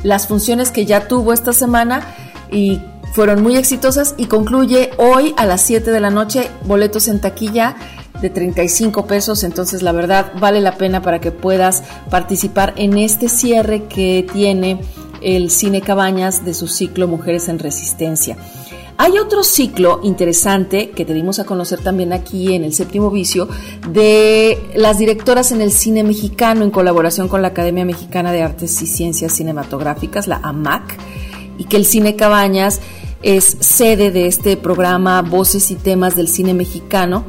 Las 0.03 0.27
funciones 0.27 0.71
que 0.71 0.85
ya 0.85 1.07
tuvo 1.07 1.33
esta 1.33 1.53
semana 1.53 2.01
y 2.51 2.81
fueron 3.13 3.41
muy 3.43 3.55
exitosas 3.57 4.15
y 4.17 4.25
concluye 4.25 4.91
hoy 4.97 5.33
a 5.37 5.45
las 5.45 5.61
7 5.61 5.91
de 5.91 5.99
la 5.99 6.09
noche, 6.09 6.49
boletos 6.65 7.07
en 7.07 7.19
taquilla 7.19 7.75
de 8.21 8.29
35 8.29 9.07
pesos, 9.07 9.43
entonces 9.43 9.81
la 9.81 9.91
verdad 9.91 10.31
vale 10.39 10.61
la 10.61 10.77
pena 10.77 11.01
para 11.01 11.19
que 11.19 11.31
puedas 11.31 11.83
participar 12.09 12.73
en 12.77 12.97
este 12.97 13.29
cierre 13.29 13.85
que 13.85 14.25
tiene 14.31 14.79
el 15.21 15.49
Cine 15.49 15.81
Cabañas 15.81 16.45
de 16.45 16.53
su 16.53 16.67
ciclo 16.67 17.07
Mujeres 17.07 17.47
en 17.47 17.59
Resistencia. 17.59 18.37
Hay 19.03 19.17
otro 19.17 19.43
ciclo 19.43 19.99
interesante 20.03 20.91
que 20.91 21.05
te 21.05 21.15
dimos 21.15 21.39
a 21.39 21.43
conocer 21.43 21.79
también 21.79 22.13
aquí 22.13 22.53
en 22.53 22.63
el 22.63 22.71
séptimo 22.71 23.09
vicio 23.09 23.47
de 23.89 24.59
las 24.75 24.99
directoras 24.99 25.51
en 25.51 25.59
el 25.59 25.71
cine 25.71 26.03
mexicano 26.03 26.63
en 26.63 26.69
colaboración 26.69 27.27
con 27.27 27.41
la 27.41 27.47
Academia 27.47 27.83
Mexicana 27.83 28.31
de 28.31 28.43
Artes 28.43 28.79
y 28.79 28.85
Ciencias 28.85 29.33
Cinematográficas, 29.33 30.27
la 30.27 30.35
AMAC, 30.43 30.99
y 31.57 31.63
que 31.63 31.77
el 31.77 31.85
Cine 31.85 32.15
Cabañas 32.15 32.79
es 33.23 33.57
sede 33.59 34.11
de 34.11 34.27
este 34.27 34.55
programa 34.55 35.23
Voces 35.23 35.71
y 35.71 35.77
Temas 35.77 36.15
del 36.15 36.27
Cine 36.27 36.53
Mexicano. 36.53 37.23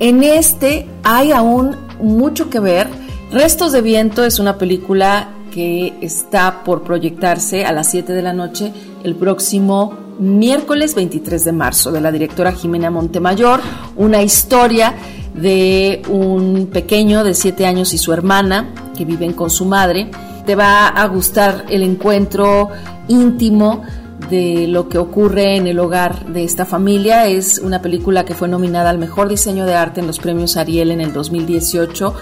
En 0.00 0.24
este 0.24 0.88
hay 1.04 1.30
aún 1.30 1.76
mucho 2.00 2.50
que 2.50 2.58
ver. 2.58 2.88
Restos 3.30 3.70
de 3.70 3.80
Viento 3.80 4.24
es 4.24 4.40
una 4.40 4.58
película 4.58 5.28
que 5.54 5.92
está 6.00 6.64
por 6.64 6.82
proyectarse 6.82 7.64
a 7.64 7.70
las 7.70 7.88
7 7.92 8.12
de 8.12 8.22
la 8.22 8.32
noche 8.32 8.72
el 9.04 9.14
próximo 9.14 10.01
miércoles 10.18 10.94
23 10.94 11.44
de 11.44 11.52
marzo 11.52 11.92
de 11.92 12.00
la 12.00 12.12
directora 12.12 12.52
Jimena 12.52 12.90
Montemayor, 12.90 13.60
una 13.96 14.22
historia 14.22 14.94
de 15.34 16.02
un 16.08 16.68
pequeño 16.72 17.24
de 17.24 17.34
7 17.34 17.66
años 17.66 17.94
y 17.94 17.98
su 17.98 18.12
hermana 18.12 18.74
que 18.96 19.04
viven 19.04 19.32
con 19.32 19.50
su 19.50 19.64
madre. 19.64 20.10
Te 20.46 20.54
va 20.54 20.88
a 20.88 21.06
gustar 21.06 21.66
el 21.70 21.82
encuentro 21.82 22.68
íntimo 23.08 23.82
de 24.28 24.66
lo 24.66 24.88
que 24.88 24.98
ocurre 24.98 25.56
en 25.56 25.66
el 25.66 25.78
hogar 25.78 26.26
de 26.26 26.44
esta 26.44 26.64
familia. 26.64 27.26
Es 27.26 27.58
una 27.58 27.82
película 27.82 28.24
que 28.24 28.34
fue 28.34 28.48
nominada 28.48 28.90
al 28.90 28.98
mejor 28.98 29.28
diseño 29.28 29.66
de 29.66 29.74
arte 29.74 30.00
en 30.00 30.06
los 30.06 30.18
premios 30.18 30.56
Ariel 30.56 30.90
en 30.90 31.00
el 31.00 31.12
2018 31.12 32.14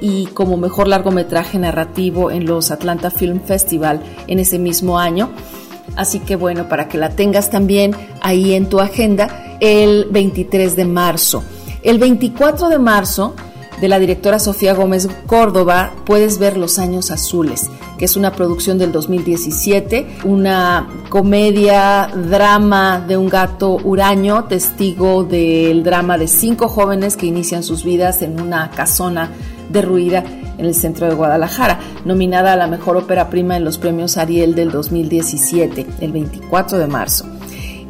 y 0.00 0.26
como 0.26 0.56
mejor 0.56 0.88
largometraje 0.88 1.58
narrativo 1.58 2.30
en 2.30 2.46
los 2.46 2.70
Atlanta 2.70 3.10
Film 3.10 3.40
Festival 3.40 4.00
en 4.26 4.38
ese 4.38 4.58
mismo 4.58 4.98
año. 4.98 5.30
Así 5.96 6.20
que 6.20 6.36
bueno, 6.36 6.68
para 6.68 6.88
que 6.88 6.98
la 6.98 7.10
tengas 7.10 7.50
también 7.50 7.96
ahí 8.20 8.54
en 8.54 8.68
tu 8.68 8.80
agenda 8.80 9.56
el 9.60 10.06
23 10.10 10.76
de 10.76 10.84
marzo. 10.84 11.42
El 11.82 11.98
24 11.98 12.68
de 12.68 12.78
marzo 12.78 13.34
de 13.80 13.88
la 13.88 13.98
directora 13.98 14.38
Sofía 14.38 14.74
Gómez 14.74 15.08
Córdoba, 15.26 15.92
puedes 16.04 16.38
ver 16.38 16.56
Los 16.56 16.78
Años 16.78 17.10
Azules, 17.10 17.68
que 17.98 18.06
es 18.06 18.16
una 18.16 18.32
producción 18.32 18.78
del 18.78 18.92
2017, 18.92 20.06
una 20.24 20.88
comedia, 21.10 22.08
drama 22.14 23.04
de 23.06 23.16
un 23.16 23.28
gato 23.28 23.76
huraño, 23.76 24.44
testigo 24.44 25.24
del 25.24 25.82
drama 25.82 26.16
de 26.16 26.28
cinco 26.28 26.68
jóvenes 26.68 27.16
que 27.16 27.26
inician 27.26 27.62
sus 27.62 27.84
vidas 27.84 28.22
en 28.22 28.40
una 28.40 28.70
casona 28.70 29.30
derruida 29.68 30.24
en 30.58 30.64
el 30.64 30.74
centro 30.74 31.06
de 31.06 31.14
Guadalajara, 31.14 31.78
nominada 32.04 32.52
a 32.52 32.56
la 32.56 32.66
mejor 32.66 32.96
ópera 32.96 33.30
prima 33.30 33.56
en 33.56 33.64
los 33.64 33.78
premios 33.78 34.16
Ariel 34.16 34.54
del 34.54 34.70
2017, 34.70 35.86
el 36.00 36.12
24 36.12 36.78
de 36.78 36.86
marzo. 36.86 37.26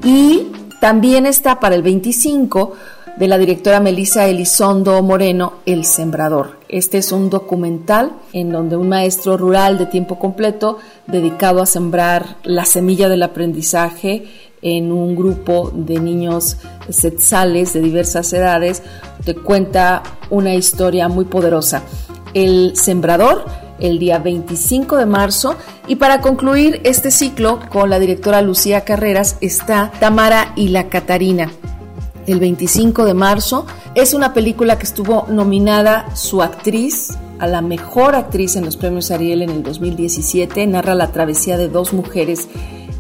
Y 0.05 0.49
también 0.81 1.27
está 1.27 1.59
para 1.59 1.75
el 1.75 1.83
25 1.83 2.75
de 3.17 3.29
la 3.29 3.39
directora 3.39 3.81
Melissa 3.81 4.27
Elizondo 4.27 5.03
Moreno, 5.03 5.55
El 5.65 5.85
Sembrador. 5.85 6.59
Este 6.69 6.99
es 6.99 7.13
un 7.13 7.31
documental 7.31 8.13
en 8.33 8.53
donde 8.53 8.77
un 8.77 8.91
maestro 8.91 9.39
rural 9.39 9.79
de 9.79 9.87
tiempo 9.87 10.19
completo 10.19 10.79
dedicado 11.07 11.63
a 11.63 11.67
sembrar 11.67 12.37
la 12.45 12.67
semilla 12.67 13.09
del 13.09 13.23
aprendizaje 13.23 14.25
en 14.61 14.93
un 14.93 15.17
grupo 15.17 15.73
de 15.75 15.99
niños 15.99 16.59
setzales 16.91 17.73
de 17.73 17.81
diversas 17.81 18.33
edades, 18.33 18.83
te 19.25 19.35
cuenta 19.35 20.03
una 20.29 20.55
historia 20.55 21.09
muy 21.09 21.25
poderosa. 21.25 21.83
El 22.37 22.77
Sembrador, 22.77 23.47
el 23.81 23.99
día 23.99 24.19
25 24.19 24.99
de 24.99 25.07
marzo. 25.07 25.57
Y 25.89 25.97
para 25.97 26.21
concluir 26.21 26.83
este 26.85 27.11
ciclo 27.11 27.61
con 27.71 27.89
la 27.89 27.99
directora 27.99 28.43
Lucía 28.43 28.83
Carreras 28.83 29.39
está 29.41 29.91
Tamara 30.01 30.53
y 30.55 30.69
la 30.69 30.91
Catarina 30.91 31.51
el 32.27 32.39
25 32.39 33.07
de 33.07 33.15
marzo. 33.15 33.65
Es 33.95 34.13
una 34.13 34.35
película 34.35 34.77
que 34.77 34.85
estuvo 34.85 35.25
nominada 35.31 36.15
su 36.15 36.43
actriz 36.43 37.17
a 37.39 37.47
la 37.47 37.63
mejor 37.63 38.15
actriz 38.15 38.57
en 38.57 38.67
los 38.67 38.77
premios 38.77 39.11
Ariel 39.11 39.41
en 39.41 39.49
el 39.49 39.63
2017. 39.63 40.67
Narra 40.67 40.95
la 40.95 41.13
travesía 41.13 41.57
de 41.57 41.71
dos 41.71 41.95
mujeres 41.95 42.49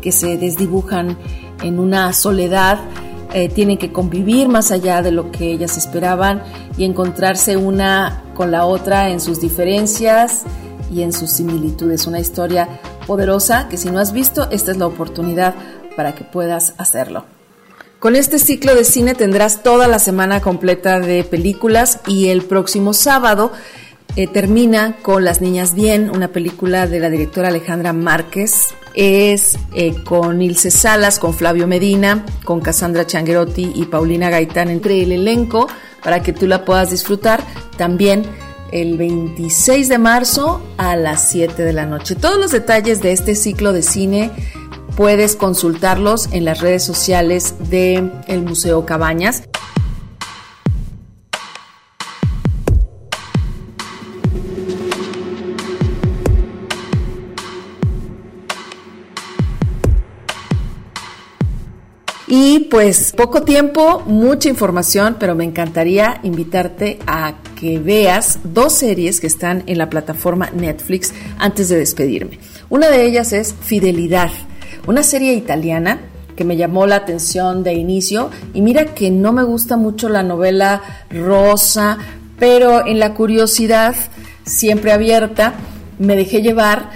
que 0.01 0.12
se 0.12 0.39
desdibujan 0.39 1.18
en 1.62 1.78
una 1.78 2.14
soledad. 2.14 2.78
Eh, 3.34 3.51
tienen 3.51 3.76
que 3.76 3.93
convivir 3.93 4.49
más 4.49 4.70
allá 4.70 5.03
de 5.03 5.11
lo 5.11 5.30
que 5.30 5.53
ellas 5.53 5.76
esperaban 5.76 6.43
y 6.78 6.84
encontrarse 6.84 7.59
una 7.59 8.22
con 8.37 8.51
la 8.51 8.66
otra 8.66 9.11
en 9.11 9.20
sus 9.20 9.41
diferencias 9.41 10.43
y 10.93 11.03
en 11.03 11.12
sus 11.12 11.32
similitudes. 11.32 12.07
Una 12.07 12.20
historia 12.20 12.68
poderosa 13.07 13.66
que 13.68 13.78
si 13.78 13.91
no 13.91 13.99
has 13.99 14.12
visto, 14.12 14.49
esta 14.51 14.70
es 14.70 14.76
la 14.76 14.87
oportunidad 14.87 15.55
para 15.97 16.14
que 16.14 16.22
puedas 16.22 16.74
hacerlo. 16.78 17.24
Con 17.99 18.14
este 18.14 18.39
ciclo 18.39 18.74
de 18.74 18.84
cine 18.84 19.14
tendrás 19.14 19.62
toda 19.62 19.89
la 19.89 19.99
semana 19.99 20.41
completa 20.41 21.01
de 21.01 21.24
películas 21.24 22.01
y 22.07 22.28
el 22.28 22.43
próximo 22.43 22.93
sábado 22.93 23.53
eh, 24.16 24.26
termina 24.26 24.97
con 25.03 25.24
Las 25.24 25.41
Niñas 25.41 25.74
Bien, 25.74 26.11
una 26.11 26.28
película 26.28 26.87
de 26.87 27.01
la 27.01 27.11
directora 27.11 27.49
Alejandra 27.49 27.93
Márquez. 27.93 28.74
Es 28.95 29.59
eh, 29.74 29.95
con 30.05 30.41
Ilse 30.41 30.70
Salas, 30.70 31.18
con 31.18 31.34
Flavio 31.34 31.66
Medina, 31.66 32.24
con 32.45 32.61
Cassandra 32.61 33.07
Changuerotti 33.07 33.72
y 33.74 33.87
Paulina 33.87 34.30
Gaitán 34.30 34.68
entre 34.68 35.03
el 35.03 35.12
elenco 35.12 35.68
para 36.07 36.23
que 36.23 36.33
tú 36.33 36.47
la 36.47 36.65
puedas 36.65 36.91
disfrutar. 36.91 37.43
También 37.77 38.23
el 38.71 38.97
26 38.97 39.89
de 39.89 39.99
marzo 39.99 40.63
a 40.77 40.95
las 40.95 41.29
7 41.31 41.65
de 41.65 41.73
la 41.73 41.85
noche. 41.85 42.15
Todos 42.15 42.39
los 42.39 42.53
detalles 42.53 43.03
de 43.03 43.11
este 43.11 43.35
ciclo 43.35 43.73
de 43.73 43.83
cine 43.83 44.31
puedes 44.97 45.35
consultarlos 45.35 46.29
en 46.31 46.45
las 46.45 46.61
redes 46.61 46.85
sociales 46.85 47.57
del 47.71 48.13
el 48.29 48.45
Museo 48.45 48.87
Cabañas. 48.87 49.43
Pues 62.71 63.12
poco 63.17 63.43
tiempo, 63.43 64.03
mucha 64.07 64.49
información, 64.49 65.17
pero 65.19 65.35
me 65.35 65.45
encantaría 65.45 66.21
invitarte 66.23 66.99
a 67.07 67.35
que 67.59 67.79
veas 67.79 68.41
dos 68.45 68.73
series 68.73 69.21
que 69.21 69.27
están 69.27 69.62
en 69.67 69.79
la 69.79 69.89
plataforma 69.89 70.51
Netflix 70.51 71.14
antes 71.39 71.69
de 71.69 71.77
despedirme. 71.77 72.39
Una 72.69 72.89
de 72.89 73.07
ellas 73.07 73.33
es 73.33 73.55
Fidelidad 73.55 74.31
una 74.87 75.03
serie 75.03 75.35
italiana 75.35 76.01
que 76.37 76.45
me 76.45 76.57
llamó 76.57 76.87
la 76.87 76.97
atención 76.97 77.62
de 77.64 77.75
inicio 77.75 78.31
y 78.55 78.61
mira 78.61 78.95
que 78.95 79.11
no 79.11 79.33
me 79.33 79.43
gusta 79.43 79.77
mucho 79.77 80.09
la 80.09 80.23
novela 80.23 80.83
rosa, 81.11 81.99
pero 82.39 82.87
en 82.87 82.99
la 83.01 83.14
curiosidad 83.14 83.95
siempre 84.45 84.93
abierta 84.93 85.55
me 85.99 86.14
dejé 86.14 86.43
llevar 86.43 86.91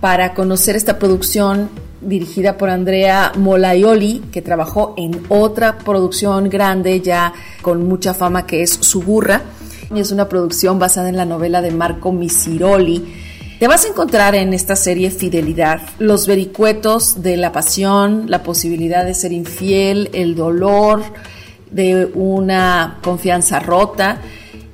para 0.00 0.34
conocer 0.34 0.76
esta 0.76 0.98
producción 0.98 1.68
dirigida 2.00 2.56
por 2.56 2.70
Andrea 2.70 3.32
Molaioli, 3.36 4.22
que 4.32 4.42
trabajó 4.42 4.94
en 4.96 5.22
otra 5.28 5.78
producción 5.78 6.48
grande 6.48 7.00
ya 7.00 7.32
con 7.62 7.86
mucha 7.86 8.14
fama 8.14 8.46
que 8.46 8.62
es 8.62 8.70
Suburra. 8.70 9.42
Es 9.94 10.10
una 10.10 10.28
producción 10.28 10.78
basada 10.78 11.08
en 11.08 11.16
la 11.16 11.24
novela 11.24 11.62
de 11.62 11.70
Marco 11.70 12.12
Misiroli 12.12 13.04
te 13.58 13.68
vas 13.68 13.86
a 13.86 13.88
encontrar 13.88 14.34
en 14.34 14.52
esta 14.52 14.76
serie 14.76 15.10
fidelidad, 15.10 15.80
los 15.98 16.26
vericuetos 16.26 17.22
de 17.22 17.38
la 17.38 17.52
pasión, 17.52 18.24
la 18.28 18.42
posibilidad 18.42 19.02
de 19.02 19.14
ser 19.14 19.32
infiel, 19.32 20.10
el 20.12 20.34
dolor 20.34 21.02
de 21.70 22.04
una 22.12 22.98
confianza 23.02 23.58
rota, 23.58 24.20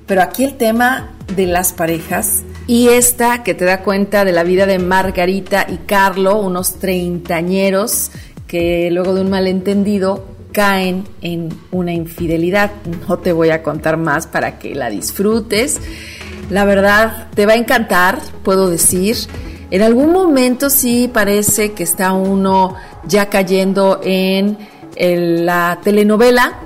pero 0.06 0.20
aquí 0.20 0.42
el 0.42 0.54
tema 0.54 1.10
de 1.36 1.46
las 1.46 1.72
parejas 1.72 2.42
y 2.66 2.88
esta 2.88 3.42
que 3.42 3.54
te 3.54 3.64
da 3.64 3.82
cuenta 3.82 4.24
de 4.24 4.32
la 4.32 4.44
vida 4.44 4.66
de 4.66 4.78
Margarita 4.78 5.66
y 5.68 5.78
Carlo, 5.78 6.36
unos 6.36 6.74
treintañeros 6.78 8.10
que 8.46 8.90
luego 8.90 9.14
de 9.14 9.22
un 9.22 9.30
malentendido 9.30 10.24
caen 10.52 11.04
en 11.22 11.48
una 11.70 11.92
infidelidad. 11.92 12.70
No 13.08 13.18
te 13.18 13.32
voy 13.32 13.50
a 13.50 13.62
contar 13.62 13.96
más 13.96 14.26
para 14.26 14.58
que 14.58 14.74
la 14.74 14.90
disfrutes. 14.90 15.80
La 16.50 16.64
verdad, 16.64 17.28
te 17.34 17.46
va 17.46 17.54
a 17.54 17.56
encantar, 17.56 18.18
puedo 18.44 18.68
decir. 18.68 19.16
En 19.70 19.82
algún 19.82 20.12
momento 20.12 20.68
sí 20.68 21.10
parece 21.12 21.72
que 21.72 21.82
está 21.82 22.12
uno 22.12 22.76
ya 23.04 23.30
cayendo 23.30 24.00
en 24.04 24.58
la 24.96 25.78
telenovela, 25.82 26.58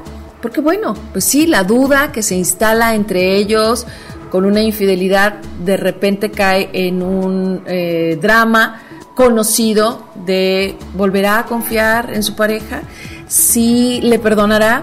porque 0.42 0.60
bueno, 0.60 0.94
pues 1.12 1.24
sí, 1.24 1.46
la 1.46 1.62
duda 1.62 2.10
que 2.12 2.22
se 2.22 2.34
instala 2.34 2.94
entre 2.94 3.36
ellos 3.36 3.86
con 4.30 4.44
una 4.44 4.62
infidelidad 4.62 5.34
de 5.64 5.76
repente 5.76 6.30
cae 6.30 6.70
en 6.72 7.02
un 7.02 7.62
eh, 7.66 8.18
drama 8.20 8.82
conocido 9.14 10.08
de 10.26 10.76
volverá 10.94 11.38
a 11.40 11.46
confiar 11.46 12.12
en 12.12 12.22
su 12.22 12.36
pareja, 12.36 12.82
sí 13.26 14.00
le 14.02 14.18
perdonará 14.18 14.82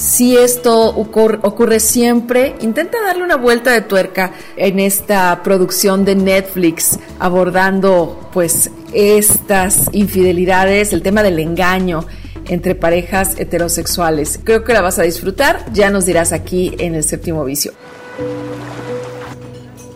si 0.00 0.34
esto 0.34 0.86
ocurre, 0.86 1.78
siempre, 1.78 2.54
intenta 2.60 3.02
darle 3.02 3.22
una 3.22 3.36
vuelta 3.36 3.70
de 3.72 3.82
tuerca 3.82 4.32
en 4.56 4.80
esta 4.80 5.42
producción 5.42 6.06
de 6.06 6.14
Netflix 6.14 6.98
abordando 7.18 8.30
pues 8.32 8.70
estas 8.94 9.90
infidelidades, 9.92 10.94
el 10.94 11.02
tema 11.02 11.22
del 11.22 11.38
engaño 11.38 12.06
entre 12.48 12.74
parejas 12.74 13.38
heterosexuales. 13.38 14.40
Creo 14.42 14.64
que 14.64 14.72
la 14.72 14.80
vas 14.80 14.98
a 14.98 15.02
disfrutar, 15.02 15.66
ya 15.72 15.90
nos 15.90 16.06
dirás 16.06 16.32
aquí 16.32 16.74
en 16.78 16.94
el 16.94 17.04
séptimo 17.04 17.44
vicio. 17.44 17.72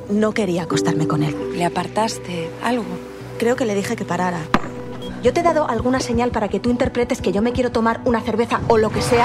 No 0.09 0.33
quería 0.33 0.65
acostarme 0.65 1.07
con 1.07 1.23
él. 1.23 1.35
¿Le 1.55 1.65
apartaste 1.65 2.51
algo? 2.63 2.85
Creo 3.39 3.57
que 3.57 3.65
le 3.65 3.75
dije 3.75 3.97
que 3.97 4.05
parara. 4.05 4.41
Yo 5.23 5.33
te 5.33 5.41
he 5.41 5.43
dado 5.43 5.69
alguna 5.69 6.01
señal 6.01 6.31
para 6.31 6.49
que 6.49 6.61
tú 6.61 6.71
interpretes 6.71 7.21
que 7.23 7.33
yo 7.33 7.41
me 7.41 7.53
quiero 7.53 7.73
tomar 7.73 8.01
una 8.05 8.21
cerveza 8.21 8.61
o 8.69 8.77
lo 8.77 8.91
que 8.91 9.01
sea. 9.01 9.25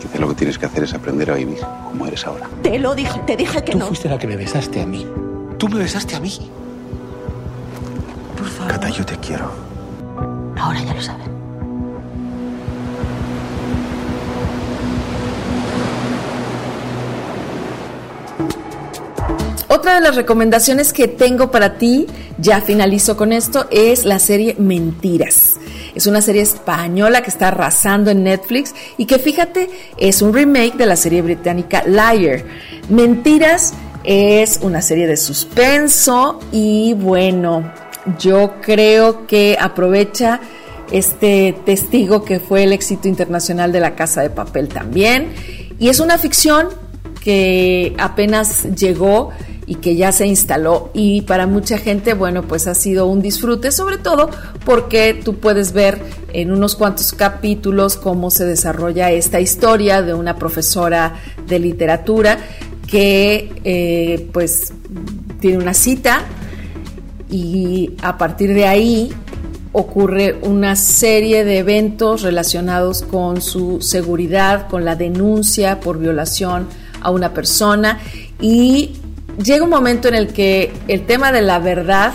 Quizá 0.00 0.18
lo 0.18 0.28
que 0.28 0.34
tienes 0.34 0.58
que 0.58 0.66
hacer 0.66 0.84
es 0.84 0.94
aprender 0.94 1.30
a 1.30 1.34
vivir 1.34 1.58
como 1.90 2.06
eres 2.06 2.24
ahora. 2.26 2.48
Te 2.62 2.78
lo 2.78 2.94
dije, 2.94 3.18
te 3.26 3.36
dije 3.36 3.64
que 3.64 3.74
no. 3.74 3.80
Tú 3.80 3.86
fuiste 3.88 4.08
la 4.08 4.18
que 4.18 4.28
me 4.28 4.36
besaste 4.36 4.80
a 4.80 4.86
mí. 4.86 5.06
Tú 5.58 5.68
me 5.68 5.78
besaste 5.78 6.14
a 6.14 6.20
mí. 6.20 6.32
Por 8.36 8.46
favor. 8.46 8.72
Cata, 8.72 8.88
yo 8.90 9.04
te 9.04 9.16
quiero. 9.16 9.50
Ahora 10.56 10.80
ya 10.80 10.94
lo 10.94 11.02
saben. 11.02 11.35
Otra 19.68 19.96
de 19.96 20.00
las 20.00 20.14
recomendaciones 20.14 20.92
que 20.92 21.08
tengo 21.08 21.50
para 21.50 21.76
ti, 21.76 22.06
ya 22.38 22.60
finalizo 22.60 23.16
con 23.16 23.32
esto, 23.32 23.66
es 23.70 24.04
la 24.04 24.20
serie 24.20 24.54
Mentiras. 24.58 25.56
Es 25.96 26.06
una 26.06 26.20
serie 26.20 26.42
española 26.42 27.22
que 27.22 27.30
está 27.30 27.48
arrasando 27.48 28.10
en 28.10 28.22
Netflix 28.22 28.74
y 28.96 29.06
que 29.06 29.18
fíjate, 29.18 29.68
es 29.96 30.22
un 30.22 30.32
remake 30.32 30.76
de 30.76 30.86
la 30.86 30.94
serie 30.94 31.20
británica 31.20 31.82
Liar. 31.84 32.44
Mentiras 32.88 33.74
es 34.04 34.60
una 34.62 34.82
serie 34.82 35.08
de 35.08 35.16
suspenso 35.16 36.38
y 36.52 36.92
bueno, 36.94 37.72
yo 38.20 38.60
creo 38.60 39.26
que 39.26 39.58
aprovecha 39.60 40.40
este 40.92 41.56
testigo 41.64 42.24
que 42.24 42.38
fue 42.38 42.62
el 42.62 42.72
éxito 42.72 43.08
internacional 43.08 43.72
de 43.72 43.80
la 43.80 43.96
Casa 43.96 44.22
de 44.22 44.30
Papel 44.30 44.68
también. 44.68 45.32
Y 45.80 45.88
es 45.88 45.98
una 45.98 46.18
ficción 46.18 46.68
que 47.20 47.94
apenas 47.98 48.64
llegó 48.76 49.32
y 49.66 49.76
que 49.76 49.96
ya 49.96 50.12
se 50.12 50.26
instaló. 50.26 50.90
Y 50.94 51.22
para 51.22 51.46
mucha 51.46 51.78
gente, 51.78 52.14
bueno, 52.14 52.42
pues 52.42 52.66
ha 52.66 52.74
sido 52.74 53.06
un 53.06 53.20
disfrute, 53.20 53.72
sobre 53.72 53.98
todo 53.98 54.30
porque 54.64 55.14
tú 55.14 55.36
puedes 55.36 55.72
ver 55.72 55.98
en 56.32 56.52
unos 56.52 56.76
cuantos 56.76 57.12
capítulos 57.12 57.96
cómo 57.96 58.30
se 58.30 58.44
desarrolla 58.44 59.10
esta 59.10 59.40
historia 59.40 60.02
de 60.02 60.14
una 60.14 60.36
profesora 60.36 61.14
de 61.46 61.58
literatura 61.58 62.38
que 62.86 63.52
eh, 63.64 64.28
pues 64.32 64.72
tiene 65.40 65.58
una 65.58 65.74
cita 65.74 66.22
y 67.28 67.92
a 68.02 68.16
partir 68.16 68.54
de 68.54 68.66
ahí 68.66 69.12
ocurre 69.72 70.38
una 70.42 70.76
serie 70.76 71.44
de 71.44 71.58
eventos 71.58 72.22
relacionados 72.22 73.02
con 73.02 73.42
su 73.42 73.82
seguridad, 73.82 74.68
con 74.68 74.84
la 74.84 74.94
denuncia 74.94 75.80
por 75.80 75.98
violación 75.98 76.66
a 77.02 77.10
una 77.10 77.34
persona 77.34 78.00
y 78.40 78.92
llega 79.42 79.64
un 79.64 79.70
momento 79.70 80.08
en 80.08 80.14
el 80.14 80.32
que 80.32 80.72
el 80.88 81.06
tema 81.06 81.32
de 81.32 81.42
la 81.42 81.58
verdad 81.58 82.12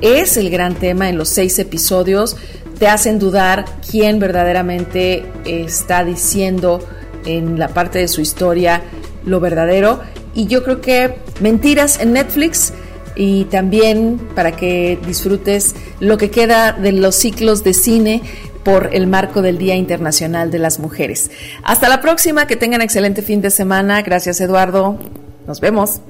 es 0.00 0.36
el 0.36 0.50
gran 0.50 0.74
tema 0.74 1.08
en 1.08 1.16
los 1.16 1.28
seis 1.28 1.58
episodios, 1.58 2.36
te 2.78 2.88
hacen 2.88 3.18
dudar 3.18 3.64
quién 3.90 4.18
verdaderamente 4.18 5.24
está 5.44 6.04
diciendo 6.04 6.86
en 7.24 7.58
la 7.58 7.68
parte 7.68 7.98
de 7.98 8.08
su 8.08 8.20
historia 8.20 8.82
lo 9.24 9.40
verdadero. 9.40 10.00
Y 10.34 10.46
yo 10.46 10.62
creo 10.62 10.80
que 10.80 11.14
Mentiras 11.40 12.00
en 12.00 12.12
Netflix 12.12 12.72
y 13.14 13.44
también 13.44 14.18
para 14.34 14.52
que 14.52 14.98
disfrutes 15.06 15.74
lo 16.00 16.18
que 16.18 16.30
queda 16.30 16.72
de 16.72 16.92
los 16.92 17.14
ciclos 17.14 17.64
de 17.64 17.74
cine 17.74 18.22
por 18.64 18.90
el 18.92 19.06
marco 19.06 19.42
del 19.42 19.58
Día 19.58 19.74
Internacional 19.74 20.50
de 20.50 20.58
las 20.58 20.78
Mujeres. 20.78 21.30
Hasta 21.62 21.88
la 21.88 22.00
próxima, 22.00 22.46
que 22.46 22.56
tengan 22.56 22.82
excelente 22.82 23.22
fin 23.22 23.40
de 23.40 23.50
semana. 23.50 24.02
Gracias 24.02 24.40
Eduardo. 24.40 24.98
Nos 25.46 25.60
vemos. 25.60 26.00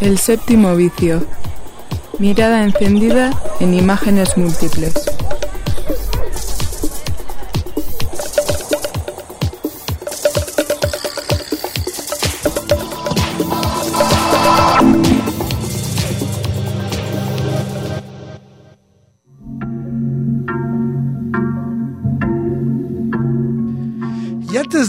El 0.00 0.18
séptimo 0.18 0.74
vicio. 0.74 1.22
Mirada 2.18 2.64
encendida 2.64 3.30
en 3.60 3.74
imágenes 3.74 4.36
múltiples. 4.36 5.09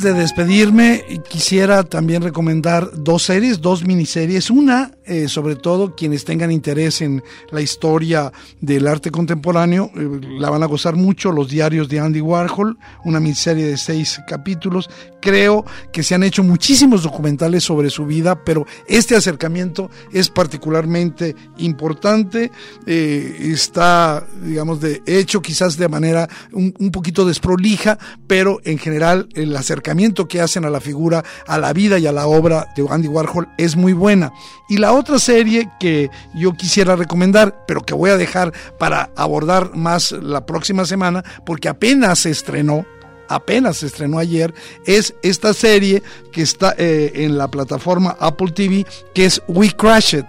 De 0.02 0.14
despedirme, 0.14 1.04
quisiera 1.30 1.84
también 1.84 2.22
recomendar 2.22 2.89
dos 2.93 3.24
series, 3.24 3.62
dos 3.62 3.84
miniseries. 3.86 4.49
Una, 4.49 4.91
eh, 5.06 5.28
sobre 5.28 5.56
todo, 5.56 5.95
quienes 5.95 6.26
tengan 6.26 6.52
interés 6.52 7.02
en 7.02 7.24
la 7.49 7.62
historia 7.62 8.32
del 8.60 8.88
arte 8.88 9.10
contemporáneo, 9.10 9.89
eh, 9.95 10.22
la 10.38 10.49
van 10.49 10.62
a 10.62 10.68
gozar 10.68 10.95
mucho, 10.95 11.32
Los 11.32 11.49
diarios 11.49 11.89
de 11.89 11.99
Andy 11.99 12.22
Warhol, 12.22 12.78
una 13.04 13.20
miniserie 13.20 13.66
de 13.66 13.78
seis 13.78 14.22
capítulos. 14.28 14.89
Creo 15.20 15.66
que 15.91 16.04
se 16.04 16.16
han 16.16 16.24
hecho 16.24 16.43
muchísimos 16.43 17.04
documentales 17.04 17.64
sobre 17.64 17.89
su 17.89 18.06
vida, 18.06 18.43
pero 18.43 18.66
este 18.88 19.16
acercamiento 19.16 19.89
es 20.12 20.30
particularmente 20.30 21.36
importante. 21.58 22.52
Eh, 22.86 23.49
está, 23.52 24.26
digamos, 24.43 24.82
de 24.82 25.02
hecho 25.06 25.41
quizás 25.41 25.78
de 25.78 25.89
manera 25.89 26.30
un, 26.54 26.74
un 26.80 26.91
poquito 26.91 27.26
desprolija, 27.26 27.97
pero 28.28 28.60
en 28.66 28.78
general 28.78 29.30
el 29.34 29.56
acercamiento 29.56 30.28
que 30.28 30.41
hacen 30.41 30.66
a 30.66 30.70
la 30.70 30.80
figura, 30.80 31.24
a 31.47 31.58
la 31.58 31.74
vida 31.74 31.97
y 31.97 32.08
a 32.08 32.12
la 32.12 32.28
obra 32.28 32.68
de 32.76 32.86
Andy 32.88 33.08
Warhol 33.08 33.49
es 33.58 33.76
muy 33.76 33.93
buena. 33.93 34.32
Y 34.70 34.78
la 34.78 34.91
otra 35.02 35.20
serie 35.20 35.70
que 35.80 36.10
yo 36.34 36.54
quisiera 36.54 36.95
recomendar, 36.95 37.66
pero 37.68 37.82
que 37.82 37.93
voy 37.93 38.10
a 38.10 38.18
dejar 38.18 38.54
para 38.80 39.12
abordar 39.16 39.76
más 39.76 40.12
la 40.12 40.45
próxima 40.45 40.86
semana, 40.86 41.24
porque 41.45 41.70
apenas 41.70 42.20
se 42.20 42.30
estrenó, 42.30 42.86
apenas 43.28 43.78
se 43.78 43.88
estrenó 43.88 44.20
ayer, 44.20 44.54
es 44.86 45.14
esta 45.24 45.54
serie 45.54 46.02
que 46.32 46.41
está 46.41 46.74
eh, 46.78 47.12
en 47.16 47.38
la 47.38 47.49
plataforma 47.49 48.16
Apple 48.20 48.52
TV, 48.52 48.86
que 49.14 49.26
es 49.26 49.41
We 49.47 49.72
Crashed 49.72 50.26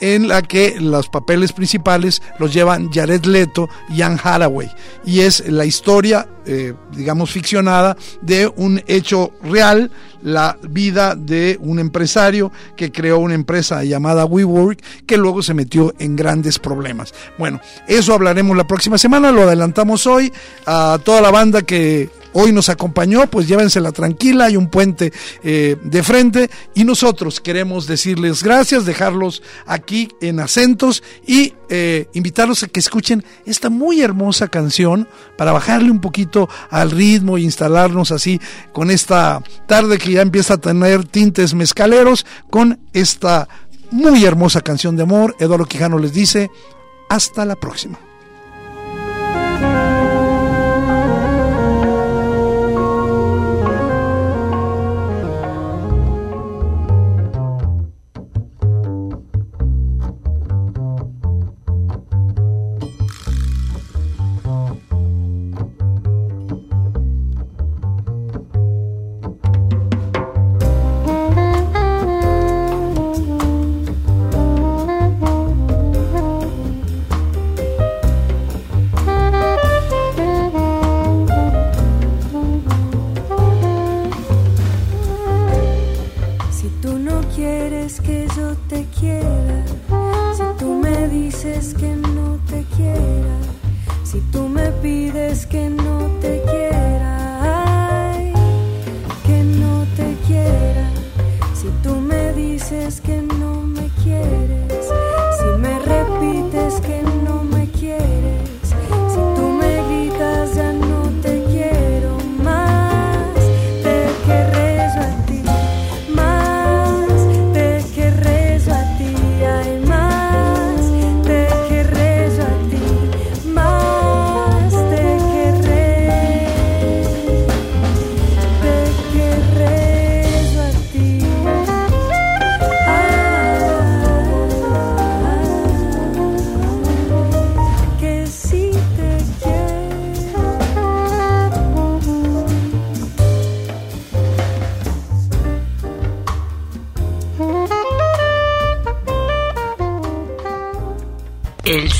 en 0.00 0.28
la 0.28 0.42
que 0.42 0.80
los 0.80 1.08
papeles 1.08 1.52
principales 1.52 2.22
los 2.38 2.52
llevan 2.52 2.90
Jared 2.90 3.24
Leto 3.24 3.68
y 3.88 4.02
Anne 4.02 4.18
Hathaway. 4.22 4.70
Y 5.04 5.20
es 5.20 5.46
la 5.48 5.64
historia, 5.64 6.26
eh, 6.46 6.74
digamos, 6.92 7.30
ficcionada 7.30 7.96
de 8.22 8.46
un 8.56 8.82
hecho 8.86 9.32
real, 9.42 9.90
la 10.22 10.56
vida 10.62 11.14
de 11.14 11.58
un 11.60 11.78
empresario 11.78 12.52
que 12.76 12.92
creó 12.92 13.18
una 13.18 13.34
empresa 13.34 13.84
llamada 13.84 14.24
WeWork, 14.24 14.80
que 15.06 15.16
luego 15.16 15.42
se 15.42 15.54
metió 15.54 15.94
en 15.98 16.16
grandes 16.16 16.58
problemas. 16.58 17.14
Bueno, 17.38 17.60
eso 17.88 18.14
hablaremos 18.14 18.56
la 18.56 18.66
próxima 18.66 18.98
semana, 18.98 19.32
lo 19.32 19.42
adelantamos 19.42 20.06
hoy 20.06 20.32
a 20.66 20.98
toda 21.02 21.20
la 21.20 21.30
banda 21.30 21.62
que 21.62 22.08
hoy 22.32 22.52
nos 22.52 22.68
acompañó, 22.68 23.26
pues 23.28 23.48
llévensela 23.48 23.92
tranquila, 23.92 24.46
hay 24.46 24.56
un 24.56 24.68
puente 24.68 25.12
eh, 25.42 25.76
de 25.82 26.02
frente 26.02 26.50
y 26.74 26.84
nosotros 26.84 27.40
queremos 27.40 27.86
decirles 27.86 28.42
gracias, 28.42 28.84
dejarlos 28.84 29.42
aquí 29.66 30.08
en 30.20 30.40
acentos 30.40 31.02
y 31.26 31.54
eh, 31.68 32.08
invitarlos 32.14 32.62
a 32.62 32.68
que 32.68 32.80
escuchen 32.80 33.24
esta 33.46 33.70
muy 33.70 34.02
hermosa 34.02 34.48
canción 34.48 35.08
para 35.36 35.52
bajarle 35.52 35.90
un 35.90 36.00
poquito 36.00 36.48
al 36.70 36.90
ritmo 36.90 37.36
e 37.36 37.42
instalarnos 37.42 38.10
así 38.10 38.40
con 38.72 38.90
esta 38.90 39.42
tarde 39.66 39.98
que 39.98 40.12
ya 40.12 40.22
empieza 40.22 40.54
a 40.54 40.58
tener 40.58 41.04
tintes 41.04 41.54
mezcaleros 41.54 42.26
con 42.50 42.80
esta 42.92 43.48
muy 43.90 44.24
hermosa 44.24 44.60
canción 44.60 44.96
de 44.96 45.02
amor. 45.02 45.36
Eduardo 45.38 45.66
Quijano 45.66 45.98
les 45.98 46.12
dice, 46.12 46.50
hasta 47.08 47.44
la 47.44 47.56
próxima. 47.56 48.09